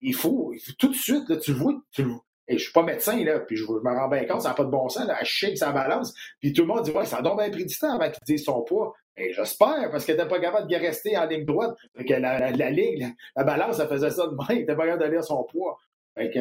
il 0.02 0.14
faut, 0.14 0.52
il 0.54 0.60
faut 0.60 0.74
tout 0.78 0.90
de 0.90 0.96
suite, 0.96 1.28
là, 1.30 1.38
tu 1.38 1.52
le 1.52 1.58
vois, 1.58 1.74
tu 1.92 2.04
le 2.04 2.10
et 2.48 2.58
je 2.58 2.64
suis 2.64 2.74
pas 2.74 2.84
médecin, 2.84 3.24
là, 3.24 3.40
puis 3.40 3.58
je, 3.58 3.64
me 3.64 3.90
rends 3.90 4.08
bien 4.08 4.26
compte, 4.26 4.42
ça 4.42 4.50
n'a 4.50 4.56
pas 4.56 4.64
de 4.64 4.70
bon 4.70 4.88
sens, 4.90 5.08
là, 5.08 5.18
shake 5.24 5.58
sa 5.58 5.72
balance, 5.72 6.14
puis 6.40 6.54
tout 6.54 6.62
le 6.62 6.68
monde 6.68 6.84
dit, 6.84 6.92
ouais, 6.92 7.06
ça 7.06 7.22
donne 7.22 7.38
bien 7.38 7.50
pris 7.50 7.66
du 7.66 7.78
temps 7.78 7.94
avant 7.94 8.10
qu'il 8.10 8.24
dise 8.26 8.44
son 8.44 8.62
poids. 8.62 8.94
Et 9.18 9.32
j'espère, 9.32 9.90
parce 9.92 10.06
qu'elle 10.06 10.18
n'était 10.18 10.28
pas 10.28 10.40
capable 10.40 10.70
de 10.70 10.76
rester 10.76 11.18
en 11.18 11.26
ligne 11.26 11.46
droite. 11.46 11.76
que 11.98 12.14
la, 12.14 12.52
la, 12.52 12.70
ligne, 12.70 13.14
la, 13.36 13.44
balance, 13.44 13.78
ça 13.78 13.88
faisait 13.88 14.10
ça 14.10 14.28
de 14.28 14.32
même. 14.32 14.46
Elle 14.50 14.58
n'était 14.58 14.76
pas 14.76 14.86
capable 14.86 15.04
de 15.04 15.12
lire 15.12 15.24
son 15.24 15.44
poids. 15.44 15.78
Fait 16.16 16.30
que, 16.30 16.40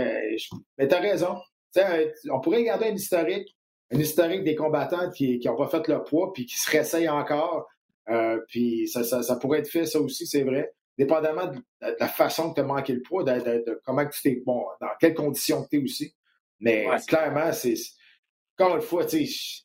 mais 0.79 0.89
t'as 0.89 1.01
raison. 1.01 1.37
on 2.31 2.41
pourrait 2.41 2.65
garder 2.65 2.87
un 2.87 2.95
historique. 2.95 3.57
un 3.93 3.99
historique 3.99 4.43
des 4.43 4.57
combattants 4.57 5.11
qui 5.11 5.41
n'ont 5.45 5.57
pas 5.57 5.69
fait 5.69 5.87
le 5.87 6.03
poids 6.03 6.33
puis 6.33 6.47
qui 6.47 6.59
se 6.59 6.69
réessayent 6.71 7.09
encore. 7.09 7.69
Euh, 8.11 8.41
puis 8.49 8.89
ça, 8.89 9.05
ça, 9.05 9.37
pourrait 9.37 9.61
être 9.61 9.71
fait, 9.71 9.87
ça 9.87 10.01
aussi, 10.01 10.27
c'est 10.27 10.43
vrai. 10.43 10.73
Dépendamment 10.97 11.49
de, 11.49 11.61
la 11.99 12.09
façon 12.09 12.51
que 12.51 12.57
tu 12.57 12.61
as 12.61 12.65
manqué 12.65 12.93
le 12.93 13.03
poids, 13.03 13.25
de, 13.25 13.81
comment 13.85 14.07
tu 14.09 14.23
t'es. 14.23 14.43
Bon, 14.47 14.65
dans 14.81 14.89
quelles 15.01 15.15
conditions 15.15 15.67
tu 15.69 15.79
es 15.79 15.83
aussi. 15.83 16.15
Mais 16.61 16.87
clairement, 17.07 17.53
c'est. 17.53 17.75
Encore 18.59 18.77
une 18.77 18.83
fois, 18.83 19.05
tu 19.05 19.27
sais. 19.27 19.63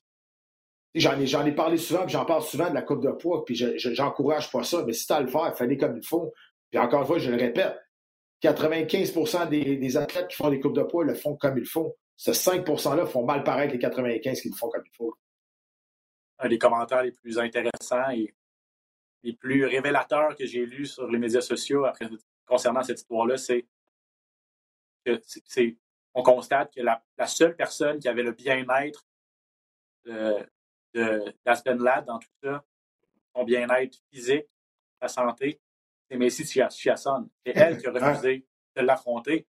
J'en 0.95 1.19
ai, 1.19 1.27
j'en 1.27 1.45
ai 1.45 1.51
parlé 1.51 1.77
souvent, 1.77 2.01
puis 2.01 2.13
j'en 2.13 2.25
parle 2.25 2.41
souvent 2.41 2.67
de 2.69 2.73
la 2.73 2.81
coupe 2.81 3.03
de 3.03 3.11
poids, 3.11 3.45
puis 3.45 3.53
je, 3.53 3.77
j'encourage 3.77 4.51
pas 4.51 4.63
ça, 4.63 4.83
mais 4.83 4.93
si 4.93 5.05
tu 5.05 5.13
as 5.13 5.17
à 5.17 5.21
le 5.21 5.27
faire, 5.27 5.55
fallait 5.55 5.77
comme 5.77 5.95
il 5.95 6.05
faut. 6.05 6.33
Puis 6.71 6.79
encore 6.79 7.01
une 7.01 7.07
fois, 7.07 7.19
je 7.19 7.29
le 7.29 7.37
répète, 7.37 7.77
95 8.41 9.49
des, 9.49 9.77
des, 9.77 9.97
athlètes 9.97 10.29
qui 10.29 10.35
font 10.35 10.49
des 10.49 10.59
coupes 10.59 10.75
de 10.75 10.83
poids 10.83 11.03
le 11.03 11.13
font 11.13 11.35
comme 11.35 11.57
il 11.57 11.65
faut. 11.65 11.95
Ce 12.15 12.33
5 12.33 12.65
%-là 12.67 13.05
font 13.05 13.23
mal 13.23 13.43
paraître 13.43 13.73
les 13.73 13.79
95 13.79 14.41
qui 14.41 14.49
le 14.49 14.55
font 14.55 14.69
comme 14.69 14.83
il 14.85 14.95
faut. 14.95 15.13
Un 16.39 16.49
des 16.49 16.57
commentaires 16.57 17.03
les 17.03 17.11
plus 17.11 17.37
intéressants 17.37 18.09
et 18.11 18.33
les 19.23 19.33
plus 19.33 19.65
révélateurs 19.65 20.35
que 20.35 20.45
j'ai 20.45 20.65
lus 20.65 20.87
sur 20.87 21.07
les 21.07 21.17
médias 21.17 21.41
sociaux 21.41 21.85
après, 21.85 22.09
concernant 22.45 22.83
cette 22.83 22.99
histoire-là, 22.99 23.37
c'est 23.37 23.65
que 25.05 25.19
c'est, 25.23 25.77
on 26.13 26.23
constate 26.23 26.73
que 26.73 26.81
la, 26.81 27.01
seule 27.27 27.55
personne 27.55 27.99
qui 27.99 28.07
avait 28.07 28.23
le 28.23 28.31
bien-être 28.31 29.05
de, 30.05 30.47
d'Aspen 31.45 31.81
Lad 31.81 32.05
dans 32.05 32.19
tout 32.19 32.29
ça, 32.43 32.63
son 33.35 33.43
bien-être 33.43 33.97
physique, 34.11 34.47
sa 35.01 35.07
santé, 35.07 35.61
c'est 36.09 36.17
Messi 36.17 36.45
Chiasson. 36.45 37.29
C'est 37.45 37.55
elle 37.55 37.77
qui 37.77 37.87
a 37.87 37.91
refusé 37.91 38.45
de 38.75 38.81
l'affronter. 38.81 39.47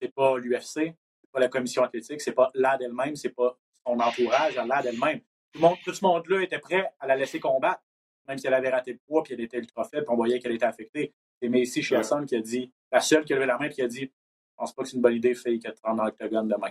C'est 0.00 0.12
pas 0.12 0.38
l'UFC, 0.38 0.94
c'est 1.20 1.30
pas 1.30 1.40
la 1.40 1.48
commission 1.48 1.82
athlétique, 1.82 2.20
c'est 2.20 2.32
pas 2.32 2.50
Lad 2.54 2.82
elle-même, 2.82 3.16
c'est 3.16 3.30
pas 3.30 3.56
son 3.86 3.98
entourage 4.00 4.56
à 4.56 4.64
Lad 4.64 4.86
elle-même. 4.86 5.20
Tout, 5.52 5.60
tout 5.84 5.94
ce 5.94 6.04
monde-là 6.04 6.42
était 6.42 6.58
prêt 6.58 6.92
à 6.98 7.06
la 7.06 7.16
laisser 7.16 7.38
combattre, 7.38 7.82
même 8.30 8.38
si 8.38 8.46
elle 8.46 8.54
avait 8.54 8.70
raté 8.70 8.92
le 8.92 8.98
poids 8.98 9.24
puis 9.24 9.34
elle 9.34 9.40
était 9.40 9.58
ultra 9.58 9.82
faible, 9.84 10.04
puis 10.04 10.12
on 10.12 10.16
voyait 10.16 10.38
qu'elle 10.38 10.52
était 10.52 10.64
affectée. 10.64 11.12
C'est 11.42 11.48
Messi 11.48 11.82
Chiasson 11.82 12.24
qui 12.24 12.36
a 12.36 12.40
dit, 12.40 12.72
la 12.92 13.00
seule 13.00 13.24
qui 13.24 13.32
a 13.32 13.36
levé 13.36 13.46
la 13.46 13.58
main 13.58 13.68
qui 13.68 13.82
a 13.82 13.88
dit 13.88 14.02
Je 14.02 14.54
pense 14.56 14.72
pas 14.72 14.82
que 14.82 14.88
c'est 14.88 14.96
une 14.96 15.02
bonne 15.02 15.16
idée, 15.16 15.34
fille, 15.34 15.58
qu'elle 15.58 15.74
te 15.74 15.80
dans 15.82 16.04
l'octogone 16.04 16.46
demain. 16.46 16.70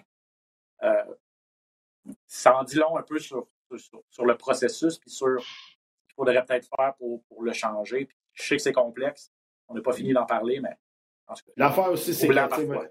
Euh, 0.83 1.03
ça 2.27 2.57
en 2.57 2.63
dit 2.63 2.77
long 2.77 2.97
un 2.97 3.03
peu 3.03 3.19
sur, 3.19 3.49
sur, 4.09 4.25
le 4.25 4.37
processus 4.37 4.97
puis 4.97 5.09
sur 5.09 5.41
ce 5.41 5.45
qu'il 6.07 6.15
faudrait 6.15 6.45
peut-être 6.45 6.69
faire 6.75 6.95
pour, 6.95 7.21
pour 7.25 7.43
le 7.43 7.51
changer. 7.51 8.07
je 8.33 8.43
sais 8.43 8.55
que 8.55 8.61
c'est 8.61 8.71
complexe. 8.71 9.33
On 9.67 9.73
n'a 9.73 9.81
pas 9.81 9.93
fini 9.93 10.13
d'en 10.13 10.25
parler, 10.25 10.61
mais. 10.61 10.77
L'affaire 11.57 11.91
aussi, 11.91 12.13
c'est 12.13 12.27
que. 12.27 12.89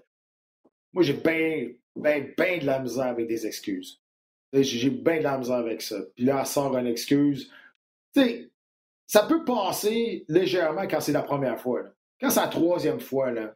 Moi, 0.93 1.03
j'ai 1.03 1.13
bien, 1.13 1.71
bien, 1.95 2.25
bien 2.37 2.57
de 2.59 2.65
la 2.65 2.79
misère 2.79 3.07
avec 3.07 3.27
des 3.27 3.45
excuses. 3.45 4.01
J'ai 4.53 4.89
bien 4.89 5.17
de 5.17 5.23
la 5.23 5.37
misère 5.37 5.57
avec 5.57 5.81
ça. 5.81 5.99
Puis 6.15 6.25
là, 6.25 6.39
elle 6.39 6.45
sort 6.45 6.75
une 6.77 6.87
excuse. 6.87 7.51
Tu 8.13 8.21
sais, 8.21 8.49
ça 9.09 9.23
peut 9.23 9.43
passer 9.43 10.23
légèrement 10.27 10.83
quand 10.83 11.01
c'est 11.01 11.11
la 11.11 11.23
première 11.23 11.59
fois. 11.59 11.81
Quand 12.21 12.29
c'est 12.29 12.41
la 12.41 12.47
troisième 12.47 12.99
fois, 12.99 13.31
là, 13.31 13.55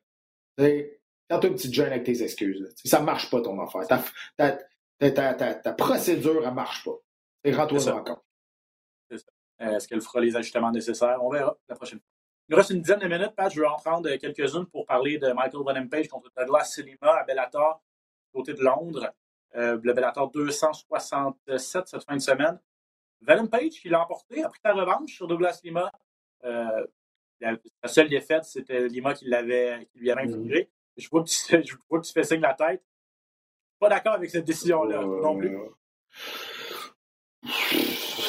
quand 0.57 1.39
tu 1.39 1.45
as 1.45 1.49
une 1.49 1.53
petite 1.55 1.73
jeune 1.73 1.91
avec 1.91 2.03
tes 2.03 2.23
excuses, 2.23 2.73
ça 2.83 2.99
ne 2.99 3.05
marche 3.05 3.29
pas 3.29 3.39
ton 3.39 3.61
affaire. 3.61 4.03
Ta, 4.35 5.73
procédure, 5.73 6.41
elle 6.41 6.49
ne 6.49 6.55
marche 6.55 6.83
pas. 6.83 6.97
Rends-toi 7.45 7.87
en 7.93 8.03
compte. 8.03 8.23
Est-ce 9.59 9.87
qu'elle 9.87 10.01
fera 10.01 10.21
les 10.21 10.35
ajustements 10.35 10.71
nécessaires? 10.71 11.23
On 11.23 11.29
verra 11.29 11.55
la 11.69 11.75
prochaine 11.75 11.99
fois. 11.99 12.07
Il 12.49 12.53
nous 12.53 12.57
reste 12.57 12.71
une 12.71 12.81
dizaine 12.81 12.99
de 12.99 13.07
minutes, 13.07 13.35
Pat. 13.35 13.53
Je 13.53 13.59
veux 13.59 13.67
en 13.67 13.77
prendre 13.77 14.09
quelques-unes 14.15 14.65
pour 14.65 14.87
parler 14.87 15.19
de 15.19 15.31
Michael 15.33 15.61
Van 15.63 15.87
Page 15.87 16.07
contre 16.07 16.31
Douglas 16.35 16.65
Silima 16.65 17.19
à 17.19 17.23
Bellator, 17.25 17.83
côté 18.33 18.55
de 18.55 18.63
Londres. 18.63 19.13
Euh, 19.55 19.79
le 19.83 19.93
Bellator 19.93 20.31
267 20.31 21.87
cette 21.87 22.03
fin 22.03 22.15
de 22.15 22.21
semaine. 22.21 22.59
Van 23.25 23.47
Page 23.47 23.71
qui 23.71 23.89
l'a 23.89 24.03
emporté, 24.03 24.43
a 24.43 24.49
pris 24.49 24.59
sa 24.63 24.73
revanche 24.73 25.13
sur 25.13 25.27
Douglas 25.27 25.59
Lima. 25.63 25.91
Euh, 26.43 26.85
la, 27.39 27.57
seule 27.85 28.09
défaite, 28.09 28.45
c'était 28.45 28.87
Lima 28.87 29.13
qui, 29.13 29.25
l'avait, 29.25 29.87
qui 29.91 29.99
lui 29.99 30.11
avait 30.11 30.25
mm-hmm. 30.25 30.39
infligé. 30.39 30.69
Je, 30.97 31.09
vois 31.09 31.23
que 31.23 31.29
tu, 31.29 31.67
je 31.67 31.75
vois 31.89 31.99
que 31.99 32.05
tu 32.05 32.13
fais 32.13 32.23
signe 32.23 32.41
la 32.41 32.53
tête. 32.53 32.83
Pas 33.79 33.89
d'accord 33.89 34.13
avec 34.13 34.29
cette 34.29 34.45
décision-là 34.45 35.01
non 35.01 35.37
plus. 35.37 35.57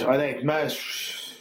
Honnêtement, 0.07 0.67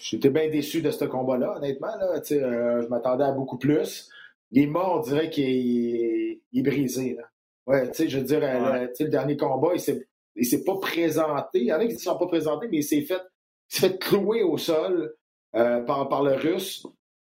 j'étais 0.02 0.30
bien 0.30 0.50
déçu 0.50 0.82
de 0.82 0.92
ce 0.92 1.06
combat-là, 1.06 1.58
honnêtement. 1.58 1.96
Là, 1.96 2.22
euh, 2.32 2.82
je 2.84 2.88
m'attendais 2.88 3.24
à 3.24 3.32
beaucoup 3.32 3.58
plus. 3.58 4.10
Lima, 4.52 4.88
on 4.88 5.00
dirait 5.00 5.30
qu'il 5.30 6.40
est, 6.54 6.62
brisé. 6.62 7.16
Là. 7.16 7.24
Ouais, 7.66 7.92
je 7.94 8.18
veux 8.18 8.24
dire, 8.24 8.40
le, 8.40 9.08
dernier 9.08 9.38
combat, 9.38 9.70
il 9.74 9.80
s'est, 9.80 10.08
s'est 10.42 10.64
pas 10.64 10.78
présenté. 10.78 11.60
Il 11.60 11.66
y 11.66 11.74
en 11.74 11.80
a 11.80 11.88
qui 11.88 11.94
ne 11.94 12.00
sont 12.00 12.18
pas 12.18 12.28
présentés, 12.28 12.68
mais 12.70 12.78
il 12.78 12.84
s'est 12.84 13.02
fait, 13.02 13.22
fait 13.70 14.00
clouer 14.00 14.44
au 14.44 14.58
sol 14.58 15.14
euh, 15.56 15.82
par, 15.82 16.24
le 16.24 16.34
russe. 16.34 16.86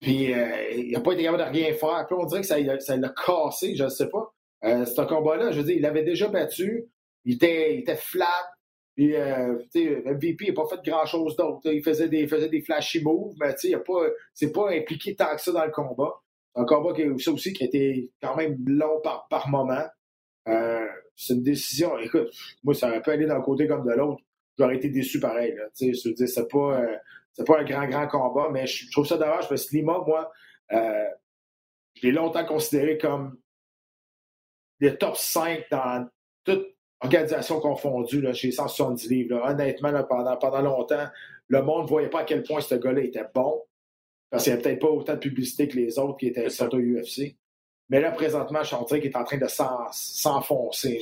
Puis 0.00 0.32
euh, 0.32 0.70
il 0.76 0.92
n'a 0.92 1.00
pas 1.00 1.12
été 1.12 1.24
capable 1.24 1.44
de 1.44 1.58
rien 1.58 1.72
faire. 1.74 2.04
Puis 2.06 2.16
on 2.18 2.24
dirait 2.26 2.40
que 2.40 2.46
ça, 2.46 2.58
l'a 2.96 3.08
cassé, 3.10 3.74
je 3.74 3.84
ne 3.84 3.88
sais 3.88 4.08
pas. 4.08 4.32
Euh, 4.64 4.84
ce 4.84 5.02
combat-là, 5.02 5.52
je 5.52 5.58
veux 5.58 5.64
dire, 5.64 5.76
il 5.76 5.82
l'avait 5.82 6.04
déjà 6.04 6.28
battu. 6.28 6.86
Il 7.24 7.34
était, 7.34 7.74
il 7.74 7.80
était 7.80 7.96
flat. 7.96 8.26
Puis, 8.94 9.14
MVP 9.14 10.48
n'a 10.48 10.54
pas 10.54 10.66
fait 10.66 10.84
grand-chose 10.84 11.36
d'autre. 11.36 11.60
Il 11.72 11.84
faisait 11.84 12.08
des, 12.08 12.26
faisait 12.26 12.48
des 12.48 12.62
flashy 12.62 13.00
moves, 13.00 13.34
mais 13.38 13.54
il 13.62 13.70
n'a 13.70 13.78
pas, 13.78 14.08
c'est 14.34 14.50
pas 14.50 14.70
impliqué 14.72 15.14
tant 15.14 15.36
que 15.36 15.40
ça 15.40 15.52
dans 15.52 15.64
le 15.64 15.70
combat. 15.70 16.14
Un 16.56 16.64
combat 16.64 16.92
qui, 16.92 17.02
ça 17.22 17.30
aussi 17.30 17.52
qui 17.52 17.62
a 17.62 17.66
été 17.66 18.10
quand 18.20 18.34
même 18.34 18.56
long 18.66 19.00
par, 19.00 19.28
par 19.28 19.48
moment. 19.48 19.84
C'est 21.14 21.34
une 21.34 21.42
décision. 21.44 21.96
Écoute, 21.98 22.28
moi, 22.64 22.74
ça 22.74 22.88
aurait 22.88 23.02
pu 23.02 23.10
aller 23.10 23.26
d'un 23.26 23.40
côté 23.40 23.68
comme 23.68 23.86
de 23.86 23.92
l'autre. 23.92 24.22
J'aurais 24.58 24.76
été 24.76 24.88
déçu 24.88 25.20
pareil. 25.20 25.54
Là. 25.54 25.64
Je 25.80 26.08
veux 26.08 26.14
dire, 26.14 26.28
c'est 26.28 26.48
pas, 26.48 26.80
euh, 26.80 26.96
c'est 27.32 27.46
pas 27.46 27.60
un 27.60 27.64
grand, 27.64 27.86
grand 27.86 28.08
combat, 28.08 28.48
mais 28.50 28.66
je, 28.66 28.90
trouve 28.90 29.06
ça 29.06 29.16
dommage 29.16 29.48
parce 29.48 29.66
que 29.66 29.76
Lima, 29.76 30.02
moi, 30.06 30.30
euh, 30.72 31.08
je 31.94 32.06
l'ai 32.06 32.12
longtemps 32.12 32.44
considéré 32.44 32.98
comme 32.98 33.38
le 34.80 34.96
top 34.96 35.16
5 35.16 35.66
dans 35.70 36.08
toute 36.44 36.66
organisation 37.00 37.60
confondue 37.60 38.20
là, 38.20 38.32
chez 38.32 38.50
170 38.50 39.08
livres. 39.08 39.40
Honnêtement, 39.44 39.92
pendant, 40.04 40.36
pendant 40.36 40.62
longtemps, 40.62 41.06
le 41.46 41.62
monde 41.62 41.84
ne 41.84 41.88
voyait 41.88 42.10
pas 42.10 42.20
à 42.20 42.24
quel 42.24 42.42
point 42.42 42.60
ce 42.60 42.74
gars-là 42.74 43.02
était 43.02 43.26
bon. 43.32 43.62
Parce 44.30 44.44
qu'il 44.44 44.52
n'y 44.52 44.58
avait 44.58 44.62
peut-être 44.62 44.80
pas 44.80 44.88
autant 44.88 45.14
de 45.14 45.20
publicité 45.20 45.68
que 45.68 45.76
les 45.76 45.98
autres 45.98 46.18
qui 46.18 46.26
étaient 46.26 46.50
sur 46.50 46.72
au 46.72 46.78
UFC. 46.78 47.36
Mais 47.88 48.00
là, 48.00 48.10
présentement, 48.10 48.62
je 48.62 48.98
qu'il 48.98 49.10
est 49.10 49.16
en 49.16 49.24
train 49.24 49.38
de 49.38 49.46
s'enfoncer. 49.46 51.00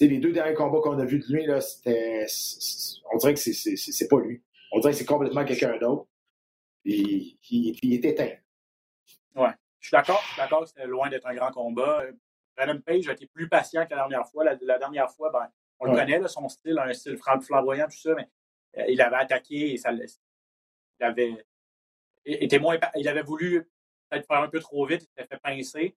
Les 0.00 0.18
deux 0.18 0.32
derniers 0.32 0.54
combats 0.54 0.80
qu'on 0.80 0.98
a 0.98 1.04
vus 1.04 1.20
de 1.20 1.32
lui, 1.32 1.46
là, 1.46 1.58
on 3.12 3.16
dirait 3.18 3.34
que 3.34 3.40
c'est 3.40 4.08
pas 4.08 4.20
lui. 4.20 4.42
On 4.72 4.80
dirait 4.80 4.92
que 4.92 4.98
c'est 4.98 5.04
complètement 5.04 5.44
quelqu'un 5.44 5.76
d'autre. 5.78 6.06
Il, 6.84 7.38
il, 7.50 7.94
est 7.94 8.04
éteint. 8.04 8.30
Ouais. 9.34 9.50
Je 9.80 9.88
suis 9.88 9.92
d'accord. 9.92 10.20
Je 10.22 10.32
suis 10.32 10.40
d'accord 10.40 10.62
que 10.62 10.68
c'était 10.68 10.86
loin 10.86 11.08
d'être 11.08 11.26
un 11.26 11.34
grand 11.34 11.50
combat. 11.50 12.04
Brandon 12.56 12.80
Page 12.80 13.08
a 13.08 13.12
été 13.12 13.26
plus 13.26 13.48
patient 13.48 13.84
que 13.84 13.90
la 13.90 13.96
dernière 13.96 14.26
fois. 14.28 14.44
La, 14.44 14.78
dernière 14.78 15.10
fois, 15.10 15.30
ben, 15.30 15.48
on 15.80 15.86
le 15.86 15.96
connaît, 15.96 16.26
son 16.28 16.48
style, 16.48 16.78
un 16.78 16.92
style 16.92 17.18
flamboyant, 17.18 17.86
tout 17.86 17.98
ça, 17.98 18.14
mais 18.14 18.28
euh, 18.78 18.84
il 18.88 19.00
avait 19.00 19.16
attaqué 19.16 19.72
et 19.72 19.76
ça, 19.76 19.92
il 19.92 21.04
avait 21.04 21.44
était 22.26 22.58
moins, 22.58 22.78
il 22.96 23.08
avait 23.08 23.22
voulu 23.22 23.68
peut-être 24.08 24.26
faire 24.26 24.38
un 24.38 24.48
peu 24.48 24.60
trop 24.60 24.84
vite, 24.86 25.02
il 25.02 25.06
s'était 25.06 25.26
fait 25.26 25.40
pincer. 25.40 25.96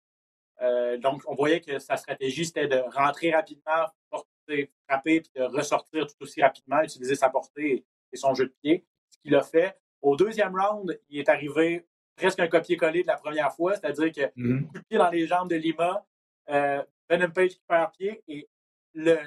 Euh, 0.61 0.97
donc, 0.97 1.21
on 1.27 1.35
voyait 1.35 1.61
que 1.61 1.79
sa 1.79 1.97
stratégie, 1.97 2.45
c'était 2.45 2.67
de 2.67 2.77
rentrer 2.93 3.31
rapidement, 3.31 3.87
porter, 4.09 4.71
frapper, 4.87 5.21
puis 5.21 5.31
de 5.35 5.43
ressortir 5.43 6.05
tout 6.07 6.15
aussi 6.21 6.41
rapidement, 6.41 6.81
utiliser 6.81 7.15
sa 7.15 7.29
portée 7.29 7.85
et 8.11 8.17
son 8.17 8.33
jeu 8.33 8.45
de 8.45 8.53
pied. 8.61 8.85
Ce 9.09 9.17
qu'il 9.19 9.35
a 9.35 9.41
fait. 9.41 9.77
Au 10.01 10.15
deuxième 10.15 10.55
round, 10.55 10.99
il 11.09 11.19
est 11.19 11.29
arrivé 11.29 11.85
presque 12.15 12.39
un 12.39 12.47
copier-coller 12.47 13.03
de 13.03 13.07
la 13.07 13.17
première 13.17 13.53
fois, 13.53 13.75
c'est-à-dire 13.75 14.11
que 14.11 14.39
mm-hmm. 14.39 14.67
coup 14.67 14.77
de 14.77 14.83
pied 14.89 14.97
dans 14.97 15.09
les 15.09 15.25
jambes 15.25 15.49
de 15.49 15.55
Lima, 15.55 16.05
euh, 16.49 16.83
Venom 17.09 17.31
Page 17.31 17.51
qui 17.51 17.61
perd 17.67 17.91
pied 17.97 18.21
et 18.27 18.47
le, 18.93 19.17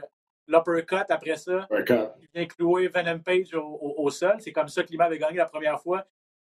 l'uppercut 0.46 1.06
après 1.08 1.36
ça, 1.36 1.66
il 1.70 2.28
vient 2.34 2.46
clouer 2.46 2.88
Venom 2.88 3.20
Page 3.20 3.54
au, 3.54 4.10
sol. 4.10 4.36
C'est 4.40 4.52
comme 4.52 4.68
ça 4.68 4.82
que 4.82 4.90
Lima 4.90 5.04
avait 5.04 5.18
gagné 5.18 5.38
la 5.38 5.46
première 5.46 5.80
fois. 5.80 6.04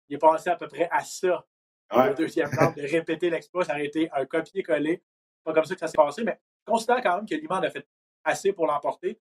Il 0.10 0.16
est 0.16 0.20
passé 0.20 0.50
à 0.50 0.56
peu 0.56 0.68
près 0.68 0.88
à 0.92 1.04
ça 1.04 1.46
le 1.92 2.16
deuxième 2.16 2.50
round, 2.50 2.76
de 2.76 2.82
répéter 2.82 3.30
l'exploit. 3.30 3.64
Ça 3.66 3.74
a 3.74 3.80
été 3.80 4.10
un 4.12 4.26
copier-coller. 4.26 5.02
pas 5.44 5.54
comme 5.54 5.66
ça 5.66 5.74
que 5.74 5.80
ça 5.80 5.88
s'est 5.88 5.96
passé, 5.96 6.24
mais 6.24 6.40
je 6.66 6.72
considère 6.72 7.02
quand 7.02 7.16
même 7.18 7.26
que 7.26 7.36
Lima 7.36 7.60
a 7.60 7.70
fait 7.70 7.88
assez 8.24 8.54
pour 8.54 8.68
l'emporter. 8.68 9.20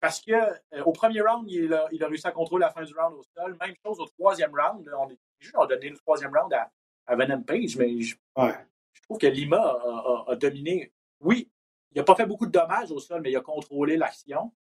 Parce 0.00 0.20
que 0.20 0.32
euh, 0.32 0.82
au 0.84 0.92
premier 0.92 1.22
round, 1.22 1.50
il 1.50 1.72
a, 1.72 1.88
il 1.90 2.02
a, 2.04 2.08
réussi 2.08 2.26
à 2.26 2.32
contrôler 2.32 2.66
la 2.66 2.70
fin 2.70 2.82
du 2.82 2.92
round 2.94 3.14
au 3.14 3.22
sol. 3.34 3.56
Même 3.60 3.74
chose 3.84 3.98
au 4.00 4.06
troisième 4.06 4.52
round. 4.54 4.86
On 4.98 5.08
est 5.08 5.18
juste 5.38 5.56
donné 5.56 5.88
le 5.88 5.96
troisième 5.96 6.36
round 6.36 6.52
à, 6.52 6.70
à 7.06 7.16
Venom 7.16 7.42
Page, 7.42 7.76
mais 7.76 8.00
je, 8.00 8.14
je 8.36 9.02
trouve 9.02 9.18
que 9.18 9.26
Lima 9.26 9.78
a, 10.26 10.36
dominé. 10.36 10.92
Oui, 11.20 11.50
il 11.92 11.98
n'a 11.98 12.04
pas 12.04 12.14
fait 12.14 12.26
beaucoup 12.26 12.46
de 12.46 12.50
dommages 12.50 12.90
au 12.90 12.98
sol, 12.98 13.20
mais 13.22 13.30
il 13.30 13.36
a 13.36 13.40
contrôlé 13.40 13.96
l'action. 13.96 14.52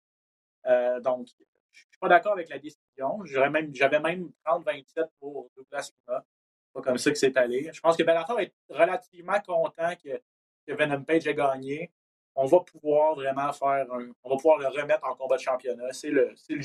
Euh, 0.67 1.01
donc, 1.01 1.27
je 1.29 1.43
ne 1.43 1.89
suis 1.91 1.99
pas 1.99 2.09
d'accord 2.09 2.33
avec 2.33 2.49
la 2.49 2.59
décision. 2.59 3.25
J'avais 3.25 3.51
même, 3.51 3.73
même 4.03 4.31
30-27 4.47 5.09
pour 5.19 5.51
Douglas 5.57 5.91
Lima. 6.07 6.25
Pas 6.73 6.83
comme 6.83 6.99
ça 6.99 7.11
que 7.11 7.19
c'est 7.19 7.37
allé. 7.37 7.71
Je 7.73 7.81
pense 7.81 7.97
que 7.97 8.03
Bellator 8.03 8.41
est 8.41 8.53
relativement 8.69 9.41
content 9.41 9.93
que, 10.03 10.21
que 10.67 10.73
Venom 10.73 11.03
Page 11.05 11.27
ait 11.27 11.35
gagné. 11.35 11.91
on 12.35 12.47
va 12.47 12.61
pouvoir 12.61 13.15
vraiment 13.15 13.53
faire 13.53 13.87
un, 13.93 14.09
on 14.25 14.31
va 14.31 14.37
pouvoir 14.37 14.59
le 14.59 14.69
remettre 14.69 15.07
en 15.09 15.15
combat 15.15 15.37
de 15.37 15.43
championnat. 15.43 15.93
C'est 15.93 16.11
le, 16.11 16.33
c'est 16.37 16.55
le, 16.55 16.63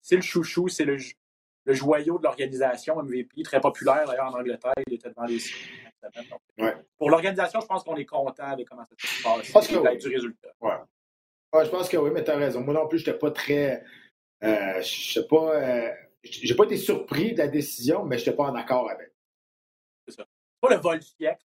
c'est 0.00 0.16
le 0.16 0.22
chouchou, 0.22 0.68
c'est 0.68 0.84
le, 0.84 0.96
le 1.64 1.74
joyau 1.74 2.18
de 2.18 2.24
l'organisation 2.24 3.02
MVP, 3.02 3.42
très 3.42 3.60
populaire 3.60 4.06
d'ailleurs 4.06 4.34
en 4.34 4.38
Angleterre. 4.38 4.72
Il 4.86 4.94
était 4.94 5.08
devant 5.10 5.24
les 5.24 5.38
donc, 6.30 6.40
Ouais. 6.58 6.74
Pour 6.96 7.10
l'organisation, 7.10 7.60
je 7.60 7.66
pense 7.66 7.82
qu'on 7.84 7.96
est 7.96 8.04
content 8.04 8.56
de 8.56 8.62
comment 8.64 8.84
ça 8.84 8.94
se 8.96 9.22
passe 9.22 9.42
Je 9.46 9.52
pense 9.52 9.66
que 9.68 9.76
oui. 9.76 9.98
du 9.98 10.08
résultat. 10.08 10.48
Ouais, 10.60 11.64
je 11.64 11.70
pense 11.70 11.88
que 11.88 11.96
oui, 11.96 12.10
mais 12.12 12.22
tu 12.22 12.30
as 12.30 12.36
raison. 12.36 12.60
Moi 12.60 12.74
non 12.74 12.86
plus, 12.86 12.98
je 12.98 13.06
n'étais 13.06 13.18
pas 13.18 13.30
très. 13.30 13.82
Euh, 14.44 14.80
je 14.80 15.12
sais 15.14 15.26
pas. 15.26 15.54
euh, 15.56 15.90
j'ai 16.22 16.54
pas 16.54 16.64
été 16.64 16.76
surpris 16.76 17.32
de 17.32 17.38
la 17.38 17.48
décision, 17.48 18.04
mais 18.04 18.16
je 18.18 18.24
n'étais 18.26 18.36
pas 18.36 18.44
en 18.44 18.54
accord 18.54 18.88
avec. 18.90 19.12
C'est 20.60 20.68
pas 20.68 20.74
le 20.74 20.80
vol 20.80 20.98
du 20.98 21.06
siècle. 21.06 21.44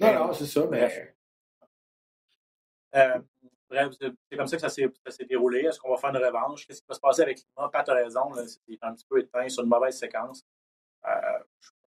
Non, 0.00 0.14
non, 0.14 0.32
c'est 0.32 0.46
ça, 0.46 0.66
mais. 0.70 1.14
Euh, 2.94 3.18
bref, 3.68 3.92
c'est 4.00 4.36
comme 4.36 4.46
ça 4.46 4.56
que 4.56 4.62
ça 4.62 4.68
s'est 4.68 5.24
déroulé. 5.24 5.60
Est-ce 5.60 5.78
qu'on 5.80 5.90
va 5.90 5.96
faire 5.96 6.10
une 6.10 6.16
revanche? 6.24 6.66
Qu'est-ce 6.66 6.80
qui 6.80 6.86
va 6.88 6.94
se 6.94 7.00
passer 7.00 7.22
avec 7.22 7.38
Lima? 7.38 7.68
Pat 7.68 7.88
a 7.88 7.94
raison, 7.94 8.32
là, 8.32 8.42
c'est 8.46 8.60
un 8.82 8.94
petit 8.94 9.04
peu 9.08 9.18
éteint 9.18 9.48
sur 9.48 9.64
une 9.64 9.68
mauvaise 9.68 9.98
séquence. 9.98 10.44
Euh, 11.04 11.10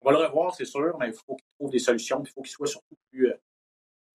on 0.01 0.05
va 0.05 0.11
le 0.20 0.26
revoir, 0.26 0.55
c'est 0.55 0.66
sûr, 0.66 0.97
mais 0.97 1.07
il 1.07 1.13
faut 1.13 1.36
qu'il 1.36 1.47
trouve 1.57 1.70
des 1.72 1.80
solutions. 1.80 2.22
puis 2.22 2.32
Il 2.32 2.34
faut 2.34 2.41
qu'il 2.41 2.51
soit 2.51 2.68
surtout 2.68 2.95
plus, 3.11 3.30
euh, 3.32 3.38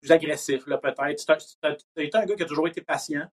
plus 0.02 0.12
agressif, 0.12 0.66
peut-être. 0.66 1.20
C'est 1.42 1.66
un- 1.66 1.76
un, 2.22 2.26
gars 2.26 2.36
qui 2.36 2.44
a 2.44 2.46
toujours 2.46 2.68
été 2.68 2.82
patient, 2.82 3.28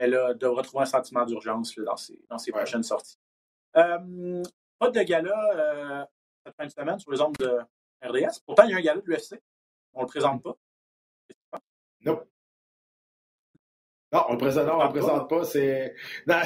mais 0.00 0.08
là, 0.08 0.34
devra 0.34 0.62
trouver 0.62 0.82
un 0.82 0.86
sentiment 0.86 1.24
d'urgence 1.24 1.74
dans 1.78 1.96
ses, 1.96 2.18
dans 2.28 2.38
ses 2.38 2.50
Ouais. 2.52 2.58
prochaines 2.58 2.82
sorties. 2.82 3.18
Pas 3.72 4.90
de 4.90 5.02
gala 5.02 6.08
cette 6.46 6.56
fin 6.56 6.66
de 6.66 6.70
semaine 6.70 6.98
sur 6.98 7.10
les 7.12 7.20
ondes 7.20 7.36
de 7.38 7.58
RDS. 8.04 8.40
Pourtant, 8.46 8.64
il 8.64 8.70
y 8.70 8.74
a 8.74 8.76
un 8.76 8.80
gala 8.80 9.00
de 9.00 9.06
l'UFC. 9.06 9.40
On 9.94 10.00
ne 10.00 10.04
le 10.04 10.08
présente 10.08 10.42
pas. 10.42 10.56
Non. 12.04 12.20
Non, 14.12 14.22
on 14.28 14.32
le 14.32 14.38
présente, 14.38 14.66
non, 14.68 14.78
on 14.78 14.84
le 14.84 14.90
présente 14.90 15.28
pas. 15.28 15.44
C'est. 15.44 15.94
Non, 16.26 16.36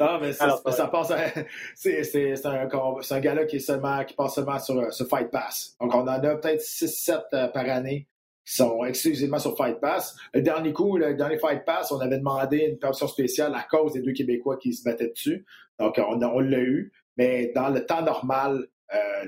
non, 0.00 0.18
mais 0.20 0.32
ça, 0.32 0.44
Alors, 0.44 0.62
c'est 0.66 0.72
ça 0.72 0.88
passe. 0.88 1.10
à- 1.12 1.28
C'est 1.76 2.02
c'est- 2.02 2.34
c'est 2.36 2.46
un, 2.46 2.68
c'est 3.02 3.14
un 3.14 3.46
qui, 3.46 3.56
est 3.56 3.60
seulement, 3.60 4.04
qui 4.04 4.14
passe 4.14 4.34
seulement 4.34 4.58
sur, 4.58 4.78
euh, 4.78 4.90
sur 4.90 5.06
Fight 5.08 5.30
Pass. 5.30 5.76
Donc, 5.80 5.94
on 5.94 6.00
en 6.00 6.06
a 6.08 6.18
peut-être 6.18 6.60
6-7 6.60 7.52
par 7.52 7.68
année 7.68 8.08
qui 8.44 8.56
sont 8.56 8.84
exclusivement 8.84 9.38
sur 9.38 9.56
Fight 9.56 9.78
Pass. 9.80 10.16
Le 10.34 10.42
dernier 10.42 10.72
coup, 10.72 10.96
le 10.96 11.14
dernier 11.14 11.38
Fight 11.38 11.64
Pass, 11.64 11.92
on 11.92 12.00
avait 12.00 12.18
demandé 12.18 12.58
une 12.58 12.78
permission 12.78 13.06
spéciale 13.06 13.54
à 13.54 13.62
cause 13.62 13.92
des 13.92 14.00
deux 14.02 14.12
Québécois 14.12 14.56
qui 14.56 14.72
se 14.72 14.82
battaient 14.82 15.10
dessus. 15.10 15.46
Donc, 15.78 15.98
on, 15.98 16.20
on 16.20 16.40
l'a 16.40 16.58
eu. 16.58 16.92
Mais 17.16 17.52
dans 17.54 17.68
le 17.68 17.86
temps 17.86 18.02
normal, 18.02 18.56
euh, 18.56 18.66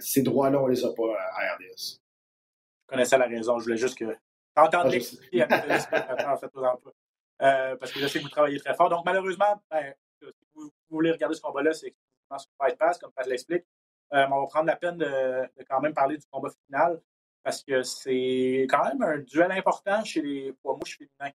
ces 0.00 0.22
droits-là, 0.22 0.60
on 0.60 0.66
les 0.66 0.84
a 0.84 0.92
pas 0.92 1.16
à 1.32 1.54
RDS. 1.54 2.00
Je 2.82 2.86
connaissais 2.88 3.18
la 3.18 3.26
raison. 3.26 3.58
Je 3.58 3.64
voulais 3.64 3.76
juste 3.76 3.98
que. 3.98 4.16
T'entends 4.54 4.88
je 4.88 4.94
l'expliquer 4.94 5.42
à 5.42 5.46
mes 5.46 5.78
faites-vous 5.78 6.62
en 6.62 6.76
pas. 6.76 6.90
Euh, 7.42 7.76
parce 7.76 7.92
que 7.92 8.00
je 8.00 8.06
sais 8.06 8.18
que 8.18 8.24
vous 8.24 8.30
travaillez 8.30 8.58
très 8.58 8.74
fort. 8.74 8.88
Donc, 8.88 9.04
malheureusement, 9.04 9.62
ben, 9.70 9.94
si 10.20 10.26
vous, 10.54 10.70
voulez 10.90 11.12
regarder 11.12 11.34
ce 11.34 11.40
combat-là, 11.40 11.72
c'est 11.72 11.86
exclusivement 11.86 12.38
sur 12.38 12.50
Fight 12.58 12.76
Pass, 12.76 12.98
comme 12.98 13.12
Pat 13.12 13.26
l'explique. 13.26 13.64
Euh, 14.12 14.26
mais 14.26 14.34
on 14.34 14.40
va 14.40 14.46
prendre 14.46 14.66
la 14.66 14.76
peine 14.76 14.98
de, 14.98 15.06
de 15.06 15.64
quand 15.68 15.80
même 15.80 15.94
parler 15.94 16.18
du 16.18 16.26
combat 16.30 16.50
final 16.66 17.00
parce 17.42 17.62
que 17.62 17.82
c'est 17.82 18.66
quand 18.68 18.84
même 18.84 19.02
un 19.02 19.18
duel 19.18 19.52
important 19.52 20.04
chez 20.04 20.20
les 20.20 20.52
poids 20.52 20.76
mouches 20.76 20.98
féminins. 20.98 21.34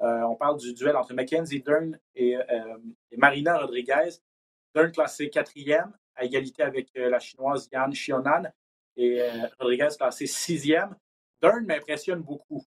Euh, 0.00 0.22
on 0.28 0.36
parle 0.36 0.58
du 0.58 0.74
duel 0.74 0.96
entre 0.96 1.14
Mackenzie 1.14 1.62
Dern 1.62 1.98
et, 2.14 2.36
euh, 2.36 2.78
et 3.10 3.16
Marina 3.16 3.58
Rodriguez. 3.58 4.10
Dern 4.74 4.92
classé 4.92 5.30
quatrième, 5.30 5.92
à 6.16 6.24
égalité 6.24 6.62
avec 6.62 6.88
euh, 6.96 7.08
la 7.10 7.18
chinoise 7.18 7.68
Yan 7.72 7.88
Xionan, 7.90 8.44
et 8.96 9.20
euh, 9.22 9.46
Rodriguez 9.60 9.88
classé 9.96 10.26
sixième. 10.26 10.96
Dern 11.42 11.64
m'impressionne 11.66 12.20
beaucoup. 12.22 12.64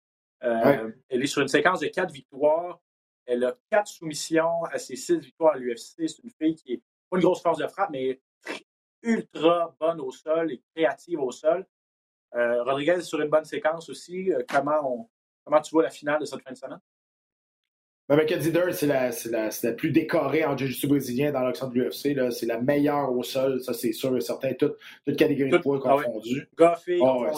Euh, 0.43 0.63
Ouais. 0.63 0.93
Elle 1.09 1.23
est 1.23 1.27
sur 1.27 1.41
une 1.41 1.47
séquence 1.47 1.79
de 1.79 1.87
quatre 1.87 2.11
victoires. 2.11 2.79
Elle 3.25 3.43
a 3.45 3.55
quatre 3.71 3.87
soumissions 3.87 4.63
à 4.65 4.77
ses 4.79 4.95
six 4.95 5.17
victoires 5.19 5.53
à 5.55 5.57
l'UFC. 5.57 6.07
C'est 6.07 6.23
une 6.23 6.29
fille 6.31 6.55
qui 6.55 6.73
est 6.73 6.81
pas 7.09 7.17
une 7.17 7.23
grosse 7.23 7.41
force 7.41 7.57
de 7.59 7.67
frappe, 7.67 7.89
mais 7.91 8.19
ultra 9.03 9.75
bonne 9.79 10.01
au 10.01 10.11
sol 10.11 10.51
et 10.51 10.61
créative 10.75 11.19
au 11.21 11.31
sol. 11.31 11.65
Euh, 12.35 12.63
Rodriguez 12.63 12.93
est 12.93 13.01
sur 13.01 13.21
une 13.21 13.29
bonne 13.29 13.45
séquence 13.45 13.89
aussi. 13.89 14.31
Euh, 14.31 14.41
comment, 14.49 14.79
on- 14.83 15.09
comment 15.43 15.61
tu 15.61 15.71
vois 15.71 15.83
la 15.83 15.89
finale 15.89 16.19
de 16.19 16.25
cette 16.25 16.41
fin 16.41 16.51
de 16.51 16.57
semaine? 16.57 16.79
Mais 18.09 18.15
Mackenzie 18.17 18.51
Dern, 18.51 18.71
c'est 18.71 18.85
la, 18.85 19.09
la, 19.31 19.49
la 19.63 19.71
plus 19.73 19.89
décorée 19.91 20.45
en 20.45 20.55
jiu-jitsu 20.55 20.87
brésilien 20.87 21.31
dans 21.31 21.41
l'action 21.41 21.67
de 21.69 21.73
l'UFC. 21.79 22.15
C'est 22.31 22.45
la 22.45 22.61
meilleure 22.61 23.11
au 23.11 23.23
sol, 23.23 23.59
ça 23.61 23.73
c'est 23.73 23.93
sûr 23.93 24.15
et 24.15 24.21
certain. 24.21 24.53
Toute, 24.53 24.77
toute 25.05 25.17
catégorie 25.17 25.49
de 25.49 25.57
poids 25.57 25.79
ah 25.85 25.89
confondue. 26.03 26.47
Oh, 27.01 27.23
ouais. 27.23 27.31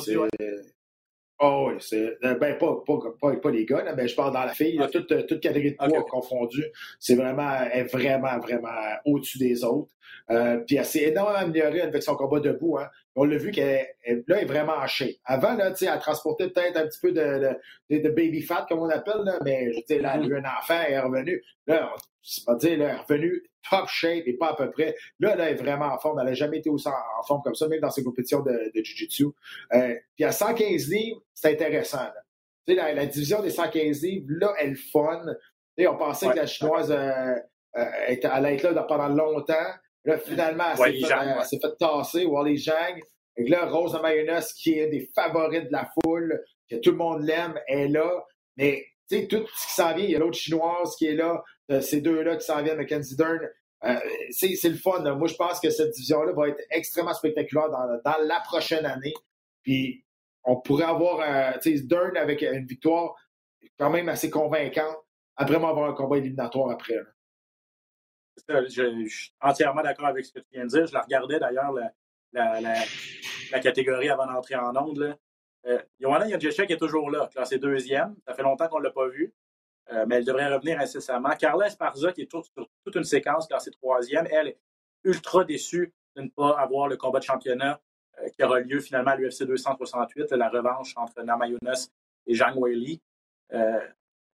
Oh, 1.40 1.68
ouais, 1.70 1.78
c'est. 1.80 2.18
euh, 2.26 2.34
Ben, 2.36 2.58
pas, 2.58 2.82
pas, 2.86 2.98
pas, 3.22 3.36
pas 3.36 3.52
les 3.52 3.64
gars, 3.66 3.84
là, 3.84 3.94
mais 3.96 4.08
je 4.08 4.16
parle 4.16 4.34
dans 4.34 4.42
la 4.44 4.54
fille. 4.54 4.76
là, 4.78 4.86
Ok. 4.86 4.92
toute, 4.92 5.12
euh, 5.12 5.22
toute 5.22 5.40
catégorie 5.40 5.72
de 5.74 5.78
poids 5.78 6.00
ok. 6.00 6.10
confondue. 6.10 6.66
C'est 7.00 7.14
vraiment, 7.16 7.62
est 7.72 7.84
vraiment, 7.84 8.40
vraiment 8.40 8.70
au-dessus 9.06 9.38
des 9.38 9.64
autres. 9.64 9.94
Euh, 10.32 10.58
puis 10.66 10.78
elle 10.78 10.86
s'est 10.86 11.04
énormément 11.04 11.38
améliorée 11.38 11.82
avec 11.82 12.02
son 12.02 12.16
combat 12.16 12.40
debout. 12.40 12.78
Hein. 12.80 12.88
On 13.20 13.24
l'a 13.26 13.36
vu 13.38 13.52
qu'elle 13.52 13.86
elle- 14.04 14.24
là, 14.28 14.38
elle 14.38 14.44
est 14.44 14.46
vraiment 14.46 14.74
en 14.78 14.88
shape. 14.88 15.16
Avant, 15.26 15.54
là, 15.56 15.72
tu 15.72 15.78
sais, 15.86 15.92
elle 15.92 16.00
transportait 16.00 16.50
peut-être 16.50 16.78
un 16.78 16.86
petit 16.88 17.00
peu 17.02 17.12
de, 17.12 17.56
de, 17.90 17.98
de- 18.00 18.10
baby 18.10 18.42
fat, 18.44 18.66
comme 18.70 18.80
on 18.80 18.90
appelle, 18.90 19.24
là, 19.26 19.40
mais 19.44 19.74
je 19.74 19.80
dire, 19.88 20.02
là, 20.04 20.14
elle 20.16 20.24
a 20.24 20.26
eu 20.28 20.36
un 20.38 20.46
enfant, 20.46 20.80
elle 20.88 20.94
est 20.94 21.00
revenue. 21.00 21.44
Là, 21.66 21.94
c'est 22.22 22.46
pas 22.46 22.56
dire, 22.56 22.78
là, 22.78 22.86
elle 22.86 22.96
est 22.96 23.00
revenue 23.00 23.44
top 23.70 23.88
shape 23.90 24.24
et 24.28 24.34
pas 24.34 24.52
à 24.52 24.56
peu 24.56 24.70
près. 24.72 24.96
Là, 25.20 25.36
là, 25.36 25.46
elle 25.50 25.54
est 25.54 25.62
vraiment 25.62 25.88
en 25.88 25.98
forme. 26.00 26.20
Elle 26.20 26.28
n'a 26.28 26.34
jamais 26.36 26.60
été 26.60 26.70
aussi 26.70 26.88
en, 26.88 27.24
forme 27.28 27.42
comme 27.44 27.56
ça, 27.56 27.68
même 27.68 27.82
dans 27.82 27.90
ses 27.90 28.04
compétitions 28.04 28.42
de, 28.42 28.52
de 28.52 28.82
Jiu-Jitsu. 28.84 29.26
Euh, 29.74 29.96
puis 30.16 30.24
à 30.24 30.32
115 30.32 30.88
livres, 30.88 31.22
c'est 31.34 31.52
intéressant. 31.52 31.98
là. 32.04 32.14
Tu 32.68 32.74
sais, 32.76 32.80
la, 32.80 32.94
la 32.94 33.06
division 33.08 33.42
des 33.42 33.50
115 33.50 34.04
livres, 34.04 34.26
là, 34.30 34.54
elle 34.60 34.76
fun. 34.76 35.22
Tu 35.78 35.84
sais, 35.84 35.88
on 35.88 35.98
pensait 35.98 36.28
Ouais. 36.28 36.34
que 36.34 36.38
la 36.40 36.46
chinoise 36.46 36.92
euh, 36.92 37.34
euh, 37.78 37.86
était- 38.08 38.28
allait 38.28 38.56
être 38.56 38.64
là 38.72 38.84
pendant 38.84 39.10
longtemps. 39.10 39.54
Là, 40.08 40.18
finalement, 40.18 40.64
elle 40.72 40.78
s'est 40.78 40.82
Wally 40.82 41.04
fait, 41.04 41.58
ouais. 41.58 41.60
fait 41.62 41.78
tasser, 41.78 42.26
Wally 42.26 42.58
Zhang. 42.58 43.02
Et 43.36 43.48
là, 43.48 43.66
Rose 43.70 43.92
de 43.92 44.00
Mayonnaise, 44.00 44.54
qui 44.54 44.80
est 44.80 44.88
des 44.88 45.10
favoris 45.14 45.66
de 45.66 45.72
la 45.72 45.88
foule, 45.94 46.42
que 46.70 46.78
tout 46.78 46.92
le 46.92 46.98
monde 46.98 47.24
l'aime, 47.24 47.60
est 47.68 47.90
là. 47.90 48.26
Mais, 48.56 48.86
tu 49.10 49.20
sais, 49.20 49.28
tout 49.28 49.46
ce 49.54 49.68
qui 49.68 49.74
s'en 49.74 49.94
vient, 49.94 50.06
il 50.06 50.12
y 50.12 50.16
a 50.16 50.20
l'autre 50.20 50.38
chinoise 50.38 50.96
qui 50.96 51.08
est 51.08 51.14
là, 51.14 51.44
euh, 51.72 51.82
ces 51.82 52.00
deux-là 52.00 52.38
qui 52.38 52.46
s'en 52.46 52.64
viennent, 52.64 52.78
Mackenzie 52.78 53.18
Dern. 53.18 53.48
Euh, 53.84 53.96
c'est 54.32 54.56
c'est 54.56 54.70
le 54.70 54.78
fun. 54.78 55.04
là. 55.04 55.14
Moi, 55.14 55.28
je 55.28 55.36
pense 55.36 55.60
que 55.60 55.70
cette 55.70 55.92
division-là 55.92 56.32
va 56.32 56.48
être 56.48 56.62
extrêmement 56.72 57.14
spectaculaire 57.14 57.70
dans, 57.70 57.86
dans 58.04 58.18
la 58.26 58.40
prochaine 58.40 58.86
année. 58.86 59.14
Puis, 59.62 60.06
on 60.46 60.56
pourrait 60.62 60.86
avoir, 60.86 61.20
euh, 61.20 61.52
tu 61.62 61.78
sais, 61.78 61.84
Dern 61.84 62.16
avec 62.16 62.42
une 62.42 62.66
victoire 62.66 63.14
quand 63.78 63.90
même 63.90 64.08
assez 64.08 64.30
convaincante, 64.30 64.96
après 65.36 65.56
avoir 65.58 65.90
un 65.90 65.94
combat 65.94 66.18
éliminatoire 66.18 66.72
après. 66.72 66.96
là. 66.96 67.04
Je, 68.48 69.08
suis 69.08 69.34
entièrement 69.42 69.82
d'accord 69.82 70.08
avec 70.08 70.26
ce 70.26 70.32
que 70.32 70.40
tu 70.40 70.48
viens 70.54 70.66
de 70.66 70.70
dire. 70.70 70.88
Je 70.88 70.94
la 70.94 71.02
regardais 71.02 71.40
d'ailleurs, 71.40 71.72
la, 71.72 71.92
la, 72.34 72.60
la, 73.52 73.60
catégorie 73.60 74.10
avant 74.10 74.28
d'entrer 74.28 74.56
en 74.56 74.76
onde. 74.76 74.98
Là. 75.00 75.18
Euh, 75.66 75.82
Johanna 76.00 76.30
Jędrzejczyk 76.30 76.72
est 76.72 76.78
toujours 76.78 77.10
là, 77.10 77.28
classée 77.28 77.58
deuxième. 77.58 78.16
Ça 78.28 78.34
fait 78.34 78.44
longtemps 78.44 78.68
qu'on 78.68 78.80
ne 78.80 78.86
l'a 78.86 78.92
pas 78.92 79.08
vue, 79.08 79.34
euh, 79.92 80.06
mais 80.08 80.16
elle 80.16 80.26
devrait 80.26 80.54
revenir 80.54 80.80
incessamment. 80.80 81.30
Carla 81.32 81.68
Esparza, 81.68 82.12
qui 82.14 82.22
est 82.22 82.32
sur 82.32 82.44
toute 82.86 82.96
une 82.96 83.04
séquence, 83.04 83.48
classée 83.48 83.72
troisième, 83.72 84.28
elle 84.32 84.50
est 84.50 84.60
ultra 85.04 85.44
déçue 85.44 85.94
de 86.16 86.22
ne 86.22 86.30
pas 86.30 86.58
avoir 86.60 86.88
le 86.88 86.98
combat 86.98 87.20
de 87.20 87.26
championnat 87.26 87.80
euh, 88.20 88.30
qui 88.30 88.44
aura 88.44 88.60
lieu 88.60 88.80
finalement 88.80 89.12
à 89.12 89.16
l'UFC 89.16 89.44
268, 89.44 90.32
la 90.32 90.50
revanche 90.50 90.94
entre 90.96 91.22
Nama 91.24 91.48
Yunus 91.48 91.92
et 92.26 92.36
Zhang 92.36 92.56
Weili. 92.56 93.02
Euh, 93.54 93.80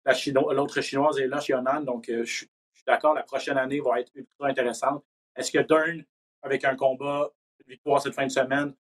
la 0.05 0.13
Chino- 0.13 0.51
L'autre 0.51 0.81
chinoise 0.81 1.19
est 1.19 1.27
là, 1.27 1.37
Xionan, 1.37 1.81
donc 1.81 2.05
je 2.07 2.23
suis 2.23 2.49
suis 2.81 2.85
d'accord, 2.87 3.13
la 3.13 3.23
prochaine 3.23 3.57
année 3.57 3.79
va 3.79 3.99
être 3.99 4.11
ultra 4.15 4.47
intéressante. 4.47 5.03
Est-ce 5.35 5.51
que 5.51 5.59
Dern, 5.59 6.03
avec 6.41 6.63
un 6.65 6.75
combat, 6.75 7.29
une 7.59 7.65
victoire 7.73 8.01
cette 8.01 8.13
fin 8.15 8.25
de 8.25 8.31
semaine, 8.31 8.73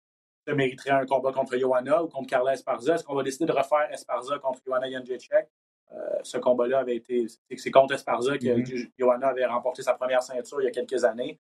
se 0.46 0.52
mériterait 0.52 0.90
un 0.90 1.06
combat 1.06 1.32
contre 1.32 1.56
Johanna 1.56 2.02
ou 2.02 2.08
contre 2.08 2.28
Carla 2.28 2.54
Esparza? 2.54 2.94
Est-ce 2.94 3.04
qu'on 3.04 3.14
va 3.14 3.22
décider 3.22 3.46
de 3.46 3.52
refaire 3.52 3.92
Esparza 3.92 4.38
contre 4.38 4.60
Johanna 4.66 4.90
Jędrzejczyk? 4.90 5.46
Euh, 5.92 6.18
ce 6.22 6.38
combat-là 6.38 6.78
avait 6.80 6.96
été. 6.96 7.26
c'est- 7.56 7.70
contre 7.72 7.94
Esparza 7.94 8.38
que 8.38 8.46
Mhm. 8.46 8.92
Johanna 8.96 9.28
avait 9.28 9.44
remporté 9.44 9.82
sa 9.82 9.94
première 9.94 10.22
ceinture 10.22 10.62
il 10.62 10.64
y 10.64 10.68
a 10.68 10.70
quelques 10.70 11.04
années. 11.04 11.40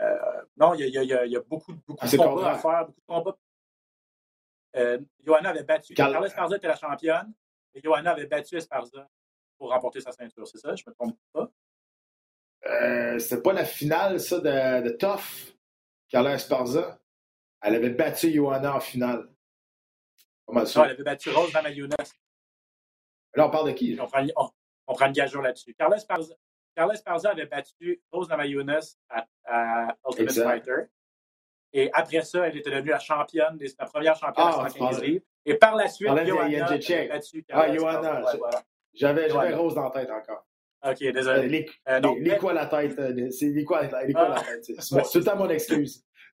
Euh, 0.00 0.42
non, 0.56 0.74
il 0.74 0.80
y 0.80 0.84
a, 0.84 0.86
il 0.86 0.92
y 0.94 0.98
a- 0.98 1.02
il 1.02 1.08
y 1.08 1.14
a- 1.14 1.24
il 1.26 1.32
y 1.32 1.36
a 1.36 1.40
beaucoup, 1.40 1.72
beaucoup 1.86 1.98
Ah, 2.02 2.08
de 2.10 2.16
combats 2.16 2.50
à 2.52 2.58
faire, 2.58 2.86
beaucoup 2.86 3.00
de 3.00 3.06
combats. 3.06 3.36
Euh, 4.76 4.98
Johanna 5.24 5.50
avait 5.50 5.62
battu. 5.62 5.94
Carla- 5.94 6.12
Carla 6.14 6.26
Esparza 6.26 6.56
était 6.56 6.68
la 6.68 6.76
championne 6.76 7.32
et 7.74 7.80
Johanna 7.82 8.10
avait 8.12 8.26
battu 8.26 8.56
Esparza 8.56 9.08
pour 9.58 9.70
remporter 9.70 10.00
sa 10.00 10.12
ceinture. 10.12 10.46
C'est 10.48 10.58
ça? 10.58 10.74
Je 10.74 10.82
ne 10.86 10.90
me 10.90 10.94
trompe 10.94 11.16
pas. 11.32 11.50
Euh, 12.70 13.18
C'était 13.18 13.42
pas 13.42 13.52
la 13.52 13.64
finale, 13.64 14.20
ça, 14.20 14.38
de, 14.40 14.82
de 14.82 14.90
Tough, 14.90 15.54
Carla 16.08 16.34
Esparza. 16.34 16.98
Elle 17.62 17.74
avait 17.76 17.90
battu 17.90 18.32
Johanna 18.32 18.76
en 18.76 18.80
finale. 18.80 19.28
Mal 20.48 20.62
Non, 20.62 20.66
sûr. 20.66 20.84
elle 20.84 20.90
avait 20.92 21.02
battu 21.02 21.30
Rose 21.30 21.52
Namajunas. 21.52 21.96
Là, 23.34 23.46
on 23.46 23.50
parle 23.50 23.68
de 23.68 23.72
qui? 23.72 23.96
On 24.00 24.06
prend, 24.06 24.24
on, 24.36 24.50
on 24.86 24.94
prend 24.94 25.06
une 25.06 25.12
gageure 25.12 25.42
là-dessus. 25.42 25.74
Carla 25.74 25.96
Esparza, 25.96 26.34
Carla 26.74 26.94
Esparza 26.94 27.30
avait 27.30 27.46
battu 27.46 28.00
Rose 28.12 28.28
Namajunas 28.28 28.96
à, 29.08 29.26
à 29.44 29.96
Ultimate 30.06 30.20
Exact. 30.30 30.44
Fighter. 30.48 30.76
Et 31.72 31.90
après 31.92 32.22
ça, 32.22 32.46
elle 32.46 32.56
était 32.56 32.70
devenue 32.70 32.90
la 32.90 32.98
championne, 33.00 33.56
des- 33.58 33.72
la 33.78 33.86
première 33.86 34.16
championne 34.16 34.46
Ah, 34.48 34.64
à 34.64 34.70
tu 34.70 34.78
115 34.78 34.96
parles- 34.96 35.04
livres. 35.04 35.24
Et 35.44 35.54
par 35.54 35.74
la 35.76 35.88
suite, 35.88 36.08
Johanna 36.08 36.66
a 36.66 36.76
battu 37.08 37.44
Ah, 37.50 37.52
Caroline 37.52 37.78
Johanna, 37.78 38.20
voilà. 38.38 38.62
J'avais. 38.94 39.54
Rose 39.54 39.74
dans 39.74 39.84
la 39.84 39.90
tête 39.90 40.10
encore. 40.10 40.46
OK, 40.90 41.02
Euh, 41.02 41.12
désolé. 41.12 41.48
les, 41.48 41.70
Euh, 41.88 42.00
non, 42.00 42.14
les- 42.14 42.20
les 42.20 42.30
mais- 42.32 42.38
quoi 42.38 42.52
la 42.52 42.66
tête? 42.66 42.98
euh, 42.98 43.30
C'est 43.30 43.46
les 43.46 43.64
quoi, 43.64 43.82
les 43.82 44.12
quoi 44.12 44.28
la 44.28 44.40
tête? 44.40 44.64
C'est 44.64 45.02
tout 45.02 45.18
le 45.18 45.24
temps 45.24 45.36
mon 45.36 45.48
excuse. 45.50 46.04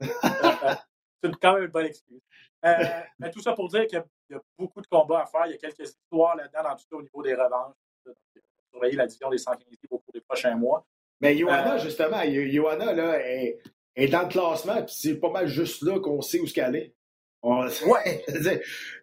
C'est 1.22 1.34
quand 1.40 1.54
même 1.54 1.64
une 1.64 1.70
bonne 1.70 1.86
excuse. 1.86 2.20
Euh, 2.64 2.74
mais 3.18 3.30
tout 3.30 3.40
ça 3.40 3.52
pour 3.52 3.68
dire 3.68 3.86
qu'il 3.86 3.98
y 3.98 4.00
a- 4.00 4.06
il 4.30 4.32
y 4.34 4.36
a 4.36 4.40
beaucoup 4.58 4.80
de 4.80 4.86
combats 4.86 5.22
à 5.22 5.26
faire. 5.26 5.46
Il 5.46 5.52
y 5.52 5.54
a 5.54 5.58
quelques 5.58 5.88
histoires 5.88 6.36
là-dedans, 6.36 6.62
dans 6.64 6.76
tout 6.76 6.84
ça, 6.90 6.96
au 6.96 7.02
niveau 7.02 7.22
des 7.22 7.34
revanches. 7.34 7.74
Donc, 8.04 8.16
euh, 8.36 8.40
surveiller 8.72 8.96
la 8.96 9.06
division 9.06 9.30
des 9.30 9.38
115 9.38 9.68
livres 9.70 9.92
au 9.92 9.98
cours 9.98 10.12
des 10.12 10.20
prochains 10.20 10.56
mois. 10.56 10.86
Mais 11.20 11.36
Johanna, 11.36 11.74
Euh, 11.76 11.78
justement, 11.78 12.20
Johanna, 12.24 12.92
là, 12.92 13.18
est, 13.20 13.58
est 13.94 14.08
dans 14.08 14.22
le 14.22 14.28
classement, 14.28 14.82
puis 14.82 14.94
c'est 14.98 15.18
pas 15.18 15.30
mal 15.30 15.46
juste 15.46 15.82
là 15.82 15.98
qu'on 16.00 16.20
sait 16.20 16.40
où 16.40 16.46
ce 16.46 16.52
qu'elle 16.54 16.76
est. 16.76 16.94
On- 17.42 17.64
Ouais. 17.86 18.24
Là, 18.28 18.52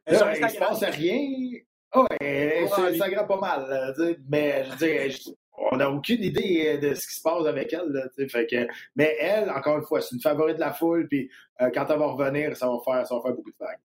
il 0.08 0.16
se 0.18 0.24
Instagram. 0.44 0.70
passe 0.70 0.84
rien. 0.96 1.60
Ah 1.94 2.02
ouais, 2.02 2.64
Ouais. 2.64 2.70
Instagram 2.92 3.28
pas 3.28 3.38
mal. 3.40 3.70
là, 3.70 3.94
mais 4.30 4.66
je 4.66 4.72
veux 4.72 4.78
dire, 4.78 5.12
je- 5.12 5.30
on 5.56 5.78
n'a 5.78 5.90
aucune 5.90 6.24
idée 6.24 6.78
de 6.80 6.94
ce 6.96 7.08
qui 7.08 7.14
se 7.16 7.22
passe 7.22 7.46
avec 7.46 7.72
elle. 7.74 7.90
là, 7.90 8.08
tu 8.10 8.24
sais, 8.24 8.28
fait 8.30 8.48
que, 8.48 8.68
mais 8.96 9.16
elle, 9.20 9.50
encore 9.52 9.78
une 9.78 9.84
fois, 9.86 10.02
c'est 10.02 10.16
une 10.16 10.22
favorite 10.22 10.56
de 10.56 10.62
la 10.62 10.74
foule, 10.74 11.08
puis 11.08 11.30
euh, 11.62 11.70
quand 11.74 11.86
elle 11.90 12.00
va 12.00 12.08
revenir, 12.08 12.58
ça 12.58 12.68
va 12.68 12.78
faire, 12.84 13.06
ça 13.08 13.16
va 13.16 13.22
faire 13.22 13.34
beaucoup 13.34 13.52
de 13.52 13.58
vagues. 13.60 13.80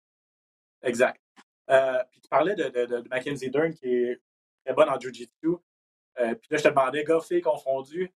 Exact. 0.82 1.20
Euh, 1.70 2.02
puis 2.12 2.20
tu 2.20 2.28
parlais 2.28 2.54
de, 2.54 2.68
de, 2.68 2.86
de- 2.86 3.08
Mackenzie 3.08 3.50
Dern 3.50 3.74
qui 3.74 3.88
est 3.92 4.20
très 4.64 4.74
bonne 4.74 4.88
en 4.88 4.98
Jiu-Jitsu. 5.00 5.48
Euh, 6.20 6.34
puis 6.36 6.48
là, 6.50 6.56
je 6.58 6.62
te 6.62 6.68
demandais, 6.68 7.02
gars, 7.02 7.18
filles 7.20 7.40
confondus. 7.42 8.12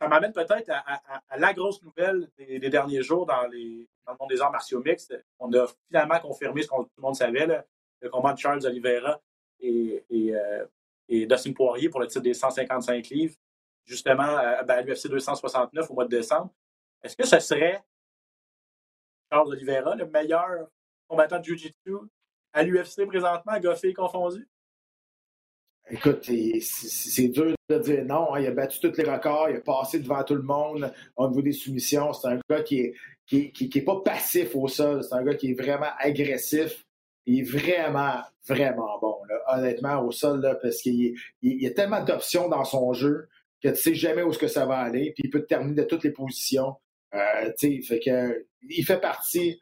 Ça 0.00 0.08
m'amène 0.08 0.32
peut-être 0.32 0.68
à, 0.68 0.78
à- 0.80 1.14
à- 1.16 1.22
à 1.30 1.38
la 1.38 1.54
grosse 1.54 1.82
nouvelle 1.82 2.28
des, 2.36 2.58
des 2.58 2.68
derniers 2.68 3.02
jours 3.02 3.24
dans, 3.24 3.46
les, 3.46 3.88
dans 4.04 4.12
le 4.12 4.18
monde 4.20 4.28
des 4.30 4.40
arts 4.42 4.52
martiaux 4.52 4.82
mixtes. 4.82 5.14
On 5.38 5.50
a 5.54 5.66
finalement 5.88 6.18
confirmé 6.20 6.62
ce 6.62 6.68
que 6.68 6.74
tout 6.74 6.90
le 6.98 7.02
monde 7.02 7.16
savait, 7.16 7.46
là, 7.46 7.64
le 8.02 8.10
combat 8.10 8.32
de 8.34 8.38
Charles 8.38 8.66
Oliveira 8.66 9.20
euh, 9.64 10.66
et 11.08 11.26
Dustin 11.26 11.52
Poirier 11.52 11.88
pour 11.88 12.00
le 12.00 12.06
titre 12.06 12.20
des 12.20 12.34
155 12.34 13.08
livres, 13.08 13.34
justement 13.84 14.22
à, 14.36 14.62
ben, 14.64 14.84
l'UFC 14.84 15.08
269 15.08 15.90
au 15.90 15.94
mois 15.94 16.04
de 16.04 16.10
décembre. 16.16 16.52
Est-ce 17.02 17.16
que 17.16 17.26
ce 17.26 17.38
serait 17.38 17.80
Charles 19.30 19.48
Oliveira, 19.48 19.94
le 19.94 20.06
meilleur 20.06 20.68
combattant 21.08 21.38
de 21.38 21.44
Jiu-Jitsu 21.44 21.94
à 22.52 22.62
l'UFC 22.62 23.06
présentement, 23.06 23.58
Goffé 23.60 23.92
confondu? 23.94 24.46
Écoute, 25.90 26.24
c'est- 26.24 27.28
dur 27.28 27.54
de 27.68 27.78
dire 27.78 28.04
non. 28.04 28.34
hein. 28.34 28.40
Il 28.40 28.46
a 28.46 28.50
battu 28.52 28.78
tous 28.80 28.96
les 28.96 29.04
records, 29.10 29.50
il 29.50 29.56
a 29.56 29.60
passé 29.60 29.98
devant 29.98 30.22
tout 30.22 30.34
le 30.36 30.42
monde 30.42 30.92
au 31.16 31.28
niveau 31.28 31.42
des 31.42 31.52
soumissions. 31.52 32.12
C'est 32.12 32.28
un 32.28 32.40
gars 32.48 32.62
qui, 32.62 32.80
est- 32.80 32.94
qui- 33.26 33.52
qui 33.52 33.78
est 33.78 33.82
pas 33.84 34.00
passif 34.00 34.54
au 34.54 34.68
sol. 34.68 35.02
C'est 35.02 35.14
un 35.14 35.24
gars 35.24 35.34
qui 35.34 35.50
est 35.50 35.54
vraiment 35.60 35.90
agressif. 35.98 36.86
Il 37.26 37.40
est 37.40 37.42
vraiment, 37.42 38.20
vraiment 38.48 38.98
bon, 39.00 39.16
honnêtement, 39.48 40.04
au 40.04 40.10
sol, 40.10 40.40
là, 40.40 40.56
parce 40.56 40.82
qu'il 40.82 41.14
y 41.42 41.66
a 41.66 41.70
tellement 41.70 42.02
d'options 42.02 42.48
dans 42.48 42.64
son 42.64 42.92
jeu 42.92 43.28
que 43.62 43.68
tu 43.68 43.76
sais 43.76 43.94
jamais 43.94 44.22
où 44.22 44.30
est-ce 44.30 44.38
que 44.38 44.48
ça 44.48 44.66
va 44.66 44.78
aller. 44.78 45.12
Puis 45.12 45.24
il 45.24 45.30
peut 45.30 45.42
te 45.42 45.46
terminer 45.46 45.74
de 45.74 45.84
toutes 45.84 46.04
les 46.04 46.10
positions. 46.10 46.76
Euh, 47.14 47.52
fait 47.58 48.00
que 48.00 48.46
il 48.68 48.84
fait 48.84 49.00
partie, 49.00 49.60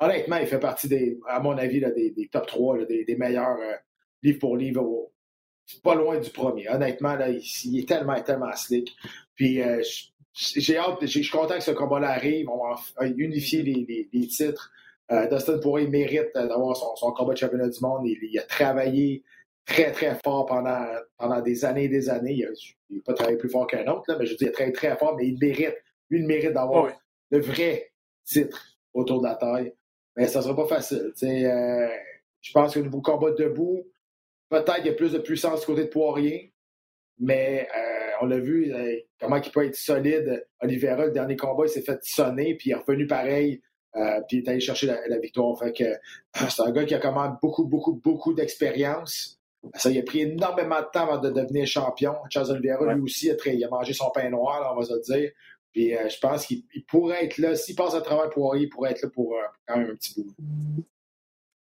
honnêtement, 0.00 0.36
il 0.36 0.46
fait 0.46 0.58
partie 0.58 0.88
des, 0.88 1.18
à 1.28 1.40
mon 1.40 1.56
avis, 1.58 1.80
là, 1.80 1.90
des, 1.90 2.28
top 2.32 2.46
3, 2.46 2.78
là, 2.78 2.84
des, 2.84 3.16
meilleurs 3.16 3.58
euh, 3.58 3.74
livre 4.22 4.38
pour 4.38 4.56
livre 4.56 5.10
pas 5.82 5.94
loin 5.94 6.18
du 6.18 6.30
premier. 6.30 6.68
Honnêtement, 6.68 7.16
là, 7.16 7.28
il, 7.30 7.78
est 7.78 7.88
tellement, 7.88 8.20
tellement 8.22 8.54
slick. 8.54 8.94
Puis 9.34 9.62
euh, 9.62 9.82
j'ai 10.32 10.76
hâte, 10.76 10.98
je 11.00 11.06
suis 11.06 11.28
content 11.28 11.54
que 11.54 11.62
ce 11.62 11.70
combat-là 11.70 12.10
arrive. 12.10 12.48
On 12.48 12.58
va 12.58 13.06
unifier 13.06 13.62
les 13.62 14.26
titres. 14.26 14.70
Euh, 15.12 15.26
Dustin 15.28 15.58
Poirier 15.58 15.88
mérite 15.88 16.30
d'avoir 16.34 16.76
son, 16.76 16.96
son 16.96 17.12
combat 17.12 17.34
de 17.34 17.38
championnat 17.38 17.68
du 17.68 17.78
monde. 17.80 18.06
Il, 18.06 18.18
il 18.22 18.38
a 18.38 18.42
travaillé 18.42 19.22
très, 19.66 19.92
très 19.92 20.18
fort 20.24 20.46
pendant, 20.46 20.86
pendant 21.18 21.40
des 21.40 21.64
années 21.64 21.84
et 21.84 21.88
des 21.88 22.08
années. 22.08 22.32
Il 22.90 22.96
n'a 22.96 23.02
pas 23.04 23.14
travaillé 23.14 23.36
plus 23.36 23.50
fort 23.50 23.66
qu'un 23.66 23.86
autre, 23.86 24.04
là, 24.08 24.16
mais 24.18 24.26
je 24.26 24.32
veux 24.32 24.36
dire, 24.36 24.48
il 24.48 24.50
a 24.50 24.52
travaillé 24.52 24.72
très 24.72 24.96
fort, 24.96 25.16
mais 25.16 25.26
il 25.28 25.38
mérite. 25.38 25.74
Lui, 26.10 26.20
il 26.20 26.26
mérite 26.26 26.52
d'avoir 26.52 26.84
Oui. 26.84 26.90
le 27.30 27.40
vrai 27.40 27.92
titre 28.24 28.76
autour 28.92 29.20
de 29.20 29.26
la 29.28 29.34
taille. 29.34 29.72
Mais 30.16 30.26
ça 30.28 30.38
ne 30.38 30.44
sera 30.44 30.56
pas 30.56 30.66
facile. 30.66 31.12
euh, 31.22 31.88
je 32.40 32.52
pense 32.52 32.74
qu'au 32.74 32.80
niveau 32.80 33.00
combat 33.00 33.30
debout, 33.32 33.86
peut-être 34.48 34.76
qu'il 34.76 34.86
y 34.86 34.90
a 34.90 34.94
plus 34.94 35.12
de 35.12 35.18
puissance 35.18 35.60
du 35.60 35.66
côté 35.66 35.82
de 35.84 35.88
Poirier, 35.88 36.52
mais 37.18 37.66
euh, 37.76 38.10
on 38.20 38.26
l'a 38.26 38.38
vu, 38.38 38.72
euh, 38.72 38.96
comment 39.20 39.36
il 39.36 39.50
peut 39.50 39.64
être 39.66 39.74
solide. 39.76 40.46
Oliveira, 40.60 41.06
le 41.06 41.10
dernier 41.12 41.36
combat, 41.36 41.64
il 41.66 41.68
s'est 41.70 41.82
fait 41.82 41.98
sonner, 42.04 42.54
puis 42.54 42.70
il 42.70 42.72
est 42.72 42.76
revenu 42.76 43.06
pareil, 43.06 43.62
euh, 43.96 44.20
puis 44.28 44.38
il 44.38 44.44
est 44.44 44.48
allé 44.48 44.60
chercher 44.60 44.86
la, 44.86 45.06
la 45.08 45.18
victoire. 45.18 45.58
Fait 45.58 45.72
que 45.72 45.84
euh, 45.84 45.96
c'est 46.48 46.62
un 46.62 46.70
gars 46.72 46.84
qui 46.84 46.94
a 46.94 46.98
quand 46.98 47.20
même 47.20 47.36
beaucoup, 47.42 47.64
beaucoup, 47.64 47.92
beaucoup 47.94 48.32
d'expérience. 48.34 49.40
Ça, 49.74 49.90
il 49.90 49.98
a 49.98 50.02
pris 50.02 50.20
énormément 50.22 50.80
de 50.80 50.86
temps 50.92 51.04
avant 51.10 51.18
de 51.18 51.30
devenir 51.30 51.66
champion. 51.66 52.14
Charles 52.28 52.50
Oliveira, 52.50 52.82
Ouais. 52.84 52.94
lui 52.94 53.02
aussi, 53.02 53.30
a, 53.30 53.34
très- 53.36 53.54
il 53.56 53.64
a 53.64 53.68
mangé 53.68 53.92
son 53.94 54.10
pain 54.10 54.28
noir, 54.28 54.60
là, 54.60 54.72
on 54.74 54.76
va 54.78 54.84
se 54.84 54.92
le 54.94 55.00
dire. 55.00 55.30
Puis 55.72 55.96
euh, 55.96 56.08
je 56.08 56.18
pense 56.20 56.46
qu'il 56.46 56.62
il 56.74 56.84
pourrait 56.84 57.24
être 57.24 57.38
là. 57.38 57.56
S'il 57.56 57.74
passe 57.74 57.94
à 57.94 58.00
travers 58.02 58.28
Poirier, 58.30 58.64
il 58.64 58.68
pourrait 58.68 58.90
être 58.92 59.02
là 59.02 59.08
pour 59.08 59.34
euh, 59.34 59.42
quand 59.66 59.76
même 59.78 59.90
un 59.90 59.94
petit 59.94 60.14
bout. 60.22 60.84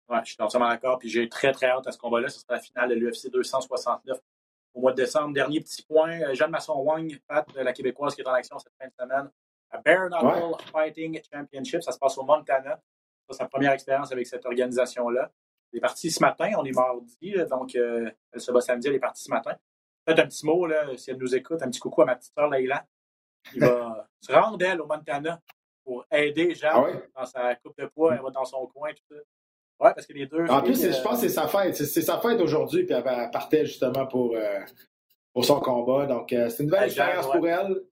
Ouais, 0.09 0.19
je 0.25 0.33
suis 0.33 0.43
entièrement 0.43 0.69
d'accord. 0.69 0.99
Puis 0.99 1.09
j'ai 1.09 1.29
très, 1.29 1.53
très 1.53 1.67
hâte 1.67 1.87
à 1.87 1.93
ce 1.93 1.99
combat-là. 1.99 2.29
Ce 2.29 2.41
sera 2.41 2.55
la 2.55 2.61
finale 2.61 2.91
de 2.91 2.95
l'UFC 2.97 3.31
269 3.31 4.19
au 4.75 4.81
mois 4.81 4.93
de 4.93 4.97
décembre. 4.97 5.33
Dernier 5.33 5.61
petit 5.61 5.83
point. 5.83 6.35
Jeanne 6.35 6.51
Masson-Wang, 6.51 7.19
Pat, 7.27 7.47
la 7.55 7.73
Québécoise 7.73 8.15
qui 8.15 8.21
est 8.21 8.27
en 8.29 8.33
action 8.33 8.59
cette 8.59 8.73
fin 8.79 8.87
de 8.89 8.93
semaine, 8.99 9.31
Bare 9.79 10.09
Knuckle 10.09 10.63
Fighting 10.71 11.21
Championship. 11.33 11.83
Ça 11.83 11.93
se 11.93 11.99
passe 11.99 12.17
au 12.19 12.25
Montana. 12.25 12.81
C'est 13.29 13.37
sa 13.39 13.47
première 13.47 13.73
expérience 13.73 14.13
avec 14.13 14.27
cette 14.27 14.45
organisation-là. 14.45 15.31
Elle 15.73 15.79
est 15.79 15.81
partie 15.81 16.11
ce 16.11 16.21
matin. 16.21 16.51
On 16.59 16.65
est 16.65 16.73
mardi, 16.73 17.31
là, 17.33 17.45
donc 17.47 17.75
euh, 17.75 18.11
elle 18.33 18.41
se 18.41 18.53
bat 18.53 18.61
samedi. 18.61 18.89
Elle 18.89 18.95
est 18.97 19.01
partie 19.01 19.23
ce 19.25 19.31
matin. 19.31 19.55
Peut-être 20.05 20.19
un 20.19 20.27
petit 20.27 20.45
mot, 20.45 20.67
là, 20.67 20.85
si 20.97 21.11
elle 21.11 21.17
nous 21.17 21.35
écoute, 21.35 21.63
un 21.63 21.71
petit 21.71 21.81
coucou 21.81 22.03
à 22.03 22.05
ma 22.05 22.17
petite 22.17 22.33
sœur 22.37 22.51
Leïla, 22.51 22.85
qui 23.51 23.61
va 23.61 24.09
se 24.21 24.33
rendre, 24.33 24.63
elle, 24.65 24.81
au 24.81 24.87
Montana 24.87 25.41
pour 25.85 26.05
aider 26.13 26.55
Jeanne 26.55 26.71
Ah 26.75 26.83
ouais? 26.83 27.09
dans 27.17 27.25
sa 27.25 27.55
coupe 27.57 27.79
de 27.79 27.87
poids. 27.87 28.15
Elle 28.15 28.23
va 28.23 28.31
dans 28.31 28.45
son 28.45 28.67
coin, 28.67 28.91
tout 28.93 29.03
ça. 29.09 29.21
Ouais, 29.81 29.95
parce 29.95 30.07
que 30.07 30.13
les 30.13 30.27
deux. 30.27 30.47
En 30.47 30.63
plus, 30.63 30.81
je 30.81 31.03
pense 31.03 31.21
que 31.23 31.29
c'est 31.29 31.35
sa 31.35 31.49
fête. 31.49 31.75
C'est- 31.75 32.03
sa 32.03 32.21
fête 32.21 32.41
aujourd'hui, 32.41 32.85
puis 32.85 32.95
elle, 32.95 33.03
partait 33.31 33.65
justement 33.65 34.07
pour, 34.07 34.35
euh, 34.37 34.61
pour 35.33 35.45
son 35.45 35.59
combat. 35.61 36.07
Donc, 36.07 36.33
euh, 36.33 36.49
c'est 36.51 36.63
une 36.65 36.69
nouvelle 36.69 36.85
Elle 36.85 36.91
gère, 36.91 37.07
expérience 37.09 37.27
ouais. 37.35 37.39
pour 37.39 37.49
elle. 37.49 37.83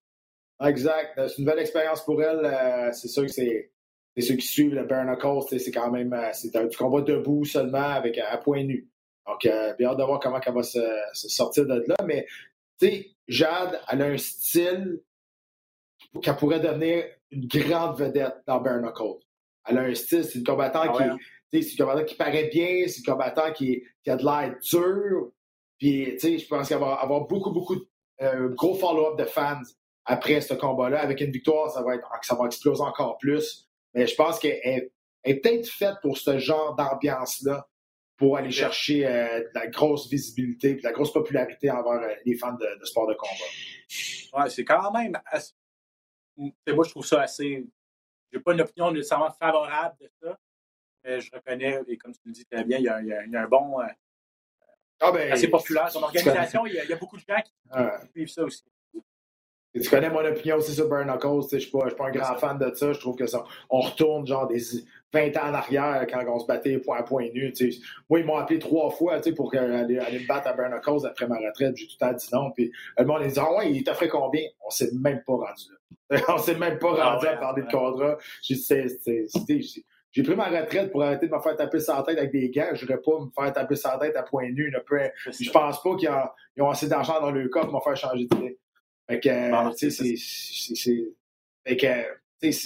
Exact. 0.63 1.19
Euh, 1.19 1.29
C'est 1.29 1.39
une 1.39 1.45
nouvelle 1.45 1.61
expérience 1.61 2.05
pour 2.05 2.23
elle. 2.23 2.45
Euh, 2.45 2.93
c'est 2.93 3.09
sûr 3.09 3.23
que 3.23 3.33
c'est. 3.33 3.71
ceux 4.19 4.35
qui 4.37 4.47
suivent 4.47 4.75
le 4.75 4.87
sais, 5.49 5.59
c'est 5.59 5.71
quand 5.71 5.91
même 5.91 6.13
euh, 6.13 6.31
c'est 6.33 6.55
un 6.57 6.67
du 6.67 6.77
combat 6.77 7.01
debout 7.01 7.45
seulement 7.45 7.79
avec 7.79 8.19
à 8.19 8.37
point 8.39 8.63
nu. 8.65 8.89
Donc, 9.27 9.47
euh, 9.47 9.75
bien 9.75 9.91
hâte 9.91 9.99
de 9.99 10.03
voir 10.05 10.21
comment 10.21 10.41
elle 10.45 10.55
va 10.55 10.63
se, 10.63 10.81
se 11.13 11.29
sortir 11.29 11.67
de 11.67 11.85
là. 11.87 11.97
Mais, 12.05 12.27
tu 12.81 12.87
sais, 12.89 13.11
Jade, 13.29 13.81
elle 13.91 14.03
a 14.03 14.07
un 14.07 14.17
style 14.19 15.01
qu'elle 16.23 16.37
pourrait 16.37 16.61
devenir 16.61 17.05
une 17.31 17.47
grande 17.47 17.99
vedette 17.99 18.37
dans 18.47 18.61
Bare 18.61 18.81
Knuckles. 18.81 19.21
Elle 19.69 19.79
a 19.79 19.83
un 19.83 19.95
style, 19.95 20.25
c'est 20.25 20.39
une 20.39 20.45
combattant 20.45 20.83
Ah 20.85 20.89
qui 20.89 21.03
ouais, 21.03 21.07
est 21.07 21.11
hein? 21.11 21.19
c'est 21.63 21.77
combattant 21.77 22.05
qui 22.05 22.15
paraît 22.17 22.49
bien, 22.49 22.85
c'est 22.89 23.09
un 23.09 23.13
combattant 23.13 23.53
qui, 23.53 23.85
qui 24.03 24.11
a 24.11 24.17
de 24.17 24.25
l'air 24.25 24.57
dur. 24.61 25.31
Puis, 25.79 26.09
tu 26.13 26.19
sais, 26.19 26.39
je 26.39 26.49
pense 26.49 26.69
qu'il 26.69 26.77
va 26.79 26.95
avoir 26.95 27.27
beaucoup, 27.27 27.53
beaucoup 27.53 27.77
de 27.77 27.87
euh, 28.23 28.49
gros 28.51 28.75
follow-up 28.75 29.19
de 29.19 29.25
fans 29.25 29.61
après 30.05 30.41
ce 30.41 30.55
combat-là. 30.55 31.01
Avec 31.01 31.21
une 31.21 31.31
victoire, 31.33 31.71
ça 31.71 31.83
va, 31.83 31.95
être, 31.97 32.09
ça 32.23 32.35
va 32.35 32.47
exploser 32.47 32.83
encore 32.83 33.19
plus. 33.19 33.69
Mais 33.95 34.07
je 34.07 34.15
pense 34.15 34.39
qu'elle 34.39 34.61
est, 34.65 34.93
peut-être 35.41 35.69
faite 35.69 35.97
pour 36.03 36.17
ce 36.19 36.39
genre 36.39 36.75
d'ambiance-là, 36.77 37.67
pour 38.17 38.37
aller 38.37 38.51
chercher 38.51 39.07
euh, 39.07 39.41
de 39.41 39.51
la 39.55 39.67
grosse 39.69 40.09
visibilité, 40.09 40.75
de 40.75 40.83
la 40.83 40.93
grosse 40.93 41.13
popularité 41.13 41.71
envers 41.71 42.03
euh, 42.03 42.15
les 42.27 42.37
fans 42.37 42.53
de, 42.53 42.79
de 42.79 42.85
sport 42.85 43.07
de 43.07 43.15
combat. 43.15 44.43
Ouais, 44.45 44.51
c'est 44.51 44.65
quand 44.65 44.91
même. 44.93 45.19
assez- 45.27 45.55
Moi, 46.37 46.85
je 46.85 46.91
trouve 46.91 47.07
ça 47.07 47.23
assez. 47.23 47.67
J'ai 48.33 48.39
pas 48.41 48.53
une 48.53 48.61
opinion 48.61 48.93
nécessairement 48.93 49.31
favorable 49.31 49.97
de 50.01 50.11
ça, 50.23 50.39
mais 51.03 51.21
je 51.21 51.31
reconnais, 51.33 51.81
et 51.89 51.97
comme 51.97 52.13
tu 52.13 52.21
le 52.27 52.33
dis 52.33 52.45
très 52.45 52.63
bien, 52.63 52.79
il 52.79 52.85
y 52.85 52.89
a, 52.89 53.01
il 53.01 53.09
y 53.09 53.13
a- 53.13 53.25
il 53.25 53.33
y 53.33 53.37
a 53.37 53.43
un 53.43 53.49
bon. 53.49 53.81
euh, 53.81 53.85
Ah 55.01 55.11
ben, 55.13 55.33
assez 55.33 55.49
populaire. 55.49 55.91
Son 55.91 56.03
organisation, 56.03 56.67
il 56.67 56.75
y, 56.75 56.79
a, 56.79 56.85
il 56.85 56.91
y 56.91 56.93
a 56.93 56.97
beaucoup 56.97 57.17
de 57.17 57.23
gens 57.27 57.41
qui 57.43 57.53
Ah. 57.71 58.01
suivent 58.13 58.29
ça 58.29 58.45
aussi. 58.45 58.63
Tu 59.73 59.89
connais 59.89 60.11
mon 60.11 60.25
opinion 60.25 60.57
aussi 60.57 60.73
sur 60.75 60.89
Burn 60.89 61.07
Knuckles. 61.07 61.49
Je 61.51 61.57
ne 61.57 61.61
suis 61.61 61.71
pas, 61.71 61.87
un 61.87 62.11
grand 62.11 62.37
fan 62.37 62.59
de 62.59 62.75
ça. 62.75 62.93
Je 62.93 62.99
trouve 62.99 63.15
que 63.15 63.27
ça, 63.27 63.45
on 63.69 63.81
retourne 63.81 64.27
genre 64.27 64.49
des 64.49 64.61
20 65.13 65.37
ans 65.37 65.51
en 65.51 65.55
arrière 65.55 66.07
quand 66.11 66.25
on 66.27 66.41
se 66.41 66.47
battait 66.47 66.79
point 66.79 66.99
à 66.99 67.03
point 67.05 67.29
nu. 67.33 67.53
Moi, 68.09 68.21
ils 68.21 68.27
m'ont 68.27 68.37
appelé 68.37 68.59
trois 68.59 68.91
fois 68.91 69.21
pour 69.37 69.55
aller, 69.55 69.99
aller 69.99 70.19
me 70.19 70.27
battre 70.27 70.49
à 70.49 70.55
Burn 70.55 70.73
Knuckles 70.73 71.07
après 71.07 71.29
ma 71.29 71.37
retraite. 71.37 71.77
J'ai 71.77 71.87
tout 71.87 71.95
le 72.01 72.07
temps 72.07 72.13
dit 72.13 72.29
non. 72.33 72.51
Puis 72.51 72.73
le 72.99 73.05
monde, 73.05 73.21
ils 73.23 73.29
disent 73.29 73.39
Ah 73.39 73.55
ouais, 73.57 73.71
il 73.71 73.85
t'offrait 73.85 74.09
combien? 74.09 74.43
On 74.67 74.71
s'est 74.71 74.91
même 74.93 75.23
pas 75.25 75.35
rendu 75.35 75.65
là. 75.71 76.21
on 76.29 76.39
s'est 76.39 76.57
même 76.57 76.79
pas 76.79 76.97
Ah 76.99 77.15
rendu 77.15 77.27
ouais, 77.27 77.33
à 77.33 77.37
parler 77.37 77.63
ouais. 77.63 77.69
de 77.69 77.73
contrat. 77.73 78.19
J'ai 78.43 80.23
dit, 80.23 80.25
pris 80.25 80.35
ma 80.35 80.47
retraite 80.47 80.91
pour 80.91 81.05
arrêter 81.05 81.29
de 81.29 81.33
me 81.33 81.39
faire 81.39 81.57
taper 81.57 81.79
sur 81.79 81.95
la 81.95 82.03
tête 82.03 82.19
avec 82.19 82.33
des 82.33 82.51
gants. 82.51 82.71
Je 82.75 82.81
voudrais 82.81 83.01
pas 83.01 83.13
me 83.21 83.31
faire 83.31 83.53
taper 83.53 83.77
sur 83.77 83.91
la 83.91 83.99
tête 83.99 84.17
à 84.17 84.25
point 84.25 84.51
nu. 84.51 84.73
je 84.73 85.51
pense 85.53 85.81
pas 85.81 85.97
qu'ils 85.97 86.11
ont, 86.59 86.71
assez 86.71 86.89
d'argent 86.89 87.21
dans 87.21 87.31
le 87.31 87.49
corps 87.49 87.69
pour 87.69 87.77
me 87.77 87.81
faire 87.81 87.97
changer 87.97 88.27
d'idée. 88.27 88.59
Fait 89.11 89.21
que, 89.21 89.29
euh, 89.29 89.51
Bon, 89.51 89.71
tu 89.75 89.91
sais, 89.91 90.15
c'est- 90.17 90.17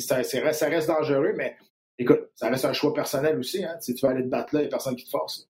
ça, 0.03 0.67
reste 0.69 0.87
dangereux, 0.89 1.33
mais 1.37 1.57
écoute, 1.99 2.31
ça 2.35 2.49
reste 2.51 2.65
un 2.67 2.73
choix 2.73 2.93
personnel 2.93 3.39
aussi. 3.39 3.65
Hein? 3.65 3.79
Si 3.81 3.95
tu 3.95 4.05
vas 4.07 4.13
aller 4.13 4.23
te 4.23 4.29
battre 4.29 4.55
là, 4.55 4.61
il 4.61 4.65
n'y 4.65 4.69
a 4.69 4.71
personne 4.71 4.95
qui 4.95 5.05
te 5.05 5.11
force. 5.11 5.49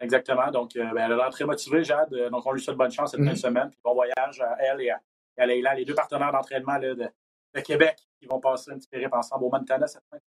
Exactement. 0.00 0.50
Donc, 0.50 0.74
euh, 0.76 0.82
ben, 0.92 1.04
elle 1.06 1.12
a 1.12 1.16
l'air 1.16 1.30
très 1.30 1.44
motivée, 1.44 1.84
Jade. 1.84 2.12
Donc, 2.30 2.44
on 2.44 2.52
lui 2.52 2.60
souhaite 2.60 2.76
bonne 2.76 2.90
chance 2.90 3.12
cette 3.12 3.20
Mhm. 3.20 3.36
semaine. 3.36 3.70
Puis 3.70 3.78
bon 3.84 3.94
voyage 3.94 4.40
à 4.40 4.56
elle 4.58 4.80
et 4.80 4.90
à, 4.90 5.00
et 5.38 5.40
à 5.40 5.46
Leila, 5.46 5.74
les 5.76 5.84
deux 5.84 5.94
partenaires 5.94 6.32
d'entraînement 6.32 6.78
de, 6.80 6.94
de 6.94 7.60
Québec 7.60 7.96
qui 8.18 8.26
vont 8.26 8.40
passer 8.40 8.72
un 8.72 8.78
petit 8.78 8.88
périple 8.88 9.14
ensemble 9.14 9.44
au 9.44 9.50
Montana 9.50 9.86
cette 9.86 10.02
fin. 10.10 10.18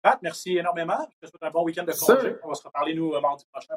Pat, 0.00 0.18
merci 0.22 0.56
énormément. 0.56 1.06
Je 1.10 1.26
te 1.26 1.30
souhaite 1.30 1.42
un 1.42 1.50
bon 1.50 1.64
week-end 1.64 1.84
de 1.84 1.92
congé. 1.92 2.36
On 2.42 2.48
va 2.48 2.54
se 2.54 2.62
reparler, 2.62 2.94
nous, 2.94 3.12
euh, 3.12 3.20
mardi 3.20 3.44
prochain 3.52 3.76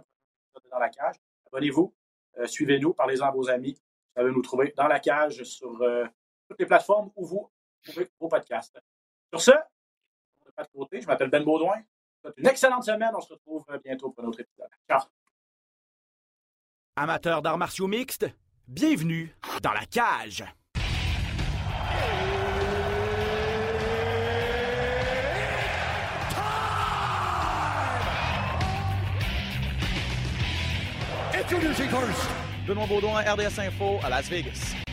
pour 0.54 0.62
dans 0.72 0.80
la 0.80 0.90
cage. 0.90 1.16
Abonnez-vous, 1.48 1.94
euh, 2.38 2.48
suivez-nous, 2.48 2.94
parlez-en 2.94 3.26
à 3.26 3.32
vos 3.32 3.50
amis. 3.50 3.78
Vous 4.14 4.22
savez 4.22 4.34
nous 4.34 4.42
trouver 4.42 4.74
dans 4.76 4.88
la 4.88 5.00
cage 5.00 5.44
sur 5.44 5.82
euh, 5.82 6.06
toutes 6.50 6.60
les 6.60 6.66
plateformes 6.66 7.12
où 7.16 7.26
vous 7.26 7.50
trouvez 7.84 8.10
vos 8.20 8.28
podcasts. 8.28 8.78
Sur 9.32 9.42
ce, 9.42 9.52
de 9.52 10.52
Pat 10.54 10.70
Côté, 10.74 11.02
je 11.02 11.08
m'appelle 11.08 11.30
Ben 11.30 11.44
Baudouin. 11.44 11.78
Je 11.78 11.80
vous 11.80 12.22
souhaite 12.24 12.38
Une 12.38 12.48
excellente 12.48 12.84
semaine. 12.84 13.12
On 13.16 13.22
se 13.22 13.32
retrouve 13.34 13.64
euh, 13.70 13.80
bientôt 13.84 14.12
pour 14.12 14.24
un 14.26 14.28
autre 14.28 14.42
épisode. 14.42 14.70
Ciao. 14.90 15.02
Amateurs 16.98 17.42
d'arts 17.42 17.58
martiaux 17.58 17.88
mixtes, 17.88 18.28
bienvenue 18.68 19.34
dans 19.64 19.72
la 19.72 19.86
cage. 19.86 20.44
Introducing 31.34 31.90
first, 31.90 32.30
Benoît 32.72 32.88
Baudouin, 32.88 33.20
RDS 33.20 33.60
Info 33.60 34.00
à 34.02 34.08
Las 34.08 34.30
Vegas. 34.30 34.91